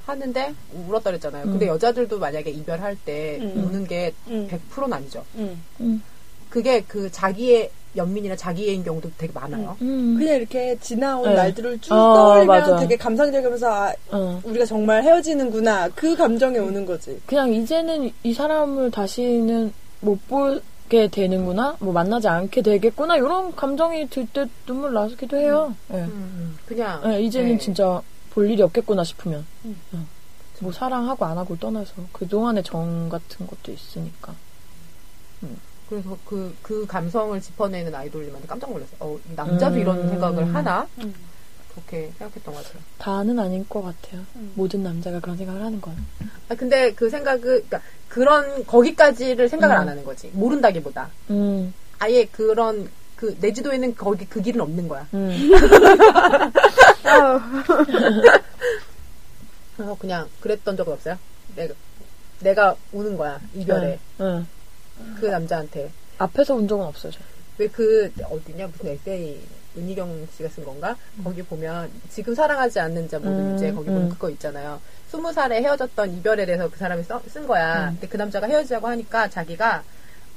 하는데 0.06 0.54
울었다 0.88 1.12
그랬잖아요. 1.12 1.46
음. 1.46 1.52
근데 1.52 1.68
여자들도 1.68 2.20
만약에 2.20 2.50
이별할 2.52 2.98
때 3.06 3.40
음. 3.42 3.66
우는 3.70 3.88
게 3.88 4.14
응. 4.30 4.48
100%는 4.50 4.94
아니죠. 4.94 5.24
응. 5.38 5.60
음. 5.82 6.04
그게 6.50 6.84
그 6.88 7.12
자기의 7.12 7.72
연민이나 7.96 8.36
자기애인 8.36 8.84
경우도 8.84 9.12
되게 9.18 9.32
많아요. 9.34 9.78
음. 9.82 10.16
그냥 10.18 10.36
이렇게 10.36 10.78
지나온 10.82 11.30
네. 11.30 11.36
날들을 11.36 11.80
쭉 11.80 11.94
어, 11.94 12.14
떠올리면 12.16 12.48
맞아. 12.48 12.76
되게 12.78 12.96
감상적이면서 12.98 13.68
아, 13.72 13.94
어. 14.12 14.42
우리가 14.44 14.66
정말 14.66 15.04
헤어지는구나 15.04 15.90
그 15.90 16.16
감정에 16.16 16.58
오는 16.58 16.86
거지. 16.86 17.20
그냥 17.26 17.54
이제는 17.54 18.12
이 18.24 18.34
사람을 18.34 18.90
다시는 18.92 19.72
못 20.02 20.28
보게 20.28 21.08
되는구나, 21.08 21.78
뭐 21.80 21.94
만나지 21.94 22.28
않게 22.28 22.62
되겠구나 22.64 23.16
이런 23.18 23.56
감정이 23.56 24.10
들 24.10 24.26
때 24.28 24.46
눈물 24.66 24.94
나기도 24.94 25.38
해요. 25.38 25.76
예. 25.94 25.98
음, 25.98 26.58
그냥 26.66 27.02
예, 27.06 27.22
이제는 27.22 27.52
네. 27.54 27.58
진짜 27.60 28.02
볼 28.34 28.50
일이 28.50 28.62
없겠구나 28.62 29.04
싶으면. 29.04 29.46
음. 29.66 29.78
예. 29.94 29.98
뭐 30.60 30.72
사랑하고 30.72 31.26
안 31.26 31.38
하고를 31.38 31.60
떠나서 31.60 31.94
그 32.14 32.28
동안의 32.28 32.64
정 32.64 33.10
같은 33.10 33.48
것도 33.48 33.72
있으니까. 33.72 34.34
그래서 35.90 36.18
그, 36.26 36.56
그 36.62 36.86
감성을 36.88 37.40
짚어내는 37.40 37.94
아이돌님한테 37.94 38.48
깜짝 38.48 38.72
놀랐어요. 38.72 38.98
어, 39.00 39.20
남자도 39.36 39.76
음. 39.76 39.80
이런 39.80 40.10
생각을 40.10 40.56
하나? 40.56 40.88
음. 41.00 41.14
그렇게 41.72 42.12
생각했던 42.18 42.54
것 42.54 42.64
같아요. 42.64 42.82
다는 42.98 43.40
아닌 43.40 43.66
것 43.68 43.82
같아요. 43.82 44.22
음. 44.36 44.54
모든 44.56 44.84
남자가 44.84 45.20
그런 45.20 45.38
생각을 45.38 45.62
하는 45.62 45.82
건. 45.82 45.96
아, 46.50 46.56
근데 46.56 46.94
그 46.94 47.10
생각을, 47.10 47.42
그러니까 47.42 47.82
그런, 48.08 48.66
거기까지를 48.66 49.50
생각을 49.50 49.76
음. 49.76 49.82
안 49.82 49.90
하는 49.90 50.04
거지. 50.04 50.30
모른다기보다. 50.34 51.10
음, 51.32 51.74
아예 52.00 52.26
그런, 52.26 52.90
그, 53.24 53.38
내지도에는 53.40 53.96
거기 53.96 54.26
그 54.26 54.42
길은 54.42 54.60
없는 54.60 54.86
거야. 54.90 55.08
음. 55.14 55.32
그래서 59.78 59.96
그냥 59.98 60.28
그랬던 60.42 60.76
적은 60.76 60.92
없어요. 60.92 61.18
내가, 61.56 61.74
내가 62.42 62.76
우는 62.92 63.16
거야. 63.16 63.40
이별에. 63.54 63.98
응, 64.20 64.46
응. 65.00 65.16
그 65.22 65.28
남자한테. 65.28 65.90
앞에서 66.18 66.56
운 66.56 66.68
적은 66.68 66.86
없어요. 66.86 67.14
왜 67.60 67.68
그, 67.70 68.12
어디냐, 68.30 68.68
무슨 68.68 68.88
에세이, 68.88 69.40
은희경 69.78 70.28
씨가 70.36 70.50
쓴 70.50 70.66
건가? 70.66 70.98
거기 71.24 71.42
보면, 71.42 71.90
지금 72.10 72.36
사랑하지 72.36 72.82
않는 72.82 73.08
자 73.08 73.20
모든 73.20 73.52
음, 73.52 73.54
유죄, 73.56 73.72
거기 73.72 73.86
보면 73.88 74.04
음. 74.04 74.10
그거 74.10 74.30
있잖아요. 74.32 74.82
스무 75.08 75.32
살에 75.32 75.62
헤어졌던 75.62 76.18
이별에 76.18 76.46
대해서 76.46 76.70
그 76.70 76.78
사람이 76.78 77.04
써- 77.04 77.22
쓴 77.30 77.48
거야. 77.48 77.86
음. 77.86 77.94
근데 77.94 78.08
그 78.10 78.18
남자가 78.18 78.48
헤어지자고 78.48 78.86
하니까 78.86 79.30
자기가, 79.30 79.82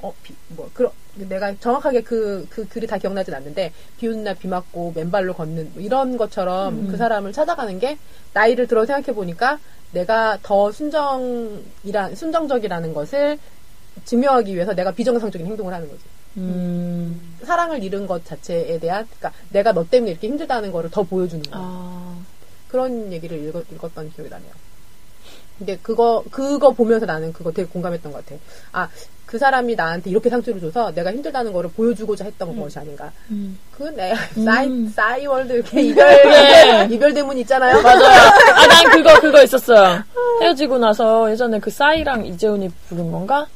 어, 0.02 0.14
비, 0.22 0.32
뭐, 0.50 0.70
그러, 0.72 0.92
내가 1.16 1.54
정확하게 1.58 2.02
그, 2.02 2.46
그 2.50 2.68
글이 2.68 2.86
다 2.86 2.98
기억나진 2.98 3.34
않는데, 3.34 3.72
비 3.98 4.08
오는 4.08 4.24
날 4.24 4.36
비 4.36 4.48
맞고 4.48 4.92
맨발로 4.94 5.34
걷는, 5.34 5.72
뭐 5.74 5.82
이런 5.82 6.16
것처럼 6.16 6.74
음. 6.74 6.88
그 6.88 6.96
사람을 6.96 7.32
찾아가는 7.32 7.78
게, 7.78 7.98
나이를 8.34 8.66
들어 8.66 8.84
생각해보니까, 8.84 9.58
내가 9.92 10.38
더 10.42 10.70
순정이란, 10.72 12.14
순정적이라는 12.14 12.92
것을 12.92 13.38
증명하기 14.04 14.54
위해서 14.54 14.74
내가 14.74 14.90
비정상적인 14.92 15.46
행동을 15.46 15.72
하는 15.72 15.88
거지. 15.88 16.02
음, 16.36 17.36
사랑을 17.44 17.82
잃은 17.82 18.06
것 18.06 18.26
자체에 18.26 18.78
대한, 18.78 19.06
그러니까 19.06 19.32
내가 19.50 19.72
너 19.72 19.88
때문에 19.88 20.10
이렇게 20.12 20.28
힘들다는 20.28 20.70
거를 20.70 20.90
더 20.90 21.02
보여주는 21.02 21.42
거야. 21.44 21.54
아, 21.64 22.18
그런 22.68 23.10
얘기를 23.10 23.42
읽었, 23.42 23.64
읽었던 23.72 24.12
기억이 24.12 24.28
나네요. 24.28 24.50
근데 25.58 25.78
그거, 25.80 26.22
그거 26.30 26.72
보면서 26.72 27.06
나는 27.06 27.32
그거 27.32 27.50
되게 27.50 27.66
공감했던 27.66 28.12
것 28.12 28.26
같아. 28.26 28.38
아, 28.72 28.90
그 29.26 29.38
사람이 29.38 29.74
나한테 29.74 30.08
이렇게 30.10 30.30
상처를 30.30 30.60
줘서 30.60 30.92
내가 30.94 31.12
힘들다는 31.12 31.52
거를 31.52 31.68
보여주고자 31.70 32.24
했던 32.24 32.58
것이 32.58 32.78
아닌가. 32.78 33.10
음. 33.30 33.58
그건 33.72 33.96
내, 33.96 34.14
음. 34.36 34.44
싸이, 34.44 34.88
싸이 34.94 35.26
월드 35.26 35.52
이렇게 35.52 35.82
이별. 35.82 36.06
이별, 36.24 36.92
이별 36.92 37.14
대문 37.14 37.36
있잖아요. 37.38 37.82
맞아요. 37.82 38.06
아, 38.54 38.66
난 38.68 38.90
그거, 38.92 39.20
그거 39.20 39.42
있었어요. 39.42 40.02
헤어지고 40.40 40.78
나서 40.78 41.28
예전에 41.30 41.58
그 41.58 41.70
싸이랑 41.70 42.24
이재훈이 42.24 42.70
부른 42.88 43.10
건가? 43.10 43.46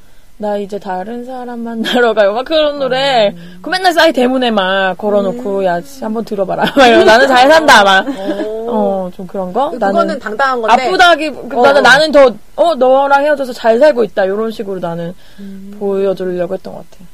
나 0.40 0.56
이제 0.56 0.78
다른 0.78 1.22
사람 1.22 1.60
만나러 1.60 2.14
가요. 2.14 2.32
막 2.32 2.46
그런 2.46 2.78
노래. 2.78 3.34
그 3.60 3.68
맨날 3.68 3.92
싸이 3.92 4.10
대문에 4.10 4.50
막 4.50 4.96
걸어놓고, 4.96 5.62
야, 5.66 5.78
씨, 5.82 6.02
한번 6.02 6.24
들어봐라. 6.24 6.64
막 6.74 6.86
이러고 6.86 7.04
나는 7.04 7.28
잘 7.28 7.46
산다. 7.46 7.84
막. 7.84 8.06
어, 8.66 9.10
좀 9.14 9.26
그런 9.26 9.52
거? 9.52 9.68
그거는 9.70 10.18
당당한 10.18 10.62
건데. 10.62 10.86
아프다기, 10.86 11.30
그 11.30 11.58
어. 11.58 11.62
나는, 11.62 11.82
나는 11.82 12.10
더, 12.10 12.32
어, 12.56 12.74
너랑 12.74 13.22
헤어져서 13.22 13.52
잘 13.52 13.78
살고 13.78 14.02
있다. 14.04 14.24
이런 14.24 14.50
식으로 14.50 14.80
나는 14.80 15.12
보여주려고 15.78 16.54
했던 16.54 16.72
것 16.74 16.90
같아. 16.90 17.04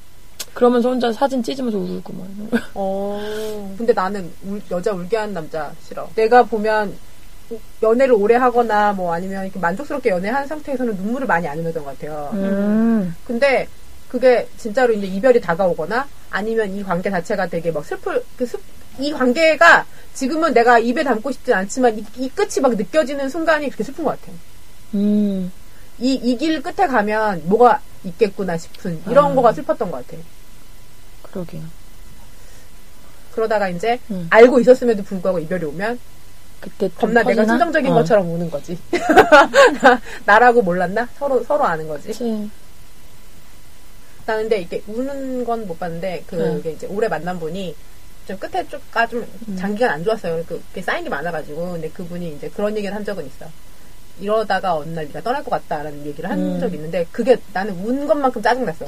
그러면서 0.55 0.89
혼자 0.91 1.13
사진 1.13 1.43
찢으면서 1.43 1.79
울고 1.79 2.13
막. 2.13 2.61
어. 2.75 3.75
근데 3.77 3.93
나는 3.93 4.31
울- 4.49 4.63
여자 4.71 4.93
울게 4.93 5.17
하는 5.17 5.35
남자 5.35 5.73
싫어. 5.83 6.09
내가 6.15 6.45
보면 6.45 6.95
연애를 7.83 8.15
오래 8.15 8.35
하거나 8.35 8.93
뭐 8.93 9.13
아니면 9.15 9.45
이렇게 9.45 9.59
만족스럽게 9.59 10.11
연애한 10.11 10.47
상태에서는 10.47 10.97
눈물을 10.97 11.27
많이 11.27 11.47
안 11.47 11.59
흘렸던 11.59 11.85
것 11.85 11.99
같아요. 11.99 12.31
음. 12.35 13.15
근데 13.27 13.69
그게 14.09 14.49
진짜로 14.57 14.93
이제 14.93 15.07
이별이 15.07 15.41
다가오거나 15.41 16.09
아니면 16.31 16.75
이 16.75 16.83
관계 16.83 17.11
자체가 17.11 17.47
되게 17.49 17.71
막 17.71 17.85
슬플 17.85 18.25
그 18.37 18.47
슬- 18.47 18.61
이 18.99 19.13
관계가 19.13 19.85
지금은 20.15 20.55
내가 20.55 20.79
입에 20.79 21.05
담고 21.05 21.31
싶진 21.33 21.55
않지만 21.55 21.99
이, 21.99 22.05
이 22.17 22.29
끝이 22.31 22.61
막 22.63 22.75
느껴지는 22.77 23.29
순간이 23.29 23.67
그렇게 23.69 23.85
슬픈 23.85 24.05
것 24.05 24.19
같아요. 24.21 24.37
음. 24.95 25.53
이 25.99 26.15
이 26.23 26.37
길 26.37 26.63
끝에 26.63 26.87
가면 26.87 27.43
뭐가 27.47 27.81
있겠구나 28.05 28.57
싶은 28.59 29.01
이런 29.09 29.33
아. 29.33 29.35
거가 29.35 29.53
슬펐던 29.53 29.91
것 29.91 30.07
같아요. 30.07 30.21
그러게요. 31.23 31.63
그러다가 33.35 33.69
이제 33.69 33.99
음. 34.11 34.27
알고 34.31 34.61
있었음에도 34.61 35.03
불구하고 35.03 35.39
이별이 35.41 35.65
오면 35.67 35.99
그때 36.61 36.89
좀 36.89 36.97
겁나 36.99 37.21
내가 37.23 37.43
터지나? 37.43 37.47
순정적인 37.55 37.93
어. 37.93 37.95
것처럼 37.97 38.31
우는 38.31 38.51
거지. 38.51 38.79
나라고 40.25 40.63
몰랐나? 40.63 41.09
서로 41.19 41.43
서로 41.45 41.65
아는 41.65 41.87
거지. 41.89 42.09
그치. 42.09 42.51
나 44.25 44.37
근데 44.37 44.59
이게 44.61 44.83
우는 44.89 45.45
건 45.45 45.67
못 45.67 45.79
봤는데 45.79 46.25
그게 46.27 46.73
이제 46.73 46.87
오래 46.89 47.07
만난 47.09 47.39
분이 47.39 47.75
좀 48.27 48.37
끝에 48.39 48.67
쪽가 48.69 49.07
좀 49.07 49.25
장기간 49.59 49.91
안 49.91 50.05
좋았어요. 50.05 50.43
그게 50.47 51.09
많아가지고 51.09 51.73
근데 51.73 51.89
그분이 51.91 52.35
이제 52.37 52.49
그런 52.51 52.77
얘기를 52.77 52.95
한 52.95 53.05
적은 53.05 53.25
있어. 53.27 53.47
이러다가 54.19 54.75
어느 54.75 54.91
날 54.91 55.07
네가 55.07 55.21
떠날 55.21 55.45
것 55.45 55.51
같다라는 55.51 56.07
얘기를 56.07 56.29
한 56.29 56.39
음. 56.39 56.59
적이 56.61 56.77
있는데 56.77 57.07
그게 57.13 57.37
나는 57.53 57.75
운 57.85 58.07
것만큼 58.07 58.43
짜증났어. 58.43 58.87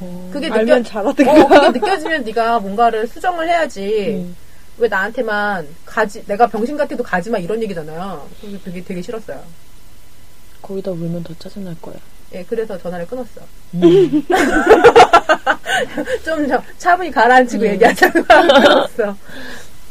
어. 0.00 0.30
그게 0.32 0.50
알면 0.50 0.82
느껴 0.82 0.88
잘하든가. 0.90 1.32
어, 1.32 1.46
그게 1.46 1.78
느껴지면 1.78 2.24
네가 2.24 2.58
뭔가를 2.60 3.06
수정을 3.06 3.48
해야지. 3.48 4.14
음. 4.16 4.36
왜 4.78 4.88
나한테만 4.88 5.66
가지 5.84 6.24
내가 6.26 6.46
병신 6.46 6.76
같아도 6.76 7.02
가지 7.02 7.30
마 7.30 7.38
이런 7.38 7.62
얘기잖아요. 7.62 8.28
그게 8.40 8.58
그게 8.58 8.84
되게 8.84 9.02
싫었어요. 9.02 9.42
거기다 10.62 10.90
울면 10.90 11.22
더 11.24 11.34
짜증날 11.38 11.76
거예요. 11.80 11.98
예, 12.34 12.44
그래서 12.44 12.76
전화를 12.76 13.06
끊었어. 13.06 13.40
음. 13.74 14.22
좀 16.24 16.48
저, 16.48 16.62
차분히 16.76 17.10
가라앉히고 17.10 17.62
음. 17.62 17.68
얘기하자고 17.70 18.22
끊었어. 18.24 19.16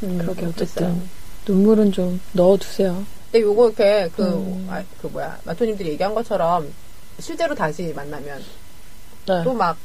음, 0.04 0.18
그러게 0.18 0.46
어쨌든 0.46 0.66
그랬어요. 0.76 1.02
눈물은 1.48 1.92
좀 1.92 2.20
넣어두세요. 2.34 3.06
근데 3.32 3.42
요거 3.42 3.68
이렇게 3.68 4.10
그, 4.16 4.24
음. 4.24 4.68
아, 4.70 4.84
그 5.02 5.08
뭐야, 5.08 5.40
마토님들이 5.46 5.90
얘기한 5.90 6.14
것처럼 6.14 6.72
실제로 7.20 7.56
다시 7.56 7.94
만나면 7.96 8.44
네. 9.28 9.44
또막 9.44 9.78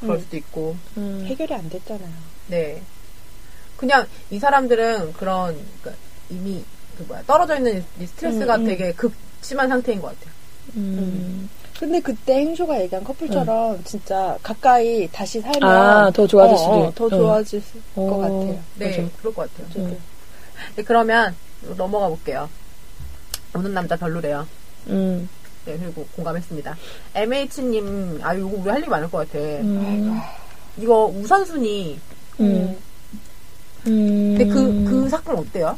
그럴 0.00 0.16
음. 0.16 0.20
수도 0.20 0.36
있고, 0.36 0.76
음. 0.96 1.24
해결이 1.26 1.54
안 1.54 1.68
됐잖아요. 1.68 2.10
네. 2.48 2.82
그냥 3.82 4.06
이 4.30 4.38
사람들은 4.38 5.14
그런, 5.14 5.56
그 5.82 5.92
이미 6.30 6.62
그 6.96 7.02
뭐야, 7.02 7.20
떨어져 7.26 7.56
있는 7.56 7.84
이 7.98 8.06
스트레스가 8.06 8.54
음, 8.54 8.60
음. 8.60 8.66
되게 8.66 8.92
극심한 8.92 9.68
상태인 9.68 10.00
것 10.00 10.16
같아요. 10.16 10.32
음. 10.76 11.50
근데 11.80 11.98
그때 11.98 12.34
행쇼가 12.36 12.80
얘기한 12.82 13.02
커플처럼 13.02 13.82
진짜 13.82 14.38
가까이 14.40 15.08
다시 15.10 15.40
살면 15.40 15.64
아, 15.68 16.10
더 16.12 16.24
좋아질 16.28 16.56
수도 16.56 16.70
어, 16.70 16.84
어, 16.84 16.88
있- 16.90 16.94
더 16.94 17.04
어. 17.06 17.08
좋아질 17.08 17.60
것 17.60 17.72
어. 17.96 18.18
같아요. 18.18 18.62
네, 18.76 18.86
맞아. 19.02 19.08
그럴 19.18 19.34
것 19.34 19.50
같아요. 19.56 19.84
음. 19.84 19.98
네, 20.76 20.82
그러면 20.84 21.34
넘어가 21.76 22.06
볼게요. 22.06 22.48
오는 23.56 23.74
남자 23.74 23.96
별로래요. 23.96 24.46
음. 24.90 25.28
네, 25.64 25.76
그리고 25.76 26.06
공감했습니다. 26.14 26.76
MH님, 27.14 28.20
아, 28.22 28.32
이거 28.34 28.46
우리 28.46 28.70
할 28.70 28.78
얘기 28.78 28.88
많을 28.88 29.10
것 29.10 29.28
같아. 29.28 29.40
음. 29.44 30.20
이거 30.78 31.06
우선순위. 31.06 31.98
음. 32.38 32.76
음. 33.86 34.34
근데 34.36 34.46
그, 34.46 34.84
그 34.84 35.08
사건 35.08 35.36
어때요? 35.38 35.76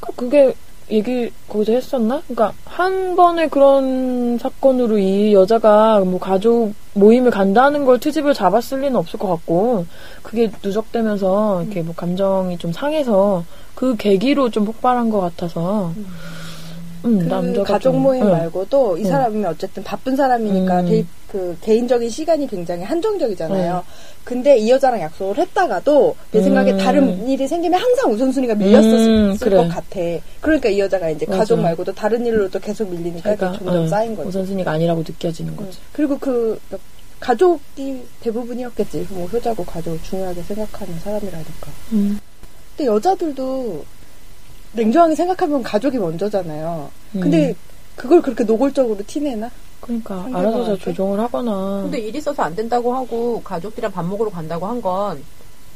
그- 0.00 0.12
그게 0.14 0.54
얘기 0.90 1.30
거기서 1.48 1.72
했었나? 1.72 2.22
그러니까 2.28 2.52
한 2.64 3.16
번의 3.16 3.50
그런 3.50 4.38
사건으로 4.38 4.98
이 4.98 5.34
여자가 5.34 6.00
뭐 6.00 6.20
가족 6.20 6.74
모임을 6.94 7.32
간다는 7.32 7.84
걸 7.84 7.98
트집을 7.98 8.34
잡았을 8.34 8.80
리는 8.82 8.94
없을 8.94 9.18
것 9.18 9.26
같고 9.28 9.84
그게 10.22 10.50
누적되면서 10.62 11.62
이렇게 11.64 11.82
뭐 11.82 11.92
감정이 11.94 12.56
좀 12.58 12.72
상해서 12.72 13.44
그 13.74 13.96
계기로 13.96 14.50
좀 14.50 14.64
폭발한 14.64 15.10
것 15.10 15.20
같아서 15.20 15.92
음, 17.04 17.18
그 17.18 17.24
남자가 17.24 17.64
가족 17.74 17.92
좀, 17.92 18.02
모임 18.02 18.22
응. 18.22 18.30
말고도 18.30 18.96
이 18.98 19.04
응. 19.04 19.10
사람이 19.10 19.44
어쨌든 19.44 19.82
바쁜 19.82 20.14
사람이니까 20.16 20.80
음. 20.80 20.86
데이- 20.86 21.06
그 21.30 21.56
개인적인 21.60 22.08
시간이 22.08 22.46
굉장히 22.46 22.84
한정적이잖아요. 22.84 23.84
근데 24.24 24.56
이 24.58 24.70
여자랑 24.70 25.00
약속을 25.00 25.38
했다가도 25.38 26.16
내 26.30 26.38
음. 26.38 26.44
생각에 26.44 26.76
다른 26.76 27.28
일이 27.28 27.46
생기면 27.46 27.80
항상 27.80 28.12
우선순위가 28.12 28.54
밀렸었을 28.54 29.08
음, 29.08 29.36
그래. 29.40 29.56
것 29.56 29.68
같아. 29.68 30.00
그러니까 30.40 30.68
이 30.68 30.78
여자가 30.78 31.10
이제 31.10 31.26
맞아. 31.26 31.38
가족 31.38 31.60
말고도 31.60 31.94
다른 31.94 32.24
일로도 32.24 32.58
계속 32.60 32.90
밀리니까 32.90 33.34
이게 33.34 33.40
점점 33.40 33.84
어, 33.84 33.86
쌓인 33.88 34.16
거지. 34.16 34.28
우선순위가 34.28 34.70
아니라고 34.70 35.00
느껴지는 35.00 35.52
응. 35.52 35.56
거지. 35.56 35.78
그리고 35.92 36.18
그 36.18 36.58
가족이 37.20 38.02
대부분이었겠지. 38.20 39.06
뭐 39.10 39.26
효자고 39.26 39.64
가족을 39.64 40.00
중요하게 40.02 40.42
생각하는 40.42 40.98
사람이라니까. 41.00 41.70
음. 41.92 42.20
근데 42.76 42.90
여자들도 42.90 43.84
냉정하게 44.72 45.14
생각하면 45.14 45.62
가족이 45.62 45.98
먼저잖아요. 45.98 46.90
근데 47.12 47.54
그걸 47.96 48.22
그렇게 48.22 48.44
노골적으로 48.44 48.98
티내나? 49.06 49.50
그러니까? 49.80 50.26
알아서 50.32 50.64
잘 50.64 50.78
조정을 50.78 51.18
하거나. 51.20 51.80
근데 51.82 51.98
일 51.98 52.14
있어서 52.16 52.42
안 52.42 52.54
된다고 52.54 52.94
하고 52.94 53.40
가족들이랑 53.42 53.92
밥 53.92 54.04
먹으러 54.04 54.30
간다고 54.30 54.66
한 54.66 54.80
건 54.80 55.22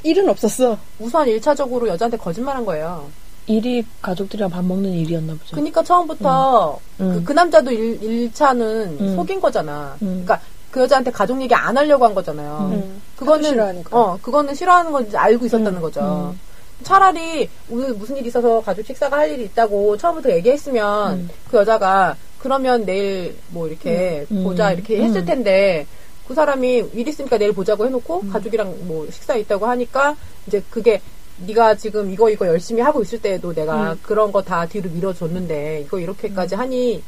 일은 0.03 0.29
없었어. 0.29 0.79
우선 0.99 1.27
1차적으로 1.27 1.87
여자한테 1.89 2.17
거짓말한 2.17 2.65
거예요. 2.65 3.09
일이 3.47 3.85
가족들이랑 4.01 4.49
밥 4.51 4.65
먹는 4.65 4.91
일이었나 4.91 5.33
보죠. 5.35 5.51
그러니까 5.53 5.83
처음부터 5.83 6.79
음. 7.01 7.13
그, 7.17 7.25
그 7.25 7.33
남자도 7.33 7.71
일, 7.71 8.01
1차는 8.01 9.01
음. 9.01 9.17
속인 9.17 9.41
거잖아. 9.41 9.97
음. 10.03 10.25
그러니까 10.25 10.41
그 10.71 10.81
여자한테 10.81 11.11
가족 11.11 11.41
얘기 11.43 11.55
안 11.55 11.77
하려고 11.77 12.05
한 12.05 12.15
거잖아요. 12.15 12.71
음. 12.73 13.03
그거는 13.17 13.51
싫어하니까. 13.51 13.99
어 13.99 14.19
그거는 14.23 14.55
싫어하는 14.55 14.93
건지 14.93 15.17
알고 15.17 15.47
있었다는 15.47 15.77
음. 15.77 15.81
거죠. 15.83 16.35
차라리 16.83 17.49
오늘 17.69 17.95
무슨 17.95 18.17
일이 18.17 18.29
있어서 18.29 18.61
가족 18.61 18.85
식사가 18.87 19.19
할 19.19 19.31
일이 19.31 19.45
있다고 19.45 19.97
처음부터 19.97 20.31
얘기했으면 20.33 21.15
음. 21.15 21.31
그 21.51 21.59
여자가 21.59 22.17
그러면 22.39 22.85
내일 22.87 23.37
뭐 23.49 23.69
이렇게 23.69 24.27
음. 24.31 24.45
보자 24.45 24.73
이렇게 24.73 24.99
음. 24.99 25.05
했을 25.05 25.25
텐데 25.25 25.87
그 26.27 26.35
사람이 26.35 26.91
일 26.95 27.09
있으니까 27.09 27.39
내일 27.39 27.53
보자고 27.53 27.85
해놓고 27.87 28.21
음. 28.23 28.31
가족이랑 28.31 28.87
뭐 28.87 29.07
식사 29.11 29.35
있다고 29.35 29.67
하니까 29.67 30.17
이제 30.47 30.63
그게 30.71 31.01
네가 31.47 31.75
지금 31.77 32.11
이거 32.13 32.29
이거 32.31 32.47
열심히 32.47 32.83
하고 32.83 33.03
있을 33.03 33.21
때에도 33.21 33.55
내가 33.55 33.93
음. 33.93 33.99
그런 34.03 34.31
거 34.33 34.43
다 34.43 34.67
뒤로 34.67 34.91
밀어줬는데 34.91 35.83
이거 35.87 35.99
이렇게까지 35.99 36.55
음. 36.55 36.61
하니 36.61 37.03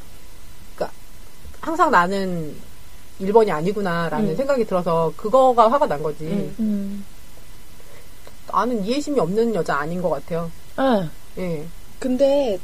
그러니까 0.75 0.97
항상 1.61 1.91
나는 1.91 2.55
1번이 3.21 3.51
아니구나라는 3.51 4.31
음. 4.31 4.37
생각이 4.37 4.65
들어서 4.65 5.13
그거가 5.17 5.71
화가 5.71 5.87
난 5.87 6.03
거지. 6.03 6.25
음. 6.59 7.05
음. 8.53 8.57
나는 8.57 8.85
이해심이 8.85 9.19
없는 9.19 9.55
여자 9.55 9.77
아닌 9.77 10.01
것 10.03 10.11
같아요. 10.11 10.51
아, 10.77 11.09
예. 11.39 11.65
근데 11.99 12.59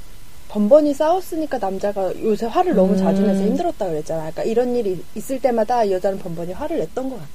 번번이 0.49 0.95
싸웠으니까 0.95 1.59
남자가 1.59 2.11
요새 2.23 2.47
화를 2.47 2.75
너무 2.75 2.93
음. 2.93 2.99
자주 2.99 3.23
내서 3.23 3.43
힘들었다 3.43 3.87
그랬잖아. 3.87 4.21
그러니까 4.21 4.43
이런 4.45 4.75
일이 4.75 5.03
있을 5.15 5.41
때마다 5.41 5.91
여자는 5.91 6.19
번번이 6.19 6.53
화를 6.53 6.79
냈던 6.79 7.09
것 7.11 7.17
같아. 7.17 7.29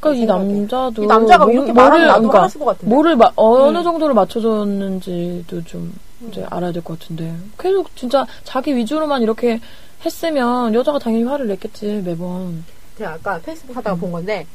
그러니까 0.00 0.22
이. 0.22 0.26
남자도 0.26 1.04
이 1.04 1.06
남자가 1.06 1.44
뭐- 1.44 1.52
이렇게 1.52 1.72
말하면 1.72 2.06
나도 2.06 2.18
그러니까 2.20 2.38
화났을 2.38 2.58
것 2.60 2.64
같은데. 2.66 2.94
뭐를 2.94 3.16
마- 3.16 3.32
어느 3.36 3.76
음. 3.78 3.82
정도로 3.82 4.14
맞춰줬는지도 4.14 5.64
좀 5.64 5.92
이제 6.28 6.46
알아야 6.50 6.72
될 6.72 6.82
것 6.82 6.98
같은데 6.98 7.34
계속 7.58 7.94
진짜 7.96 8.26
자기 8.44 8.74
위주로만 8.76 9.22
이렇게 9.22 9.60
했으면 10.04 10.72
여자가 10.74 10.98
당연히 10.98 11.24
화를 11.24 11.48
냈겠지 11.48 12.02
매번. 12.04 12.64
제가 12.96 13.14
아까 13.14 13.38
페이스북 13.40 13.76
하다가 13.76 13.96
음. 13.96 14.00
본 14.00 14.12
건데 14.12 14.46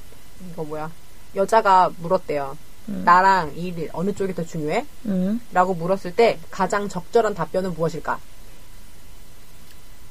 이거 0.52 0.64
뭐야? 0.64 0.90
여자가 1.36 1.92
물었대요. 2.02 2.58
음. 2.90 3.02
나랑 3.06 3.54
이 3.56 3.70
일 3.70 3.90
어느 3.94 4.14
쪽이 4.14 4.34
더 4.36 4.44
중요해? 4.44 4.86
음. 5.08 5.42
라고 5.54 5.74
물었을 5.74 6.16
때 6.16 6.38
가장 6.52 6.88
적절한 6.88 7.34
답변은 7.34 7.74
무엇일까? 7.74 8.20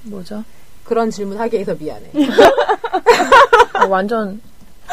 뭐죠? 0.02 0.44
그런 0.84 1.10
질문 1.10 1.38
하기 1.38 1.54
위해서 1.56 1.74
미안해. 1.74 2.10
어, 3.82 3.86
완전 3.88 4.40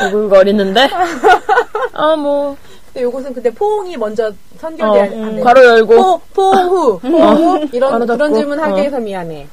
오글거리는데. 0.01 0.89
아 1.93 2.15
뭐 2.15 2.55
근데 2.93 3.03
요것은 3.03 3.33
근데 3.33 3.49
포옹이 3.53 3.95
먼저 3.97 4.27
어, 4.29 4.33
선결돼야 4.57 5.03
안 5.25 5.35
돼. 5.37 5.41
괄호 5.41 5.63
열고 5.63 5.95
포, 5.95 6.21
포옹 6.33 6.67
후, 6.69 6.99
포옹 6.99 7.35
후 7.63 7.69
이런 7.73 7.91
괄호 7.91 8.05
그런. 8.05 8.33
질문 8.33 8.59
하기 8.59 8.73
어. 8.73 8.75
위해서 8.75 8.99
미안해. 8.99 9.47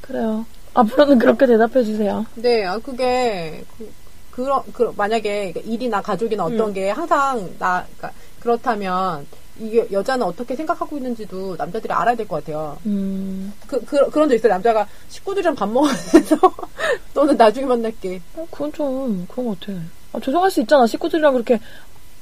그래요. 0.00 0.44
앞으로는 0.74 1.18
그렇게 1.18 1.46
대답해 1.46 1.84
주세요. 1.84 2.24
네, 2.34 2.64
아, 2.64 2.78
그게, 2.78 3.62
그, 3.76 3.90
그런, 4.32 4.62
그, 4.72 4.92
만약에 4.96 5.52
일이나 5.64 6.00
가족이나 6.02 6.44
어떤 6.44 6.68
음. 6.70 6.72
게 6.72 6.90
항상 6.90 7.54
나, 7.58 7.84
그러니까 7.96 8.12
그렇다면, 8.40 9.26
이게 9.60 9.86
여자는 9.92 10.24
어떻게 10.26 10.56
생각하고 10.56 10.96
있는지도 10.96 11.54
남자들이 11.56 11.92
알아야 11.92 12.16
될 12.16 12.26
것 12.26 12.36
같아요. 12.42 12.78
음, 12.86 13.52
그, 13.66 13.84
그, 13.84 14.10
그런 14.10 14.28
적 14.28 14.34
있어요. 14.34 14.50
남자가 14.54 14.88
식구들이랑 15.10 15.54
밥 15.54 15.68
먹으면서, 15.68 16.36
너는 17.14 17.36
나중에 17.36 17.66
만날게. 17.66 18.22
어, 18.34 18.46
그건 18.50 18.72
좀 18.72 19.26
그런 19.30 19.46
것 19.48 19.60
같아. 19.60 19.74
아, 20.14 20.18
조정할 20.20 20.50
수 20.50 20.60
있잖아. 20.62 20.86
식구들이랑 20.86 21.34
그렇게 21.34 21.60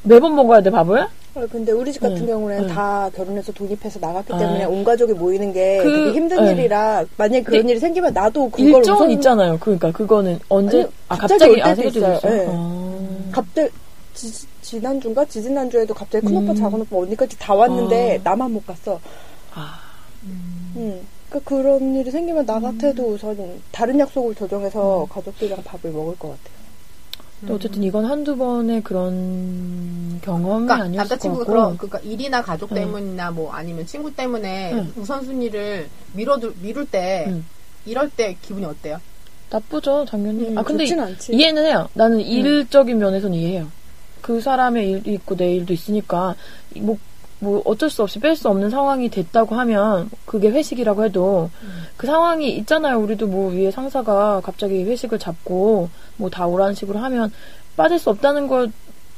매번 0.03 0.35
먹어야 0.35 0.61
돼 0.61 0.71
밥을? 0.71 1.07
어, 1.35 1.47
근데 1.51 1.71
우리 1.73 1.93
집 1.93 2.01
같은 2.03 2.19
응, 2.23 2.27
경우는 2.27 2.65
응. 2.65 2.69
다 2.69 3.09
결혼해서 3.15 3.53
독립해서 3.53 4.01
나갔기 4.01 4.33
아. 4.33 4.39
때문에 4.39 4.65
온 4.65 4.83
가족이 4.83 5.13
모이는 5.13 5.53
게 5.53 5.79
그- 5.83 5.91
되게 6.07 6.13
힘든 6.13 6.39
응. 6.39 6.47
일이라 6.59 7.05
만약에 7.17 7.43
그런 7.45 7.69
일이 7.69 7.79
생기면 7.79 8.13
나도 8.13 8.51
그걸 8.51 8.67
일정은 8.67 8.99
우선 9.03 9.11
있잖아요. 9.13 9.59
그러니까 9.61 9.93
그거는 9.93 10.41
언제 10.49 10.79
아니, 10.81 10.87
아 11.09 11.17
갑자기 11.17 11.39
갑자기 11.39 11.61
올아 11.61 11.75
때도 11.75 11.91
때도 11.91 12.13
있어요. 12.17 12.35
네. 12.35 12.47
아. 12.51 13.31
갑자기 13.33 13.71
지, 14.15 14.47
지난주인가 14.63 15.25
지지난주에도 15.27 15.95
갑자기 15.95 16.27
큰 16.27 16.37
오빠 16.37 16.51
음. 16.51 16.57
작은 16.57 16.81
오빠 16.81 16.97
언니까지 16.97 17.39
다 17.39 17.55
왔는데 17.55 18.19
아. 18.25 18.31
나만 18.31 18.53
못 18.53 18.67
갔어. 18.67 18.99
아, 19.55 19.79
응. 20.77 21.01
그러니까 21.29 21.49
그런 21.49 21.95
일이 21.95 22.11
생기면 22.11 22.45
나 22.45 22.59
같아도 22.59 23.05
우선 23.13 23.37
다른 23.71 23.99
약속을 24.01 24.35
조정해서 24.35 25.07
가족들이랑 25.09 25.63
밥을 25.63 25.93
먹을 25.93 26.17
것 26.19 26.31
같아요. 26.31 26.60
근데 27.41 27.55
어쨌든 27.55 27.83
이건 27.83 28.05
한두 28.05 28.37
번의 28.37 28.83
그런 28.83 30.21
경험이 30.23 30.67
그러니까 30.67 30.85
아니었을 30.85 31.19
같고. 31.19 31.45
그런, 31.45 31.79
그러니까 31.79 31.99
일이나 32.01 32.43
가족 32.43 32.71
응. 32.73 32.75
때문이나 32.77 33.31
뭐 33.31 33.53
아니면 33.53 33.87
친구 33.87 34.15
때문에 34.15 34.73
응. 34.75 34.93
우선순위를 34.97 35.89
미뤄두, 36.13 36.53
미룰 36.61 36.87
때, 36.87 37.25
응. 37.29 37.45
이럴 37.87 38.11
때 38.11 38.37
기분이 38.43 38.67
어때요? 38.67 38.99
나쁘죠, 39.51 40.05
당연히. 40.05 40.49
음, 40.49 40.59
아 40.59 40.63
근데. 40.63 40.85
이해는 40.85 41.65
해요. 41.65 41.89
나는 41.95 42.21
일적인 42.21 42.99
면에서는 42.99 43.37
이해해요. 43.37 43.69
그 44.21 44.41
사람의 44.41 44.89
일도 44.91 45.11
있고 45.13 45.37
내 45.37 45.55
일도 45.55 45.73
있으니까 45.73 46.35
뭐, 46.77 46.99
뭐 47.39 47.63
어쩔 47.65 47.89
수 47.89 48.03
없이 48.03 48.21
뺄 48.21 48.37
수 48.37 48.49
없는 48.49 48.69
상황이 48.69 49.09
됐다고 49.09 49.55
하면 49.55 50.11
그게 50.27 50.51
회식이라고 50.51 51.05
해도 51.05 51.51
그 51.97 52.07
상황이 52.07 52.55
있잖아요. 52.59 52.99
우리도 53.01 53.27
뭐 53.27 53.51
위에 53.51 53.71
상사가 53.71 54.41
갑자기 54.45 54.85
회식을 54.85 55.19
잡고 55.19 55.89
뭐 56.21 56.31
다 56.31 56.47
오라는 56.47 56.75
식으로 56.75 56.99
하면 57.01 57.33
빠질 57.77 57.99
수 57.99 58.11
없다는 58.11 58.47
걸 58.47 58.71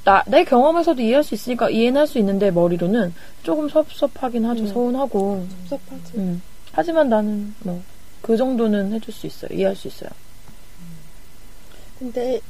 나, 0.04 0.22
내 0.26 0.44
경험에서도 0.44 1.00
이해할 1.02 1.22
수 1.22 1.34
있으니까 1.34 1.68
이해는 1.70 2.00
할 2.00 2.06
수 2.06 2.18
있는데 2.18 2.50
머리로는 2.50 3.12
조금 3.42 3.68
섭섭하긴 3.68 4.44
하죠. 4.46 4.62
음. 4.62 4.66
서운하고. 4.68 5.46
섭섭하지. 5.68 6.12
음. 6.16 6.42
하지만 6.72 7.08
나는 7.08 7.54
뭐 7.60 7.82
그 8.22 8.36
정도는 8.36 8.92
해줄 8.92 9.12
수 9.12 9.26
있어요. 9.26 9.50
이해할 9.52 9.74
수 9.74 9.88
있어요. 9.88 10.08
근데 11.98 12.40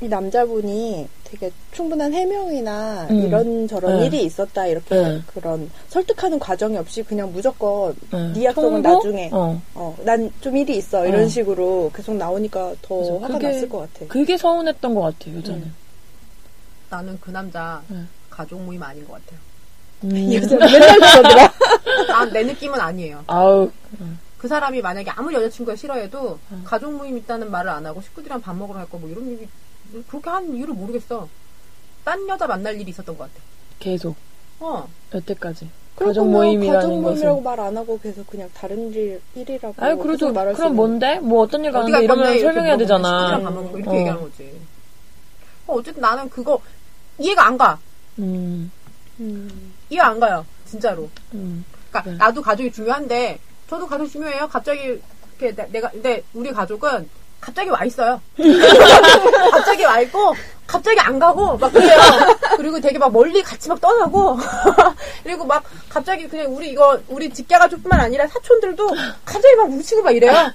이 0.00 0.06
남자분이 0.06 1.08
되게 1.24 1.50
충분한 1.72 2.12
해명이나 2.14 3.08
음. 3.10 3.16
이런저런 3.26 3.98
네. 3.98 4.06
일이 4.06 4.22
있었다 4.24 4.66
이렇게 4.66 4.94
네. 4.94 5.20
그런 5.26 5.68
설득하는 5.88 6.38
과정이 6.38 6.76
없이 6.76 7.02
그냥 7.02 7.32
무조건 7.32 7.94
네. 8.12 8.32
네 8.32 8.44
약속은 8.44 8.80
통보? 8.82 8.88
나중에 8.88 9.28
어. 9.32 9.60
어, 9.74 9.96
난 10.04 10.30
좀 10.40 10.56
일이 10.56 10.76
있어 10.76 11.04
이런 11.04 11.24
어. 11.24 11.28
식으로 11.28 11.90
계속 11.94 12.14
나오니까 12.14 12.74
더 12.80 12.94
그래서 12.94 13.18
화가 13.18 13.34
그게- 13.34 13.48
났을 13.48 13.68
것 13.68 13.78
같아. 13.92 14.06
그게 14.08 14.36
서운했던 14.36 14.94
것 14.94 15.00
같아요, 15.00 15.36
여자는. 15.38 15.62
음. 15.62 15.74
나는 16.90 17.18
그 17.20 17.30
남자 17.32 17.82
네. 17.88 17.98
가족 18.30 18.60
모임 18.62 18.80
아닌 18.82 19.06
것 19.06 19.14
같아요. 19.14 19.40
음. 20.04 20.16
이 20.16 20.36
여자 20.36 20.56
맨날 20.56 20.96
그러더라. 21.00 21.52
난 22.06 22.30
내 22.32 22.44
느낌은 22.44 22.78
아니에요. 22.80 23.24
아우, 23.26 23.68
그 24.38 24.46
사람이 24.46 24.80
만약에 24.80 25.10
아무리 25.10 25.34
여자친구가 25.34 25.74
싫어해도 25.74 26.38
음. 26.52 26.62
가족 26.64 26.92
모임 26.94 27.18
있다는 27.18 27.50
말을 27.50 27.68
안 27.68 27.84
하고 27.84 28.00
식구들이랑 28.00 28.40
밥 28.40 28.54
먹으러 28.56 28.78
갈 28.78 28.86
거 28.88 28.96
뭐 28.98 29.10
이런 29.10 29.28
얘기 29.32 29.48
그렇게 30.08 30.30
한 30.30 30.54
이유를 30.54 30.74
모르겠어. 30.74 31.28
딴 32.04 32.28
여자 32.28 32.46
만날 32.46 32.80
일이 32.80 32.90
있었던 32.90 33.16
것 33.16 33.24
같아. 33.24 33.42
계속. 33.78 34.16
어. 34.60 34.88
여태까지. 35.14 35.68
가족 35.96 36.20
거면 36.20 36.32
모임이라는 36.32 36.80
가족 36.80 37.00
모임이라고. 37.00 37.40
말 37.40 37.58
안 37.60 37.76
하고 37.76 37.98
계속 37.98 38.26
그냥 38.28 38.48
다른 38.54 38.92
일 38.92 39.20
일이라고. 39.34 39.74
아유, 39.78 39.96
그래도, 39.98 40.32
말할 40.32 40.54
수 40.54 40.58
그럼 40.58 40.76
뭔데? 40.76 41.18
뭐 41.20 41.42
어떤 41.42 41.64
일 41.64 41.72
가는데 41.72 41.92
갈 41.92 42.04
이러면 42.04 42.38
설명해야 42.38 42.76
되잖아. 42.76 43.38
먹고 43.38 43.78
이렇게 43.78 43.90
어. 43.90 43.98
얘기하는 43.98 44.22
거지. 44.22 44.60
어, 45.66 45.74
어쨌든 45.74 46.00
나는 46.00 46.28
그거 46.30 46.60
이해가 47.18 47.46
안 47.46 47.58
가. 47.58 47.78
음, 48.20 48.70
음. 49.20 49.74
이해 49.90 50.00
안 50.00 50.20
가요. 50.20 50.46
진짜로. 50.66 51.08
음. 51.34 51.64
그러니까 51.90 52.10
네. 52.12 52.16
나도 52.16 52.42
가족이 52.42 52.70
중요한데 52.72 53.38
저도 53.68 53.86
가족 53.86 54.06
중요해요. 54.08 54.48
갑자기 54.48 54.80
이렇게 55.38 55.54
내- 55.54 55.68
내가 55.70 55.90
근데 55.90 56.22
우리 56.32 56.52
가족은 56.52 57.08
갑자기 57.40 57.70
와 57.70 57.84
있어요. 57.84 58.20
갑자기 59.52 59.84
와 59.84 60.00
있고 60.00 60.34
갑자기 60.66 61.00
안 61.00 61.18
가고 61.18 61.56
막 61.56 61.72
그래요. 61.72 61.98
그리고 62.56 62.80
되게 62.80 62.98
막 62.98 63.10
멀리 63.12 63.42
같이 63.42 63.68
막 63.68 63.80
떠나고 63.80 64.36
그리고 65.24 65.44
막 65.46 65.64
갑자기 65.88 66.28
그냥 66.28 66.54
우리 66.54 66.70
이거 66.70 66.98
우리 67.08 67.30
직계 67.30 67.56
가족뿐만 67.56 68.00
아니라 68.00 68.26
사촌들도 68.26 68.88
갑자기 69.24 69.54
막 69.56 69.70
뭉치고 69.70 70.02
막 70.02 70.10
이래요. 70.12 70.52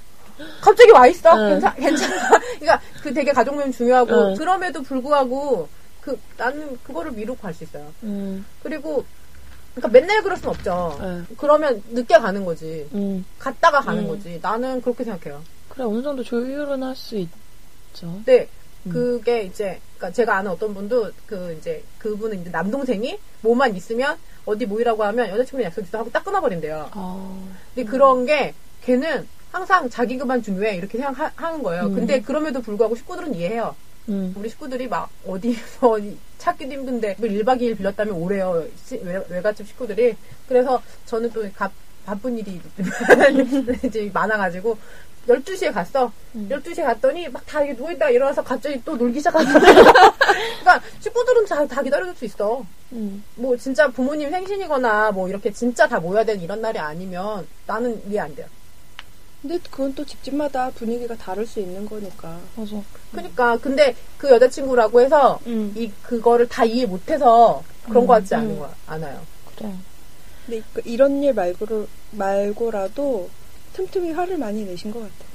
갑자기 0.60 0.90
와 0.90 1.06
있어. 1.06 1.32
응. 1.36 1.48
괜찮 1.50 1.74
괜찮아. 1.76 2.40
그러니까 2.60 2.80
그 3.02 3.14
되게 3.14 3.32
가족 3.32 3.54
모임 3.54 3.72
중요하고 3.72 4.30
응. 4.30 4.34
그럼에도 4.36 4.82
불구하고 4.82 5.68
그 6.00 6.18
나는 6.36 6.78
그거를 6.84 7.12
미루고 7.12 7.40
갈 7.40 7.54
수 7.54 7.64
있어요. 7.64 7.86
음, 8.02 8.44
그리고 8.62 9.04
그러니까 9.74 9.98
맨날 9.98 10.22
그럴 10.22 10.36
순 10.36 10.50
없죠. 10.50 10.98
네. 11.00 11.22
그러면 11.38 11.82
늦게 11.90 12.18
가는 12.18 12.44
거지. 12.44 12.88
음. 12.92 13.24
갔다가 13.38 13.80
가는 13.80 14.02
음. 14.04 14.08
거지. 14.08 14.38
나는 14.42 14.80
그렇게 14.82 15.02
생각해요. 15.04 15.42
그래, 15.74 15.84
어느 15.84 16.02
정도 16.02 16.22
조율은 16.22 16.82
할수 16.82 17.26
그쵸. 17.92 18.06
근데 18.24 18.48
음. 18.86 18.90
그게 18.92 19.42
이제 19.42 19.80
그러니까 19.96 20.12
제가 20.14 20.36
아는 20.38 20.50
어떤 20.50 20.74
분도 20.74 21.10
그 21.26 21.56
이제 21.58 21.82
그분은 21.98 22.40
이제 22.42 22.50
남동생이 22.50 23.18
뭐만 23.40 23.74
있으면 23.76 24.16
어디 24.44 24.66
모이라고 24.66 25.02
하면 25.04 25.28
여자친구랑 25.30 25.64
약속 25.66 25.82
있어 25.82 25.98
하고 25.98 26.10
딱 26.10 26.24
끊어버린대요. 26.24 26.90
아, 26.92 27.38
근데 27.74 27.88
그런 27.88 28.26
게 28.26 28.54
걔는 28.82 29.26
항상 29.50 29.88
자기 29.88 30.18
그만 30.18 30.42
중요해 30.42 30.76
이렇게 30.76 30.98
생각하는 30.98 31.62
거예요. 31.62 31.84
음. 31.86 31.94
근데 31.94 32.20
그럼에도 32.20 32.60
불구하고 32.60 32.94
식구들은 32.96 33.34
이해해요. 33.34 33.74
음. 34.10 34.34
우리 34.36 34.48
식구들이 34.50 34.86
막 34.88 35.08
어디서 35.26 35.98
찾기도 36.38 36.72
힘든데 36.72 37.16
뭐 37.18 37.28
1박 37.28 37.60
2일 37.62 37.78
빌렸다면 37.78 38.14
오래요. 38.14 38.66
외, 39.02 39.24
외갓집 39.30 39.66
식구들이. 39.68 40.14
그래서 40.46 40.82
저는 41.06 41.30
또 41.32 41.48
가- 41.54 41.70
바쁜 42.04 42.36
일이 42.36 42.60
이제 43.82 44.10
많아가지고 44.12 44.76
12시에 45.28 45.72
갔어. 45.72 46.12
음. 46.34 46.48
12시에 46.50 46.84
갔더니 46.84 47.28
막 47.28 47.44
다 47.46 47.62
이렇게 47.62 47.78
누워있다가 47.78 48.10
일어나서 48.10 48.42
갑자기 48.42 48.80
또 48.84 48.96
놀기 48.96 49.18
시작하더라고. 49.20 49.60
그러니까 50.60 50.80
식구들은 51.00 51.46
다, 51.46 51.66
다 51.66 51.82
기다려줄 51.82 52.14
수 52.16 52.24
있어. 52.24 52.64
음. 52.92 53.22
뭐 53.36 53.56
진짜 53.56 53.88
부모님 53.88 54.30
생신이거나 54.30 55.12
뭐 55.12 55.28
이렇게 55.28 55.52
진짜 55.52 55.86
다 55.88 55.98
모여야 56.00 56.24
되는 56.24 56.42
이런 56.42 56.60
날이 56.60 56.78
아니면 56.78 57.46
나는 57.66 58.00
이해 58.10 58.20
안 58.20 58.34
돼요. 58.34 58.46
근데 59.42 59.58
그건 59.70 59.94
또 59.94 60.04
집집마다 60.06 60.70
분위기가 60.70 61.14
다를 61.16 61.46
수 61.46 61.60
있는 61.60 61.84
거니까. 61.86 62.38
맞아. 62.56 62.76
그러니까 63.12 63.58
근데 63.58 63.94
그 64.16 64.30
여자친구라고 64.30 65.00
해서 65.02 65.38
음. 65.46 65.72
이 65.76 65.90
그거를 66.02 66.48
다 66.48 66.64
이해 66.64 66.86
못해서 66.86 67.62
그런 67.88 68.06
거 68.06 68.14
같지 68.14 68.34
음. 68.34 68.38
않은 68.40 68.58
거 68.58 68.70
않아요. 68.86 69.20
그래. 69.56 69.70
근데 70.46 70.58
이- 70.58 70.92
이런 70.92 71.22
일 71.22 71.34
말고 71.34 71.86
말고라도 72.12 73.28
틈틈이 73.74 74.12
화를 74.12 74.38
많이 74.38 74.64
내신 74.64 74.90
것 74.90 75.00
같아요. 75.00 75.28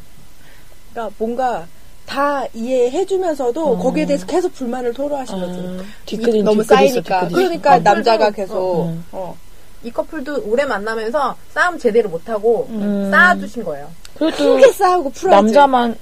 그러니까 0.93 1.15
뭔가 1.19 1.67
다 2.05 2.43
이해해주면서도 2.53 3.73
어. 3.73 3.77
거기에 3.77 4.05
대해서 4.05 4.25
계속 4.25 4.53
불만을 4.53 4.93
토로하신 4.93 5.39
거지. 5.39 5.59
아, 5.59 5.83
이- 5.83 5.85
뒤끝이 6.05 6.41
너무 6.41 6.63
쌓이니까. 6.63 7.27
그러니까 7.27 7.75
있어. 7.75 7.83
남자가 7.83 8.31
계속 8.31 8.55
어. 8.57 8.97
어. 9.11 9.37
이 9.83 9.91
커플도 9.91 10.43
오래 10.45 10.65
만나면서 10.65 11.35
싸움 11.53 11.77
제대로 11.77 12.09
못 12.09 12.27
하고 12.27 12.67
음. 12.71 13.09
쌓아두신 13.11 13.63
거예요. 13.63 13.89
그래도 14.17 14.55
크게 14.55 14.71
싸우고 14.71 15.11
풀어야지. 15.11 15.43
남자만 15.45 15.95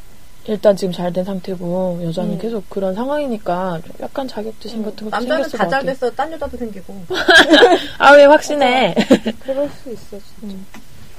일단 0.45 0.75
지금 0.77 0.93
잘 0.93 1.11
된 1.11 1.25
상태고 1.25 1.99
여자는 2.05 2.33
음. 2.33 2.39
계속 2.39 2.67
그런 2.69 2.95
상황이니까 2.95 3.81
좀 3.85 3.93
약간 3.99 4.27
자격지심 4.27 4.81
같은 4.83 4.97
것도 4.97 5.09
남자는 5.09 5.43
생겼을 5.43 5.57
다것잘 5.59 5.79
같아. 5.81 5.91
됐어. 5.91 6.11
딴 6.11 6.31
여자도 6.31 6.57
생기고. 6.57 6.95
아 7.99 8.13
왜 8.13 8.23
확신해? 8.25 8.95
그럴 9.43 9.69
수 9.83 9.91
있어 9.91 10.17
진짜. 10.39 10.55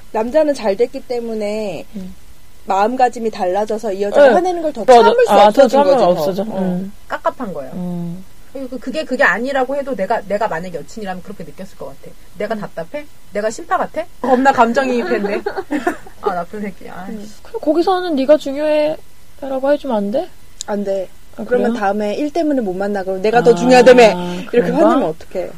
음. 0.09 0.13
남자는 0.13 0.55
잘 0.55 0.77
됐기 0.77 1.01
때문에 1.07 1.85
음. 1.97 2.15
마음가짐이 2.67 3.31
달라져서 3.31 3.93
이 3.93 4.03
여자가 4.03 4.29
네. 4.29 4.35
화내는 4.35 4.63
걸 4.63 4.73
더. 4.73 4.85
참을 4.85 5.25
수 5.27 5.33
아, 5.33 5.37
더 5.51 5.63
없어진 5.65 5.83
거지. 5.85 5.97
더. 5.97 6.09
없어져. 6.09 6.43
어. 6.43 6.59
음. 6.59 6.93
깝깝한 7.09 7.55
거예요. 7.55 7.73
음. 7.75 8.25
그리고 8.53 8.79
그게 8.79 9.05
그게 9.05 9.25
아니라고 9.25 9.77
해도 9.77 9.95
내가 9.95 10.21
내가 10.23 10.49
만약에 10.49 10.79
여친이라면 10.79 11.23
그렇게 11.23 11.45
느꼈을 11.45 11.77
것 11.79 11.87
같아. 11.87 12.15
내가 12.39 12.55
음. 12.55 12.61
답답해? 12.61 13.07
내가 13.33 13.51
심파 13.51 13.77
같아? 13.79 14.05
겁나 14.21 14.53
감정이입했네. 14.53 15.43
아 16.23 16.35
나쁜 16.35 16.61
새끼. 16.63 16.89
아, 16.89 17.07
음. 17.09 17.31
그럼 17.43 17.61
거기서는 17.61 18.15
네가 18.17 18.37
중요해라고 18.37 19.73
해주면 19.73 19.97
안 19.97 20.11
돼? 20.11 20.29
안 20.67 20.85
돼. 20.85 21.09
아, 21.37 21.45
그러면 21.47 21.71
그래요? 21.71 21.81
다음에 21.81 22.15
일 22.17 22.33
때문에 22.33 22.61
못 22.61 22.75
만나. 22.75 23.03
그럼 23.03 23.23
내가 23.23 23.43
더 23.43 23.53
아, 23.53 23.55
중요하다며. 23.55 24.03
이렇게? 24.53 24.61
화내면 24.61 25.03
어떡해. 25.05 25.51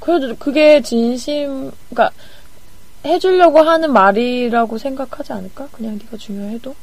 그래도 0.00 0.36
그게 0.38 0.82
진심, 0.82 1.70
그러니까 1.90 2.10
해주려고 3.06 3.60
하는 3.60 3.92
말이라고 3.92 4.78
생각하지 4.78 5.32
않을까? 5.32 5.68
그냥 5.72 5.98
네가 6.02 6.16
중요해도 6.16 6.74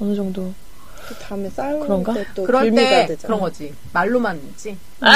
어느 0.00 0.14
정도. 0.14 0.52
또 1.08 1.14
다음에 1.16 1.50
싸울 1.50 1.80
그런가? 1.80 2.14
때또 2.14 2.44
그럴 2.44 2.70
때 2.70 3.06
되잖아. 3.06 3.26
그런 3.26 3.40
거지. 3.40 3.74
말로만 3.92 4.36
있지. 4.50 4.76
아, 5.00 5.12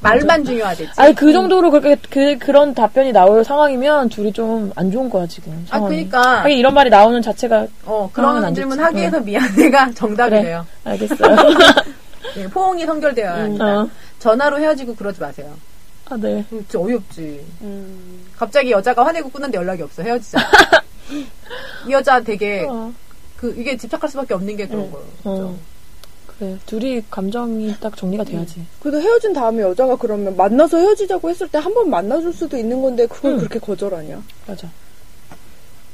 말만 0.00 0.44
중요하댔지. 0.44 0.92
아니 1.00 1.14
그 1.14 1.32
정도로 1.32 1.70
그렇게 1.70 1.96
그 2.10 2.36
그런 2.38 2.74
답변이 2.74 3.12
나올 3.12 3.42
상황이면 3.42 4.10
둘이 4.10 4.30
좀 4.32 4.70
안 4.76 4.90
좋은 4.90 5.08
거야 5.08 5.26
지금. 5.26 5.64
아 5.70 5.76
상황이. 5.78 5.96
그니까 5.96 6.42
하긴 6.42 6.58
이런 6.58 6.74
말이 6.74 6.90
나오는 6.90 7.20
자체가 7.22 7.66
어 7.86 8.10
그런 8.12 8.44
안 8.44 8.54
질문 8.54 8.76
좋지. 8.76 8.82
하기 8.84 8.96
위해서 8.98 9.20
미안해가 9.20 9.92
정답이래요. 9.96 10.66
알겠어요. 10.84 11.36
예, 12.36 12.44
포옹이 12.52 12.84
선결되어야 12.84 13.34
합니다. 13.44 13.64
어. 13.80 13.88
전화로 14.18 14.58
헤어지고 14.58 14.96
그러지 14.96 15.18
마세요. 15.20 15.54
아 16.08 16.16
네. 16.16 16.44
음, 16.52 16.58
진짜 16.68 16.78
어이없지. 16.80 17.44
음. 17.62 18.24
갑자기 18.36 18.70
여자가 18.70 19.04
화내고 19.04 19.28
끊는데 19.30 19.58
연락이 19.58 19.82
없어. 19.82 20.02
헤어지자. 20.02 20.38
이 21.88 21.90
여자 21.92 22.20
되게 22.20 22.64
어, 22.68 22.92
그 23.36 23.54
이게 23.58 23.76
집착할 23.76 24.08
수밖에 24.10 24.34
없는 24.34 24.56
게 24.56 24.66
그런 24.66 24.84
응. 24.84 24.90
거예요. 24.92 25.06
어. 25.24 25.58
그래 26.38 26.58
둘이 26.66 27.02
감정이 27.10 27.74
딱 27.80 27.96
정리가 27.96 28.24
돼야지. 28.24 28.64
그래도 28.80 29.00
헤어진 29.00 29.32
다음에 29.32 29.62
여자가 29.62 29.96
그러면 29.96 30.36
만나서 30.36 30.78
헤어지자고 30.78 31.30
했을 31.30 31.48
때 31.48 31.58
한 31.58 31.72
번 31.74 31.90
만나줄 31.90 32.32
수도 32.32 32.56
있는 32.56 32.80
건데 32.82 33.06
그걸 33.06 33.32
응. 33.32 33.38
그렇게 33.38 33.58
거절하냐? 33.58 34.22
맞아. 34.46 34.70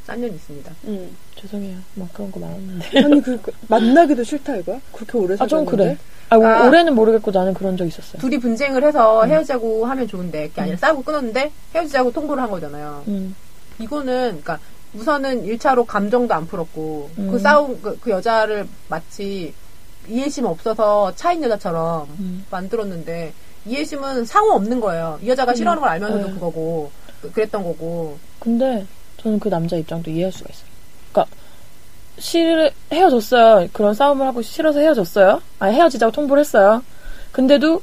짠년 0.07 0.35
있습니다. 0.35 0.73
응. 0.89 1.11
죄송해요. 1.37 1.79
막 1.95 2.13
그런 2.13 2.31
거 2.33 2.41
많았는데. 2.41 2.99
아니 3.05 3.23
그 3.23 3.41
만나기도 3.69 4.25
싫다 4.25 4.57
이거야? 4.57 4.81
그렇게 4.93 5.17
오래 5.17 5.37
아 5.39 5.47
좀? 5.47 5.65
그래. 5.65 5.97
아, 6.33 6.37
오- 6.39 6.47
아. 6.47 6.67
올해는 6.67 6.95
모르겠고 6.95 7.31
나는 7.31 7.53
그런 7.53 7.77
적 7.77 7.85
있었어요. 7.87 8.19
둘이 8.21 8.39
분쟁을 8.39 8.83
해서 8.85 9.25
헤어지자고 9.25 9.85
하면 9.85 10.09
좋은데 10.09 10.49
그게 10.49 10.63
아니라 10.63 10.79
싸우고 10.79 11.03
끊었는데 11.03 11.53
헤어지자고 11.75 12.11
통보를 12.13 12.43
한 12.43 12.51
거잖아요. 12.51 13.05
음. 13.09 13.37
이거는 13.79 14.41
그러니까 14.43 14.59
우선은 14.95 15.45
1차로 15.47 15.85
감정도 15.87 16.33
안 16.33 16.47
풀었고 16.47 17.11
음. 17.19 17.31
그 17.31 17.39
싸움 17.39 17.79
그, 17.83 17.99
그 18.01 18.11
여자를 18.11 18.67
마치 18.89 19.53
이해심 20.09 20.47
없어서 20.47 21.13
차인 21.17 21.43
여자처럼 21.43 22.09
음. 22.19 22.47
만들었는데 22.51 23.35
이해심은 23.67 24.25
상호 24.25 24.53
없는 24.55 24.81
거예요. 24.81 25.19
이 25.23 25.29
여자가 25.29 25.55
싫어하는 25.55 25.81
걸 25.83 25.91
알면서도 25.91 26.27
네. 26.29 26.33
그거고 26.35 26.91
그- 27.21 27.31
그랬던 27.31 27.63
거고 27.63 28.17
근데 28.41 28.87
저는 29.19 29.39
그 29.39 29.51
남자 29.51 29.77
입장도 29.77 30.11
이해할 30.11 30.33
수가 30.33 30.49
있어요. 30.51 30.67
그러니까 31.13 31.37
싫 32.27 32.71
헤어졌어요. 32.93 33.69
그런 33.73 33.95
싸움을 33.95 34.25
하고 34.27 34.43
싫어서 34.43 34.79
헤어졌어요. 34.79 35.43
아니 35.59 35.75
헤어지자고 35.75 36.13
통보를 36.13 36.41
했어요. 36.43 36.83
근데도 37.33 37.83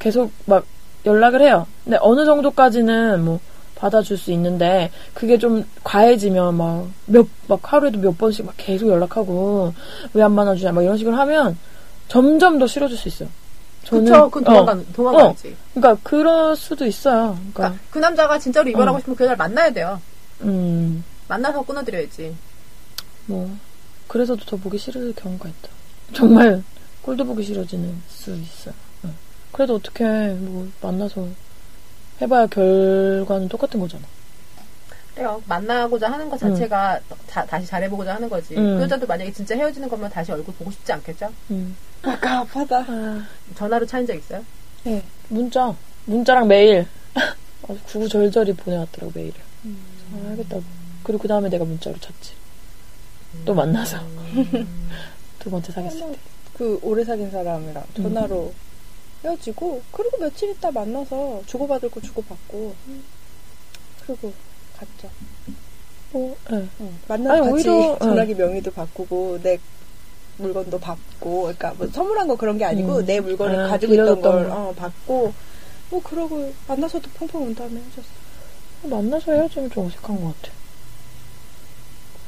계속 0.00 0.32
막 0.46 0.64
연락을 1.06 1.40
해요. 1.42 1.66
근데 1.84 1.96
어느 2.00 2.24
정도까지는 2.24 3.24
뭐 3.24 3.38
받아줄 3.76 4.18
수 4.18 4.32
있는데 4.32 4.90
그게 5.14 5.38
좀 5.38 5.64
과해지면 5.84 6.56
막 6.56 6.86
몇 7.06 7.28
막 7.46 7.60
하루에도 7.72 8.00
몇 8.00 8.18
번씩 8.18 8.44
막 8.46 8.54
계속 8.56 8.88
연락하고 8.88 9.72
왜 10.12 10.22
안 10.24 10.32
만나주냐 10.32 10.72
막 10.72 10.82
이런 10.82 10.98
식으로 10.98 11.16
하면 11.16 11.56
점점 12.08 12.58
더 12.58 12.66
싫어질 12.66 12.96
수 12.98 13.06
있어요. 13.06 13.28
저는 13.84 14.04
그쵸? 14.06 14.28
그건 14.30 14.54
어, 14.56 14.58
도망가, 14.64 14.82
도망가야지. 14.92 15.56
그러니까 15.74 16.00
그럴 16.02 16.56
수도 16.56 16.84
있어요. 16.84 17.38
그러니까 17.38 17.52
그러니까 17.54 17.78
그 17.92 17.98
남자가 18.00 18.38
진짜로 18.40 18.68
이별하고 18.68 18.96
어. 18.96 18.98
싶으면 18.98 19.16
그 19.16 19.22
여자를 19.22 19.36
만나야 19.36 19.70
돼요. 19.72 20.00
음. 20.42 21.04
만나서 21.28 21.62
끊어드려야지. 21.62 22.34
뭐 23.26 23.48
그래서도 24.08 24.44
더 24.44 24.56
보기 24.56 24.78
싫을 24.78 25.14
경우가 25.14 25.48
있다. 25.48 25.68
정말 26.14 26.62
꼴도 27.02 27.24
보기 27.24 27.42
싫어지는 27.44 27.94
수 28.08 28.34
있어. 28.34 28.70
요 28.70 28.74
그래도 29.52 29.74
어떻게 29.76 30.04
뭐 30.04 30.68
만나서 30.80 31.28
해봐야 32.20 32.46
결과는 32.46 33.48
똑같은 33.48 33.78
거잖아. 33.80 34.02
그래요. 35.14 35.42
만나고자 35.46 36.10
하는 36.10 36.28
것 36.30 36.38
자체가 36.38 37.00
자- 37.26 37.44
다시 37.44 37.66
잘해보고자 37.66 38.14
하는 38.14 38.28
거지. 38.28 38.54
음. 38.56 38.76
그 38.76 38.82
여자도 38.84 39.06
만약에 39.06 39.32
진짜 39.32 39.54
헤어지는 39.56 39.88
거면 39.88 40.08
다시 40.10 40.32
얼굴 40.32 40.54
보고 40.54 40.70
싶지 40.70 40.92
않겠죠? 40.92 41.32
음. 41.50 41.76
아깝하다. 42.02 42.78
아, 42.88 43.26
전화로 43.56 43.84
차인 43.86 44.06
적 44.06 44.14
있어요? 44.14 44.44
네. 44.84 45.02
문자 45.28 45.74
문자랑 46.06 46.46
메일 46.48 46.86
아주 47.68 47.78
구구절절히 47.86 48.52
보내왔더라고 48.54 49.12
메일을. 49.14 49.34
전화하겠다고. 50.12 50.62
그리고 51.02 51.20
그 51.22 51.28
다음에 51.28 51.48
내가 51.48 51.64
문자로 51.64 51.98
쳤지. 51.98 52.32
또 53.44 53.54
만나서 53.54 53.98
두 55.38 55.50
번째 55.50 55.72
사귀었을 55.72 56.12
때. 56.12 56.18
그 56.54 56.78
오래 56.82 57.04
사귄 57.04 57.30
사람이랑 57.30 57.84
전화로 57.96 58.52
헤어지고 59.24 59.82
그리고 59.92 60.18
며칠 60.18 60.50
있다 60.50 60.70
만나서 60.70 61.42
주고받을 61.46 61.90
거 61.90 62.00
주고받고 62.00 62.74
그리고 64.06 64.32
갔죠. 64.76 65.10
뭐, 66.12 66.36
예. 66.52 66.66
응. 66.80 66.98
만나서 67.06 67.34
아니, 67.34 67.52
같이 67.52 67.68
오히려, 67.68 67.98
전화기 68.00 68.34
명의도 68.34 68.70
바꾸고 68.70 69.40
내 69.42 69.58
물건도 70.38 70.78
받고 70.78 71.42
그러니까 71.42 71.74
뭐 71.76 71.86
선물한 71.88 72.28
거 72.28 72.36
그런 72.36 72.56
게 72.58 72.64
아니고 72.64 72.98
음. 72.98 73.06
내 73.06 73.20
물건을 73.20 73.64
아, 73.64 73.68
가지고 73.68 73.94
있던 73.94 74.20
걸 74.20 74.48
거. 74.48 74.54
어, 74.54 74.74
받고 74.74 75.32
뭐 75.90 76.02
그러고 76.02 76.52
만나서도 76.66 77.10
펑펑 77.14 77.42
온 77.42 77.54
다음에 77.54 77.80
헤어졌어. 77.80 78.08
만나서 78.84 79.32
헤어지면 79.32 79.70
좀 79.70 79.86
어색한 79.86 80.22
것 80.22 80.40
같아. 80.42 80.57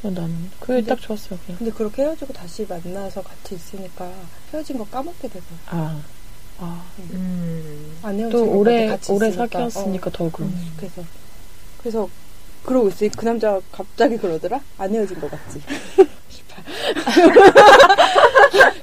나는 0.03 0.51
그게 0.61 0.75
근데- 0.75 0.89
딱 0.95 1.01
좋았어요. 1.01 1.39
그냥. 1.45 1.59
근데 1.59 1.73
그렇게 1.73 2.03
헤어지고 2.03 2.33
다시 2.33 2.67
만나서 2.69 3.23
같이 3.23 3.55
있으니까 3.55 4.11
헤어진 4.53 4.79
거 4.79 4.85
까먹게 4.87 5.29
되고 5.29 5.45
아, 5.67 6.01
아. 6.59 6.85
음. 6.99 7.99
안 8.03 8.19
헤어진 8.19 8.31
또거 8.39 8.51
오래 8.59 8.87
같이 8.89 9.13
오래. 9.13 9.31
사귀었으니까 9.31 10.09
어, 10.09 10.13
더 10.13 10.31
그런. 10.31 10.49
음, 10.51 10.73
그래서 10.77 11.03
그래서 11.79 12.09
그러고 12.65 12.89
있어. 12.89 13.07
그 13.17 13.25
남자 13.25 13.61
갑자기 13.73 14.17
그러더라. 14.17 14.61
안 14.79 14.95
헤어진 14.95 15.21
거 15.21 15.29
같지. 15.29 15.61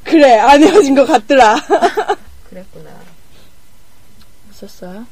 그래 0.04 0.38
안 0.38 0.64
헤어진 0.64 0.96
것 0.96 1.06
같더라. 1.06 1.56
그랬구나. 2.50 2.90
있었어요? 4.52 5.06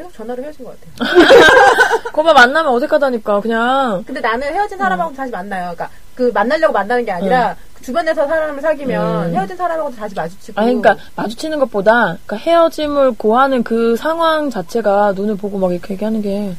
계속 0.00 0.14
전화로 0.14 0.42
헤어진 0.42 0.64
것 0.64 0.74
같아요. 0.80 1.12
거봐 2.12 2.32
만나면 2.32 2.72
어색하다니까 2.72 3.40
그냥 3.42 4.02
근데 4.06 4.20
나는 4.20 4.48
헤어진 4.48 4.78
사람하고 4.78 5.14
다시 5.14 5.30
만나요. 5.30 5.74
그러니까 5.74 5.90
그 6.14 6.30
만나려고 6.32 6.72
만나는 6.72 7.04
게 7.04 7.12
아니라 7.12 7.54
그 7.74 7.84
주변에서 7.84 8.26
사람을 8.26 8.62
사귀면 8.62 9.26
음. 9.26 9.34
헤어진 9.34 9.56
사람하고 9.58 9.94
다시 9.94 10.14
마주치고. 10.14 10.58
아니 10.58 10.74
그러니까 10.80 11.04
마주치는 11.16 11.58
것보다 11.58 12.16
그러니까 12.24 12.36
헤어짐을 12.36 13.12
고하는 13.18 13.62
그 13.62 13.94
상황 13.96 14.48
자체가 14.48 15.12
눈을 15.12 15.36
보고 15.36 15.58
막 15.58 15.70
이렇게 15.70 15.92
얘기하는 15.92 16.22
게 16.22 16.56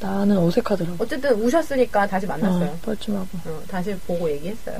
나는 0.00 0.38
어색하더라고. 0.38 0.96
어쨌든 0.98 1.34
우셨으니까 1.34 2.06
다시 2.06 2.26
만났어요. 2.26 2.70
어, 2.70 2.78
뻘쭘하고 2.86 3.28
어, 3.44 3.60
다시 3.68 3.94
보고 4.06 4.30
얘기했어요. 4.30 4.78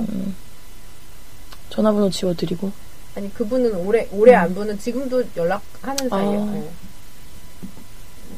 전화번호 1.69 2.09
지워드리고 2.09 2.71
아니 3.15 3.31
그분은 3.35 3.75
오래 3.75 4.07
오래 4.11 4.33
안 4.33 4.55
보는 4.55 4.79
지금도 4.79 5.23
연락하는 5.37 6.09
사이예요. 6.09 6.41
아. 6.41 6.51
네. 6.53 6.69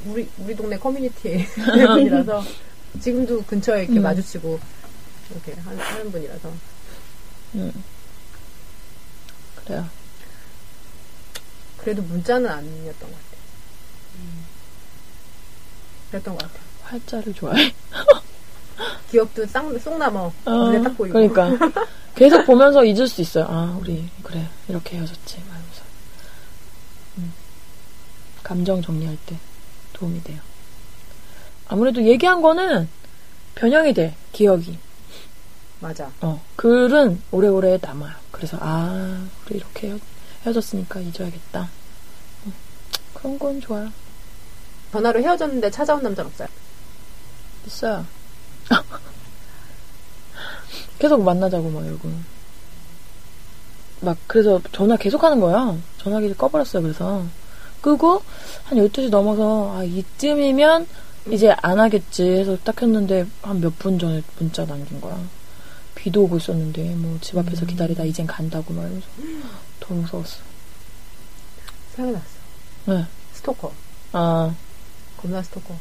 우리 0.06 0.28
우리 0.40 0.56
동네 0.56 0.78
커뮤니티 0.78 1.46
분이라서 1.56 2.44
지금도 3.00 3.44
근처에 3.44 3.84
이렇게 3.84 4.00
음. 4.00 4.04
마주치고 4.04 4.60
이렇게 5.32 5.54
하는, 5.62 5.80
하는 5.80 6.12
분이라서 6.12 6.52
그래요. 9.64 9.88
그래도 11.78 12.02
문자는 12.04 12.50
아니었던 12.50 13.10
것 13.10 13.12
같아요. 13.12 13.42
그랬던 16.12 16.36
것 16.36 16.42
같아요. 16.44 16.64
활자를 16.84 17.34
좋아해. 17.34 17.74
기억도 19.10 19.46
쌍, 19.46 19.78
쏙 19.80 19.98
남어 19.98 20.34
어, 20.46 20.52
눈에 20.52 20.82
딱 20.84 20.98
보이고. 20.98 21.14
그러니까 21.14 21.50
계속 22.16 22.46
보면서 22.46 22.84
잊을 22.84 23.08
수 23.08 23.22
있어요. 23.22 23.46
아 23.48 23.78
우리 23.80 24.10
그래 24.24 24.48
이렇게 24.68 24.98
헤어졌지. 24.98 25.38
말면서 25.40 25.82
음. 27.18 27.34
감정 28.44 28.82
정리할 28.82 29.18
때 29.26 29.38
도움이 30.02 30.24
돼요. 30.24 30.40
아무래도 31.68 32.04
얘기한 32.04 32.42
거는 32.42 32.90
변형이 33.56 33.94
돼 33.94 34.16
기억이. 34.34 34.78
맞아. 35.80 36.12
어 36.22 36.44
글은 36.56 37.22
오래오래 37.32 37.80
남아요. 37.82 38.14
그래서 38.32 38.58
아 38.60 39.28
우리 39.46 39.58
이렇게 39.58 39.90
헤어, 39.90 40.00
헤어졌으니까 40.44 41.00
잊어야겠다. 41.00 41.70
음, 42.46 42.54
그런 43.14 43.38
건 43.38 43.62
좋아요. 43.62 43.92
전화로 44.92 45.22
헤어졌는데 45.22 45.70
찾아온 45.70 46.02
남자는 46.04 46.30
없어요. 46.32 46.48
있어요. 47.68 48.06
계속 51.00 51.24
만나자고 51.24 51.70
막 51.70 51.86
이러고. 51.86 52.10
막 54.02 54.18
그래서 54.26 54.60
전화 54.72 54.98
계속 54.98 55.24
하는 55.24 55.40
거야. 55.40 55.78
전화기를 56.00 56.36
꺼버렸어요. 56.38 56.82
그래서 56.82 57.24
끄고 57.82 58.22
한 58.66 58.78
12시 58.78 59.10
넘어서 59.10 59.76
아 59.78 59.84
이쯤이면 59.84 60.88
이제 61.32 61.56
안 61.62 61.80
하겠지 61.80 62.24
해서 62.24 62.58
딱 62.64 62.82
했는데 62.82 63.26
한 63.42 63.60
몇 63.62 63.78
분 63.78 63.98
전에 64.00 64.22
문자 64.40 64.66
남긴 64.66 65.00
거야. 65.02 65.18
비도 65.96 66.24
오고 66.24 66.38
있었는데 66.38 66.96
뭐 66.96 67.18
집 67.22 67.38
앞에서 67.38 67.66
기다리다 67.66 68.04
이젠 68.06 68.26
간다고 68.26 68.74
막 68.74 68.82
이러면서 68.84 69.08
더 69.80 69.94
무서웠어. 69.94 70.38
생각났어. 71.96 72.26
네. 72.86 73.06
스토커. 73.34 73.72
아, 74.14 74.54
겁나 75.18 75.44
스토커. 75.44 75.76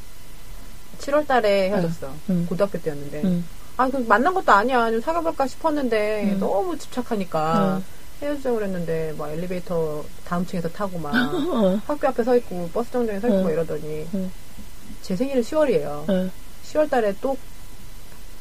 7월 1.01 1.27
달에 1.27 1.71
헤어졌어. 1.71 2.13
음. 2.31 2.47
고등학교 2.49 2.79
때였는데. 2.81 3.23
음. 3.23 3.45
아, 3.77 3.89
그 3.89 3.97
만난 3.99 4.35
것도 4.35 4.53
아니야. 4.53 4.91
좀 4.91 5.01
사귀어볼까 5.01 5.47
싶었는데 5.47 6.33
음. 6.35 6.39
너무 6.41 6.77
집착하니까 6.77 7.77
음. 7.79 7.85
헤어지자고 8.21 8.57
그랬는데 8.57 9.15
막 9.17 9.31
엘리베이터 9.31 10.05
다음 10.25 10.45
층에서 10.47 10.69
타고 10.69 10.99
막 10.99 11.13
어, 11.15 11.81
학교 11.87 12.09
앞에 12.09 12.23
서 12.23 12.37
있고 12.37 12.69
버스 12.73 12.91
정류장에 12.93 13.21
서 13.21 13.27
있고 13.29 13.39
음. 13.39 13.45
막 13.45 13.51
이러더니 13.53 14.07
음. 14.15 14.31
제 15.03 15.17
생일은 15.17 15.43
10월이에요. 15.43 16.07
네. 16.07 16.31
10월 16.65 16.91
달에 16.91 17.15
또 17.21 17.37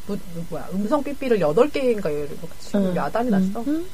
뭐, 0.08 0.18
뭐야 0.50 0.68
음성 0.74 1.04
삐삐를 1.04 1.40
8개인가 1.40 2.28
지금 2.60 2.88
음. 2.88 2.96
야단이 2.96 3.30
음. 3.30 3.32
났어. 3.32 3.62
음. 3.62 3.88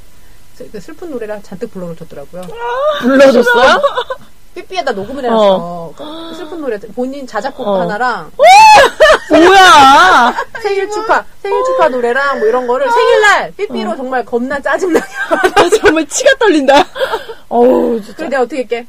스- 0.55 0.69
그 0.71 0.79
슬픈 0.79 1.11
노래를 1.11 1.41
잔뜩 1.43 1.71
불러놓쳤더라고요. 1.71 2.43
불러줬어요? 3.01 3.81
삐삐에다 4.55 4.91
녹음을 4.93 5.23
해놨어. 5.25 5.93
그 5.97 6.35
슬픈 6.35 6.61
노래 6.61 6.79
본인 6.79 7.27
자작곡 7.27 7.67
어. 7.67 7.81
하나랑 7.81 8.31
뭐야? 9.29 10.33
생일 10.63 10.89
축하 10.89 11.23
생일 11.41 11.63
축하 11.65 11.89
노래랑 11.89 12.39
뭐 12.39 12.47
이런 12.47 12.65
거를 12.67 12.89
생일날 12.91 13.51
삐삐로 13.57 13.95
정말 13.97 14.23
겁나 14.25 14.59
짜증나게 14.59 15.05
정말 15.81 16.05
치가 16.07 16.31
떨린다. 16.39 16.73
어우, 17.49 17.99
진짜. 18.01 18.15
그래서 18.15 18.29
내가 18.29 18.41
어떻게 18.43 18.57
할게 18.61 18.87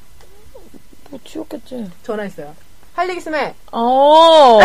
뭐 1.11 1.19
치웠겠지. 1.25 1.91
전화했어요 2.05 2.55
할 2.95 3.09
얘기 3.11 3.19
있으면 3.19 3.41
해. 3.41 3.55
어. 3.73 4.59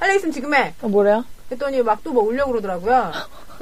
할 0.00 0.08
얘기 0.10 0.16
있으면 0.18 0.32
지금 0.32 0.54
해 0.54 0.74
어, 0.82 0.88
뭐래요? 0.88 1.24
그랬더니 1.48 1.82
막 1.82 2.02
또 2.02 2.12
뭐 2.12 2.24
울려고 2.24 2.50
그러더라고요 2.52 3.12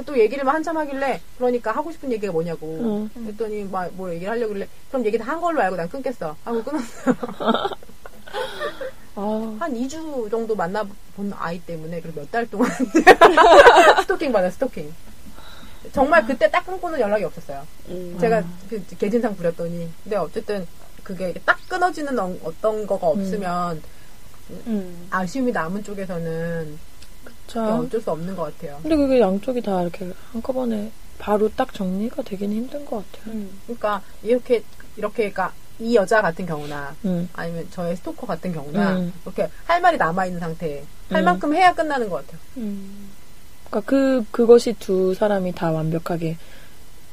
또 0.07 0.18
얘기를 0.18 0.45
막 0.45 0.55
한참 0.55 0.76
하길래 0.76 1.20
그러니까 1.36 1.72
하고 1.72 1.93
싶은 1.93 2.11
얘기가 2.12 2.32
뭐냐고. 2.32 2.78
응. 2.80 3.11
그랬더니 3.24 3.64
막 3.64 3.90
뭐 3.95 4.11
얘기를 4.12 4.30
하려고 4.32 4.55
그래. 4.55 4.66
그럼 4.88 5.05
얘기 5.07 5.18
다 5.18 5.32
한 5.32 5.40
걸로 5.40 5.61
알고 5.61 5.76
난 5.76 5.88
끊겠어. 5.88 6.36
하고 6.45 6.62
끊었어요. 6.62 7.14
아, 9.14 9.57
한 9.61 9.74
2주 9.74 10.30
정도 10.30 10.55
만나본 10.57 11.32
아이 11.36 11.61
때문에 11.61 12.01
그래서 12.01 12.20
몇달 12.20 12.49
동안. 12.51 12.70
스토킹 14.03 14.32
받아 14.32 14.49
스토킹. 14.51 14.93
정말 15.93 16.24
그때 16.26 16.51
딱 16.51 16.64
끊고는 16.64 16.99
연락이 17.01 17.24
없었어요. 17.24 17.66
음. 17.88 18.16
제가 18.20 18.43
그 18.70 18.82
개진상 18.99 19.36
부렸더니. 19.36 19.90
근데 20.03 20.16
어쨌든 20.16 20.66
그게 21.03 21.34
딱 21.45 21.59
끊어지는 21.68 22.18
어- 22.18 22.36
어떤 22.45 22.86
거가 22.86 23.09
없으면 23.09 23.82
음. 24.66 25.07
아쉬움이 25.11 25.53
남은 25.53 25.82
쪽에서는 25.84 26.78
자. 27.53 27.76
어쩔 27.76 28.00
수 28.00 28.11
없는 28.11 28.34
것 28.34 28.44
같아요 28.44 28.78
근데 28.82 28.96
그게 28.96 29.20
양쪽이 29.20 29.61
다 29.61 29.82
이렇게 29.82 30.11
한꺼번에 30.32 30.90
바로 31.18 31.48
딱 31.55 31.72
정리가 31.74 32.22
되기는 32.22 32.57
힘든 32.57 32.84
것 32.86 33.05
같아요. 33.12 33.34
음. 33.34 33.61
그러니까 33.66 34.03
이렇게 34.22 34.62
이렇게 34.96 35.30
그러니까 35.30 35.53
이 35.78 35.94
여자 35.94 36.20
같은 36.22 36.46
경우나 36.46 36.94
음. 37.05 37.28
아니면 37.34 37.66
저의 37.70 37.96
스토커 37.96 38.26
같은 38.26 38.53
경우나 38.53 38.96
음. 38.98 39.12
이렇게 39.24 39.48
할 39.64 39.80
말이 39.80 39.98
남아 39.98 40.26
있는 40.26 40.40
상태 40.40 40.82
할 41.11 41.22
음. 41.22 41.24
만큼 41.24 41.55
해야 41.55 41.74
끝나는 41.74 42.09
것 42.09 42.24
같아요. 42.26 42.40
음. 42.57 43.11
그러니까 43.68 43.88
그 43.90 44.24
그것이 44.30 44.74
두 44.78 45.14
사람이 45.14 45.53
다 45.53 45.70
완벽하게 45.70 46.36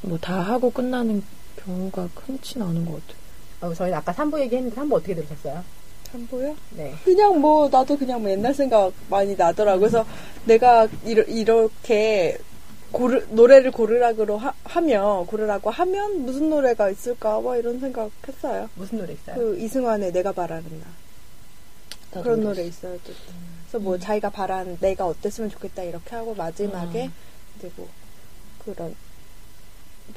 뭐 0.01 0.17
다 0.19 0.39
하고 0.39 0.71
끝나는 0.71 1.21
경우가 1.63 2.09
흔치 2.15 2.59
않은 2.59 2.85
것 2.85 2.93
같아요. 2.93 3.19
어, 3.61 3.73
저희는 3.73 3.97
아까 3.97 4.13
3부 4.13 4.39
얘기했는데 4.39 4.75
3부 4.79 4.93
어떻게 4.93 5.13
들으셨어요? 5.15 5.63
참고요? 6.11 6.55
네. 6.71 6.93
그냥 7.03 7.39
뭐 7.39 7.69
나도 7.69 7.97
그냥 7.97 8.21
뭐 8.21 8.31
옛날 8.31 8.53
생각 8.53 8.91
많이 9.09 9.35
나더라고. 9.35 9.79
그래서 9.79 10.05
내가 10.45 10.87
이러, 11.05 11.23
이렇게 11.23 12.37
고르, 12.91 13.23
노래를 13.29 13.71
고르라고 13.71 14.37
하, 14.37 14.51
하면 14.63 15.25
고르라고 15.27 15.69
하면 15.69 16.25
무슨 16.25 16.49
노래가 16.49 16.89
있을까 16.89 17.39
뭐 17.39 17.55
이런 17.55 17.79
생각했어요. 17.79 18.69
무슨 18.75 18.97
노래 18.99 19.13
있어요? 19.13 19.35
그 19.35 19.59
이승환의 19.59 20.11
내가 20.11 20.31
바라는 20.31 20.63
날 20.69 20.81
나도 22.11 22.23
그런. 22.23 22.41
노래 22.41 22.63
있어요. 22.63 22.97
또. 23.05 23.13
그래서 23.69 23.83
뭐 23.83 23.99
자기가 23.99 24.31
바란 24.31 24.77
내가 24.79 25.05
어땠으면 25.05 25.51
좋겠다 25.51 25.83
이렇게 25.83 26.15
하고 26.15 26.33
마지막에 26.33 27.05
음. 27.05 27.13
이제 27.57 27.69
뭐 27.75 27.87
그런 28.65 28.95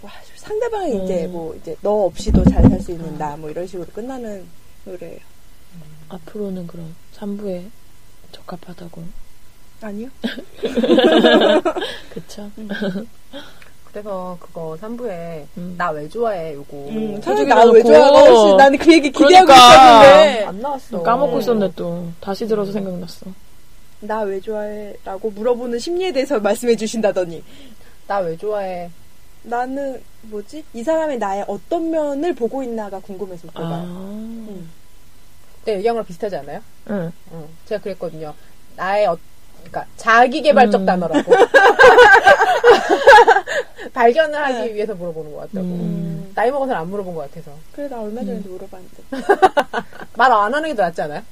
뭐 0.01 0.11
상대방이 0.37 0.93
음. 0.99 1.05
이제 1.05 1.27
뭐 1.27 1.55
이제 1.55 1.77
너 1.83 1.91
없이도 2.07 2.45
잘 2.45 2.63
살 2.71 2.81
수 2.81 2.93
있는 2.93 3.19
나 3.19 3.37
뭐 3.37 3.51
이런 3.51 3.67
식으로 3.67 3.87
끝나는 3.93 4.47
노래예요. 4.87 5.32
앞으로는 6.17 6.67
그럼 6.67 6.95
3부에 7.17 7.65
적합하다고. 8.33 9.03
아니요? 9.81 10.09
그쵸? 12.13 12.51
그래서 13.91 14.37
그거 14.41 14.77
3부에 14.81 15.45
음. 15.59 15.75
나왜 15.77 16.09
좋아해 16.09 16.55
요거 16.55 16.77
음, 16.89 17.21
중에 17.21 17.45
나왜 17.45 17.83
훨씬 17.83 18.57
나는 18.57 18.79
그 18.79 18.93
얘기 18.93 19.11
기대하고 19.11 19.47
그러니까. 19.47 19.55
있었는데 20.05 20.45
안 20.47 20.61
나왔어. 20.61 21.03
까먹고 21.03 21.35
음. 21.35 21.41
있었네 21.41 21.73
또. 21.77 22.09
다시 22.21 22.47
들어서 22.47 22.73
생각났어. 22.73 23.27
나 24.01 24.23
왜 24.23 24.41
좋아해? 24.41 24.95
라고 25.05 25.31
물어보는 25.31 25.79
심리에 25.79 26.13
대해서 26.13 26.39
말씀해 26.41 26.77
주신다더니 26.77 27.43
나 28.07 28.21
왜 28.21 28.37
좋아해? 28.37 28.91
나는 29.45 30.01
뭐지? 30.23 30.65
이 30.75 30.83
사람이 30.83 31.19
나의 31.19 31.45
어떤 31.49 31.91
면을 31.91 32.35
보고 32.35 32.63
있나가 32.63 32.99
궁금해서 33.01 33.49
아. 33.55 33.59
물어봐요. 33.59 33.83
음. 33.85 34.71
네, 35.65 35.81
거랑 35.83 36.05
비슷하지 36.05 36.37
않아요? 36.37 36.61
응. 36.91 37.13
응. 37.33 37.49
제가 37.67 37.83
그랬거든요. 37.83 38.35
나의 38.77 39.07
어, 39.07 39.17
그러니까 39.59 39.87
자기 39.97 40.43
개발적 40.43 40.81
음. 40.81 40.87
단어라고. 40.87 41.33
발견을 43.95 44.39
하기 44.39 44.75
위해서 44.75 44.95
물어보는 44.95 45.33
것 45.33 45.39
같다고. 45.41 45.61
음. 45.67 46.33
나이 46.35 46.51
먹어서는 46.51 46.81
안 46.81 46.89
물어본 46.91 47.15
것 47.15 47.31
같아서. 47.31 47.53
그래 47.73 47.89
나 47.89 48.01
얼마 48.01 48.21
전에도 48.23 48.49
음. 48.49 48.53
물어봤는데 48.53 49.03
말 50.17 50.33
안 50.33 50.53
하는 50.55 50.69
게 50.71 50.75
더 50.75 50.83
낫지 50.83 51.03
않아요? 51.03 51.23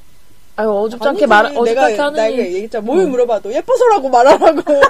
아유 0.57 0.69
어줍지 0.71 1.09
않게 1.09 1.27
말 1.27 1.45
내가 1.49 1.61
어줍지 1.61 1.81
않게 1.81 1.97
내가 1.97 2.05
하느니 2.07 2.39
얘기했잖아. 2.39 2.85
뭘 2.85 3.07
물어봐도 3.07 3.53
예뻐서라고 3.53 4.09
말하라고. 4.11 4.61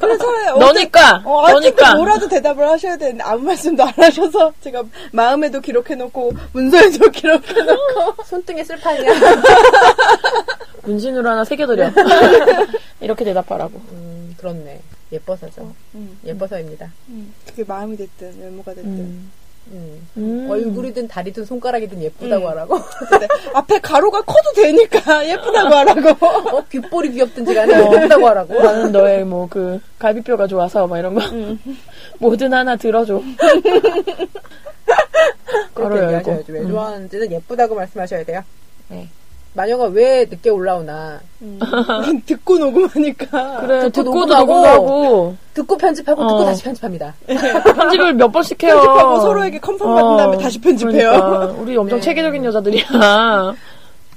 그래서 0.00 0.58
너니까 0.58 1.22
어, 1.24 1.50
너니까 1.50 1.94
뭐라도 1.94 2.28
대답을 2.28 2.68
하셔야 2.68 2.96
되는데 2.96 3.22
아무 3.24 3.44
말씀도 3.44 3.82
안 3.82 3.92
하셔서 3.96 4.52
제가 4.60 4.84
마음에도 5.12 5.60
기록해놓고 5.60 6.32
문서에도 6.52 7.10
기록해놓고 7.10 8.22
손등에 8.24 8.64
쓸판이야. 8.64 9.12
문신으로 10.84 11.28
하나 11.30 11.44
새겨드려 11.44 11.90
이렇게 13.00 13.24
대답하라고 13.24 13.80
음, 13.92 14.34
그렇네. 14.36 14.80
예뻐서죠. 15.12 15.72
음, 15.94 16.18
예뻐서입니다. 16.24 16.90
음. 17.08 17.34
그게 17.46 17.64
마음이 17.64 17.96
됐든 17.96 18.40
외모가 18.40 18.74
됐든 18.74 19.30
음. 19.68 20.06
음. 20.16 20.22
음. 20.44 20.50
얼굴이든 20.50 21.08
다리든 21.08 21.44
손가락이든 21.44 22.02
예쁘다고 22.02 22.44
음. 22.44 22.50
하라고. 22.50 22.78
근데 23.08 23.26
앞에 23.54 23.78
가로가 23.80 24.20
커도 24.22 24.52
되니까 24.54 24.98
예쁘다고 25.28 25.74
하라고 25.74 26.26
어, 26.26 26.64
귓볼이 26.68 27.12
귀엽든지 27.12 27.54
간에 27.54 27.74
예쁘다고 27.78 28.28
하라고. 28.28 28.62
나는 28.62 28.92
너의 28.92 29.24
뭐 29.24 29.48
그 29.50 29.80
갈비뼈가 29.98 30.46
좋아서 30.46 30.86
막 30.86 30.98
이런 30.98 31.14
거 31.14 31.20
뭐든 32.18 32.52
하나 32.54 32.76
들어줘 32.76 33.20
그렇게 35.74 36.00
가로 36.00 36.12
열고. 36.12 36.44
왜 36.48 36.60
음. 36.60 36.68
좋아하는지는 36.70 37.32
예쁘다고 37.32 37.74
말씀하셔야 37.74 38.24
돼요. 38.24 38.42
네. 38.88 39.08
마녀가 39.54 39.84
왜 39.84 40.24
늦게 40.24 40.50
올라오나. 40.50 41.20
음. 41.42 41.58
듣고 42.24 42.58
녹음하니까 42.58 43.60
그래 43.60 43.80
듣고 43.90 44.04
듣고도 44.04 44.34
녹음하고. 44.34 45.36
듣고 45.54 45.76
편집하고 45.76 46.22
듣고 46.22 46.40
어. 46.40 46.44
다시 46.44 46.62
편집합니다. 46.62 47.14
편집을 47.26 48.14
몇 48.14 48.30
번씩 48.30 48.62
해요 48.62 48.76
편집하고 48.76 49.20
서로에게 49.20 49.58
컨펌 49.58 49.94
받은 49.94 50.16
다음에 50.16 50.38
다시 50.38 50.58
편집해요. 50.60 51.10
그러니까. 51.10 51.46
우리 51.60 51.76
엄청 51.76 51.98
네. 51.98 52.04
체계적인 52.04 52.44
여자들이야 52.44 52.84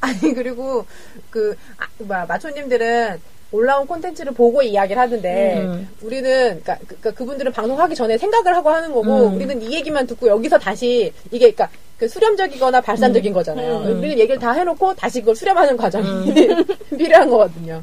아니 0.01 0.33
그리고 0.33 0.85
그 1.29 1.55
아, 1.77 1.85
뭐, 1.97 2.25
마초님들은 2.27 3.19
올라온 3.55 3.87
콘텐츠를 3.87 4.33
보고 4.33 4.61
이야기를 4.61 5.01
하는데 5.01 5.57
음. 5.61 5.89
우리는 6.01 6.61
그러니까, 6.61 6.77
그, 7.01 7.13
그, 7.13 7.25
분들은 7.25 7.51
방송하기 7.51 7.95
전에 7.95 8.17
생각을 8.17 8.55
하고 8.55 8.69
하는 8.69 8.91
거고 8.91 9.27
음. 9.27 9.35
우리는 9.35 9.61
이 9.61 9.73
얘기만 9.73 10.05
듣고 10.07 10.27
여기서 10.27 10.59
다시 10.59 11.11
이게 11.31 11.51
그러니까 11.51 11.69
그 11.97 12.07
수렴적이거나 12.07 12.81
발산적인 12.81 13.31
거잖아요. 13.33 13.77
음. 13.77 13.99
우리는 13.99 14.19
얘기를 14.19 14.37
다 14.37 14.51
해놓고 14.51 14.95
다시 14.95 15.21
그걸 15.21 15.35
수렴하는 15.35 15.77
과정이 15.77 16.33
필요한 16.97 17.29
거거든요. 17.29 17.81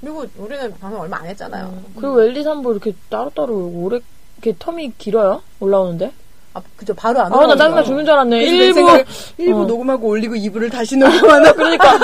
그리고 0.00 0.24
우리는 0.36 0.72
방송 0.78 1.00
얼마 1.00 1.18
안 1.18 1.26
했잖아요. 1.26 1.82
그리고 1.96 2.22
엘리 2.22 2.42
삼보 2.42 2.72
이렇게 2.72 2.92
따로따로 3.08 3.72
오래 3.74 4.00
이렇게 4.42 4.58
텀이 4.58 4.92
길어요 4.98 5.42
올라오는데 5.60 6.12
아, 6.56 6.62
그죠. 6.76 6.94
바로 6.94 7.18
안아나 7.20 7.36
올라오는 7.36 7.56
짜증나. 7.58 7.82
죽는 7.82 8.04
줄 8.04 8.14
알았네 8.14 8.44
일부 8.44 9.04
일부 9.38 9.62
어. 9.62 9.64
녹음하고 9.66 10.06
올리고 10.08 10.34
2부를 10.36 10.70
다시 10.70 10.96
녹음하나 10.96 11.50
그러니까 11.54 11.98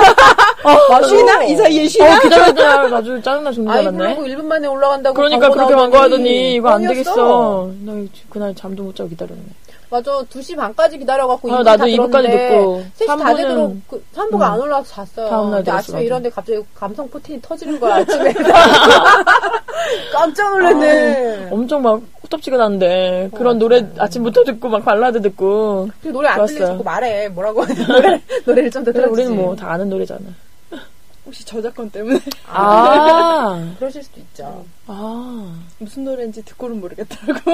아, 0.65 1.03
쉬나? 1.07 1.45
이 1.45 1.55
사이에 1.57 1.87
쉬나? 1.87 2.17
어 2.17 2.21
기다리다 2.21 2.97
아주 2.97 3.23
짜증나 3.23 3.53
죽는 3.53 3.71
줄 3.73 3.81
알았네 3.81 4.17
블로그 4.17 4.29
1분 4.29 4.45
만에 4.47 4.67
올라간다고 4.67 5.15
그러니까 5.15 5.51
그렇게 5.51 5.75
광고하더니 5.75 6.55
이거 6.55 6.69
안. 6.71 6.83
되겠어 6.87 7.71
나 7.85 7.93
그날 8.29 8.53
잠도 8.57 8.83
못 8.83 8.97
자고 8.97 9.09
기다렸네 9.09 9.41
맞아. 9.93 10.13
2시 10.31 10.57
반까지 10.57 10.99
기다려갖고 10.99 11.53
아, 11.53 11.59
2부 11.59 11.65
나도 11.65 11.79
다 11.79 11.85
2부까지 11.85 12.11
들었는데 12.11 12.49
듣고 12.49 12.85
3시 12.99 13.07
다 13.07 13.17
3부는 13.17 13.37
되도록 13.37 13.77
그 13.89 14.05
3부가 14.17 14.35
음. 14.35 14.43
안 14.43 14.61
올라와서 14.61 14.89
잤어요. 15.07 15.29
다음날 15.29 15.59
근데 15.59 15.71
아침에 15.73 15.95
나도. 15.97 16.05
일어났는데 16.07 16.35
갑자기 16.35 16.61
감성 16.77 17.09
포텐이 17.09 17.41
터지는 17.43 17.81
거야, 17.81 17.95
아침에. 17.97 18.33
깜짝 20.13 20.51
놀랐네. 20.53 21.49
엄청 21.51 21.83
막 21.83 22.01
후텁지가 22.31 22.57
나는데 22.57 23.31
그런 23.35 23.59
노래 23.59 23.85
아침부터 23.99 24.45
듣고 24.45 24.69
막 24.69 24.85
발라드 24.85 25.21
듣고 25.21 25.91
그 26.03 26.09
노래 26.09 26.29
안 26.29 26.37
좋았어요. 26.37 26.59
들리고 26.67 26.85
말해. 26.85 27.29
뭐라고. 27.29 27.67
노래, 27.67 28.23
노래를 28.47 28.71
좀 28.71 28.85
더 28.85 28.93
들어주지. 28.93 29.13
우리는 29.23 29.37
뭐 29.37 29.55
다 29.57 29.73
아는 29.73 29.91
노래잖아 29.91 30.25
혹시 31.27 31.45
저작권 31.45 31.91
때문에 31.91 32.19
아, 32.47 33.75
그러실 33.79 34.03
수도 34.03 34.21
있죠. 34.21 34.65
아, 34.87 35.61
무슨 35.79 36.05
노래인지 36.05 36.45
듣고는 36.45 36.81
모르겠더라고. 36.81 37.51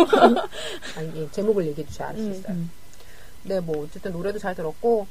아니, 0.97 1.09
이 1.25 1.29
제목을 1.33 1.67
얘기해 1.69 1.87
주셔야 1.89 2.09
알수 2.11 2.23
음, 2.23 2.31
있어요. 2.33 2.53
음. 2.55 2.71
네, 3.43 3.61
뭐, 3.61 3.85
어쨌든 3.85 4.13
노래도 4.13 4.39
잘 4.39 4.55
들었고, 4.55 5.07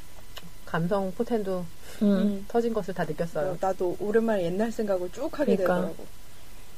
감성 0.65 1.11
포텐도 1.15 1.63
음. 2.01 2.45
터진 2.47 2.73
것을 2.73 2.93
다 2.93 3.03
느꼈어요. 3.03 3.57
나도 3.59 3.97
오랜만에 3.99 4.45
옛날 4.45 4.71
생각을 4.71 5.09
쭉 5.11 5.23
하게 5.37 5.57
그러니까. 5.57 5.75
되더라고. 5.75 6.05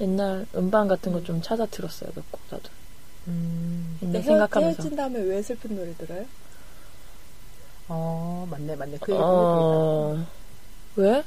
옛날 0.01 0.45
음반 0.55 0.87
같은 0.87 1.11
거 1.11 1.23
좀 1.23 1.41
찾아 1.41 1.65
들었어요 1.65 2.11
몇 2.15 2.23
곡 2.31 2.39
나도 2.51 2.69
음. 3.27 3.97
옛날 4.03 4.21
헤어- 4.21 4.25
생각하면서 4.25 4.81
헤어진 4.83 4.95
다음에 4.97 5.19
왜 5.21 5.41
슬픈 5.41 5.75
노래 5.75 5.93
들어요? 5.95 6.25
어, 7.89 8.47
맞네, 8.51 8.75
맞네. 8.75 8.97
그 9.01 9.11
얘기 9.13 9.21
어, 9.23 10.25
왜? 10.97 11.23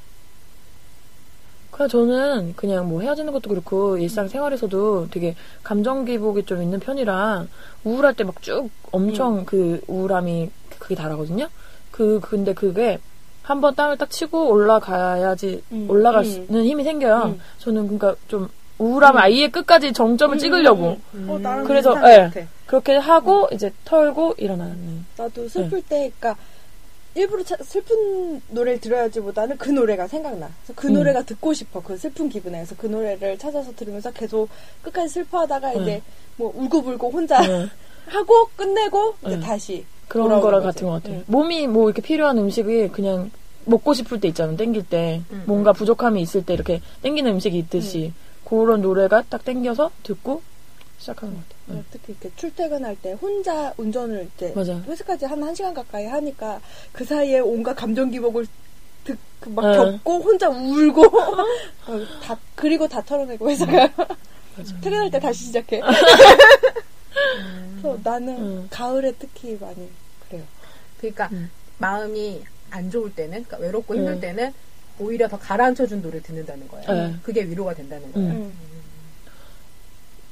그냥 1.71 1.89
저는 1.89 2.53
그냥 2.57 2.89
뭐 2.89 3.01
헤어지는 3.01 3.33
것도 3.33 3.49
그렇고 3.49 3.97
일상생활에서도 3.97 5.09
되게 5.11 5.35
감정 5.63 6.05
기복이 6.05 6.45
좀 6.45 6.63
있는 6.63 6.79
편이라 6.81 7.47
우울할 7.85 8.15
때 8.15 8.25
막 8.25 8.43
쭉 8.43 8.69
엄청 8.93 9.45
그 9.47 9.81
우울함이 9.87 10.51
그게 10.79 10.95
달하거든요. 10.95 11.49
그 11.91 12.21
근데 12.21 12.53
그게 12.55 12.99
한 13.43 13.61
번 13.63 13.75
땅을 13.75 13.97
딱 13.97 14.11
치고 14.11 14.51
올라가야지 14.51 15.63
음, 15.73 15.87
올라가는 15.89 16.25
힘이 16.65 16.85
생겨요. 16.85 17.23
음. 17.37 17.41
저는 17.59 17.85
그러니까 17.85 18.15
좀 18.29 18.49
우울함을 18.85 19.21
아예 19.21 19.49
끝까지 19.49 19.93
정점을 19.93 20.39
찍으려고 20.39 20.97
어, 21.29 21.39
나랑 21.41 21.65
그래서, 21.65 21.91
예. 21.91 21.95
것 21.95 22.01
같아. 22.35 22.47
그렇게 22.67 22.97
하고 22.97 23.47
이제 23.53 23.71
털고 23.85 24.35
일어나는. 24.39 25.05
나도 25.19 25.49
슬플 25.49 25.83
때, 25.83 26.11
그니까, 26.19 26.35
일부러 27.15 27.43
차- 27.43 27.57
슬픈 27.63 28.41
노래를 28.49 28.81
들어야지보다는 28.81 29.59
그 29.59 29.69
노래가 29.71 30.07
생각나. 30.07 30.49
그래서 30.65 30.73
그 30.81 30.87
음. 30.89 30.95
노래가 30.95 31.23
듣고 31.23 31.53
싶어. 31.53 31.83
그 31.83 31.99
슬픈 31.99 32.29
기분에. 32.31 32.59
그래서 32.59 32.75
그 32.79 32.87
노래를 32.87 33.37
찾아서 33.37 33.73
들으면서 33.75 34.11
계속 34.13 34.49
끝까지 34.83 35.09
슬퍼하다가 35.15 35.73
음. 35.75 35.83
이제 35.83 36.03
뭐 36.37 36.53
울고불고 36.57 37.11
혼자 37.11 37.41
네. 37.47 37.67
하고 38.07 38.49
끝내고 38.57 39.15
이제 39.27 39.35
음. 39.35 39.41
다시 39.41 39.85
그런 40.09 40.41
거랑. 40.41 40.63
같은 40.63 40.87
것 40.87 40.95
같아요. 40.95 41.17
응. 41.19 41.25
몸이 41.27 41.67
뭐 41.67 41.89
이렇게 41.91 42.01
필요한 42.01 42.39
음식이 42.39 42.89
그냥 42.89 43.31
먹고 43.67 43.93
싶을 43.93 44.21
때 44.21 44.29
있잖아요. 44.29 44.57
땡길 44.57 44.85
때. 44.89 45.21
음. 45.33 45.43
뭔가 45.47 45.73
부족함이 45.73 46.23
있을 46.23 46.47
때 46.47 46.55
이렇게 46.55 46.81
땡기는 47.03 47.31
음식이 47.33 47.59
있듯이 47.59 48.13
그런 48.51 48.83
노래가 48.83 49.23
딱 49.29 49.45
땡겨서 49.45 49.93
듣고 50.03 50.43
시작하는 50.99 51.35
것 51.35 51.49
같아요. 51.49 51.79
응. 51.79 51.85
특히 51.93 52.13
이렇게 52.13 52.31
출퇴근할 52.35 52.97
때 53.01 53.13
혼자 53.13 53.73
운전을 53.77 54.29
이제 54.35 54.53
맞아. 54.57 54.75
회사까지 54.81 55.25
한 55.25 55.41
1시간 55.41 55.73
가까이 55.73 56.07
하니까 56.07 56.61
그 56.93 57.05
사이에 57.05 57.39
온갖 57.39 57.75
감정 57.75 58.11
기복을 58.11 58.47
듣, 59.05 59.17
그막 59.39 59.65
네. 59.65 59.77
겪고 59.77 60.19
혼자 60.19 60.49
울고 60.49 61.03
어, 61.87 62.07
다 62.23 62.37
그리고 62.57 62.89
다 62.89 63.01
털어내고 63.01 63.49
회사 63.49 63.65
가요. 63.65 63.89
퇴근할 64.83 65.11
때 65.11 65.21
다시 65.21 65.45
시작해. 65.45 65.81
그래서 67.81 67.99
나는 68.03 68.37
음. 68.37 68.67
가을에 68.69 69.13
특히 69.19 69.57
많이 69.59 69.89
그래요. 70.29 70.43
그러니까 70.99 71.29
음. 71.33 71.51
마음이 71.79 72.43
안 72.71 72.91
좋을 72.91 73.15
때는, 73.15 73.45
그러니까 73.45 73.57
외롭고 73.59 73.95
힘들 73.95 74.15
음. 74.15 74.21
때는 74.21 74.53
오히려 75.01 75.29
더 75.29 75.39
가라앉혀준 75.39 76.03
노래를 76.03 76.23
듣는다는 76.23 76.69
거예요. 76.69 76.93
네. 77.09 77.15
그게 77.23 77.43
위로가 77.43 77.75
된다는 77.75 78.13
거예요. 78.13 78.31
음. 78.31 78.53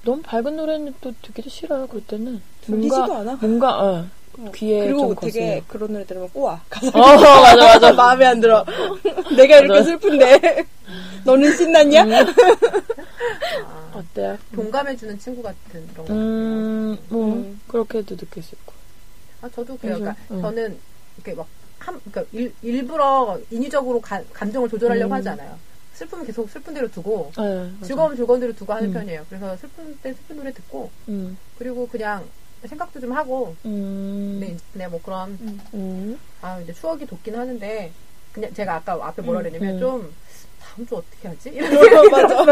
너무 0.05 0.23
밝은 0.23 0.57
노래는 0.57 0.95
또 1.01 1.13
듣기도 1.23 1.51
싫어요. 1.51 1.87
그럴 1.87 2.03
때는 2.05 2.41
들리지도 2.63 2.97
뭔가 2.97 3.19
않아. 3.19 3.39
뭔가 3.41 3.85
어, 3.85 4.07
귀에 4.55 4.87
그리고 4.87 5.15
좀 5.15 5.17
되게. 5.21 5.63
그런 5.67 5.93
노래 5.93 6.05
들으면 6.05 6.29
꼬아. 6.31 6.61
가사 6.71 6.89
어 6.89 7.17
맞아 7.43 7.65
맞아. 7.75 7.93
마음에 7.97 8.27
안 8.27 8.41
들어. 8.41 8.65
내가 9.37 9.57
이렇게 9.59 9.69
맞아. 9.69 9.83
슬픈데 9.85 10.65
너는 11.25 11.57
신났냐? 11.57 12.07
어때요? 13.95 14.39
동감해주는 14.55 15.19
친구 15.19 15.43
같은 15.43 15.87
그런 15.93 16.07
거. 16.07 16.13
음, 16.15 16.99
뭐 17.09 17.33
음. 17.35 17.61
그렇게도 17.67 18.17
느낄 18.17 18.43
수 18.43 18.55
있고. 18.55 18.73
아, 19.43 19.49
저도 19.49 19.77
그래요. 19.79 19.99
그러니까 19.99 20.17
음. 20.31 20.41
저는 20.41 20.79
이렇게 21.17 21.35
막, 21.35 21.47
한, 21.89 21.99
그러니까 22.05 22.25
일, 22.33 22.53
일부러 22.63 23.39
인위적으로 23.51 24.01
가- 24.01 24.23
감정을 24.33 24.69
조절하려고 24.69 25.11
음. 25.11 25.13
하지 25.15 25.29
않아요. 25.31 25.59
슬프면 25.95 26.27
계속 26.27 26.49
슬픈 26.51 26.75
대로 26.75 26.89
두고, 26.89 27.33
네. 27.37 27.73
즐거우면 27.87 28.17
즐거운 28.17 28.39
대로 28.41 28.53
두고 28.55 28.73
하는 28.73 28.91
음. 28.91 28.93
편이에요. 28.93 29.25
그래서 29.29 29.57
슬픈 29.57 29.99
때 30.03 30.13
슬픈 30.13 30.37
노래 30.37 30.53
듣고, 30.53 30.91
음, 31.09 31.37
그리고 31.59 31.89
그냥 31.89 32.25
생각도 32.65 33.01
좀 33.01 33.13
하고, 33.13 33.57
음, 33.65 34.39
네, 34.41 34.57
네, 34.75 34.87
뭐 34.87 35.01
그런, 35.03 35.31
음. 35.75 36.19
아, 36.43 36.61
이제 36.61 36.73
추억이 36.73 37.05
돋긴 37.07 37.35
하는데, 37.37 37.91
그냥 38.33 38.53
제가 38.55 38.77
아까 38.77 38.93
앞에 39.09 39.23
뭐라 39.23 39.41
그랬냐면 39.41 39.75
음. 39.77 39.81
좀, 39.81 40.15
다음 40.61 40.87
주 40.87 40.97
어떻게 40.97 41.27
하지? 41.29 41.49
이런 41.55 42.11
맞아. 42.11 42.45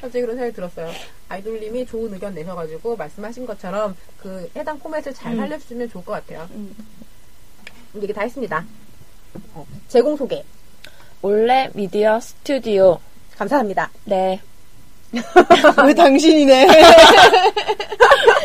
갑자기 0.00 0.20
그런 0.22 0.36
생각이 0.36 0.52
들었어요. 0.54 0.90
아이돌님이 1.28 1.84
좋은 1.84 2.14
의견 2.14 2.32
내셔가지고 2.34 2.96
말씀하신 2.96 3.44
것처럼 3.44 3.94
그 4.22 4.48
해당 4.56 4.78
포맷을 4.78 5.12
잘 5.12 5.32
음. 5.34 5.38
살려주시면 5.38 5.90
좋을 5.90 6.04
것 6.04 6.12
같아요. 6.12 6.48
음. 7.94 8.02
얘기 8.02 8.12
다 8.12 8.22
했습니다. 8.22 8.64
어, 9.54 9.64
제공 9.88 10.16
소개 10.16 10.42
원래 11.22 11.68
미디어 11.74 12.20
스튜디오. 12.20 12.98
감사합니다. 13.36 13.90
네. 14.04 14.40
왜 15.84 15.94
당신이네. 15.94 16.66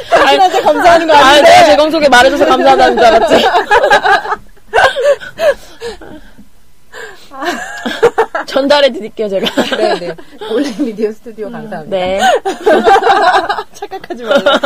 당신한테 0.10 0.62
감사하는 0.62 1.08
거 1.08 1.14
아, 1.14 1.18
아닌데. 1.20 1.50
내가 1.50 1.66
재검 1.66 1.92
소개 1.92 2.08
말해줘서 2.08 2.46
감사하다는 2.46 2.98
줄 2.98 3.06
알았지. 3.06 3.46
전달해 8.46 8.92
드릴게요, 8.92 9.30
제가. 9.30 9.48
네, 9.78 10.00
네. 10.00 10.16
올린 10.52 10.74
미디어 10.86 11.12
스튜디오 11.12 11.50
감사합니다. 11.50 11.96
네. 11.96 12.20
착각하지 13.74 14.24
말라. 14.24 14.60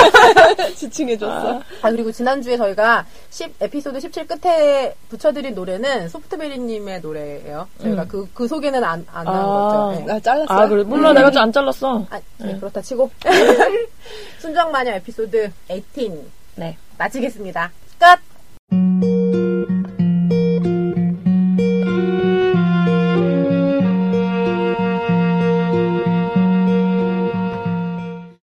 지칭해줬어. 0.76 1.62
아, 1.82 1.90
그리고 1.90 2.10
지난주에 2.12 2.56
저희가 2.56 3.06
10, 3.30 3.54
에피소드 3.60 4.00
17 4.00 4.26
끝에 4.26 4.94
붙여드린 5.08 5.54
노래는 5.54 6.08
소프트베리님의 6.08 7.00
노래예요. 7.00 7.68
저희가 7.82 8.02
음. 8.02 8.08
그, 8.08 8.28
그 8.34 8.48
소개는 8.48 8.82
안, 8.82 9.06
안 9.12 9.28
아. 9.28 9.32
나온 9.32 9.94
거죠. 9.94 10.06
네. 10.06 10.12
아, 10.12 10.20
잘랐어. 10.20 10.54
아, 10.54 10.68
그래. 10.68 10.82
몰라, 10.82 11.12
내가 11.12 11.30
좀 11.30 11.40
안 11.42 11.52
잘랐어. 11.52 12.06
아, 12.10 12.20
네, 12.38 12.56
그렇다 12.58 12.82
치고. 12.82 13.10
순정마녀 14.40 14.92
에피소드 14.92 15.50
18 15.68 16.10
네. 16.56 16.76
마치겠습니다. 16.98 17.70
끝! 17.98 20.09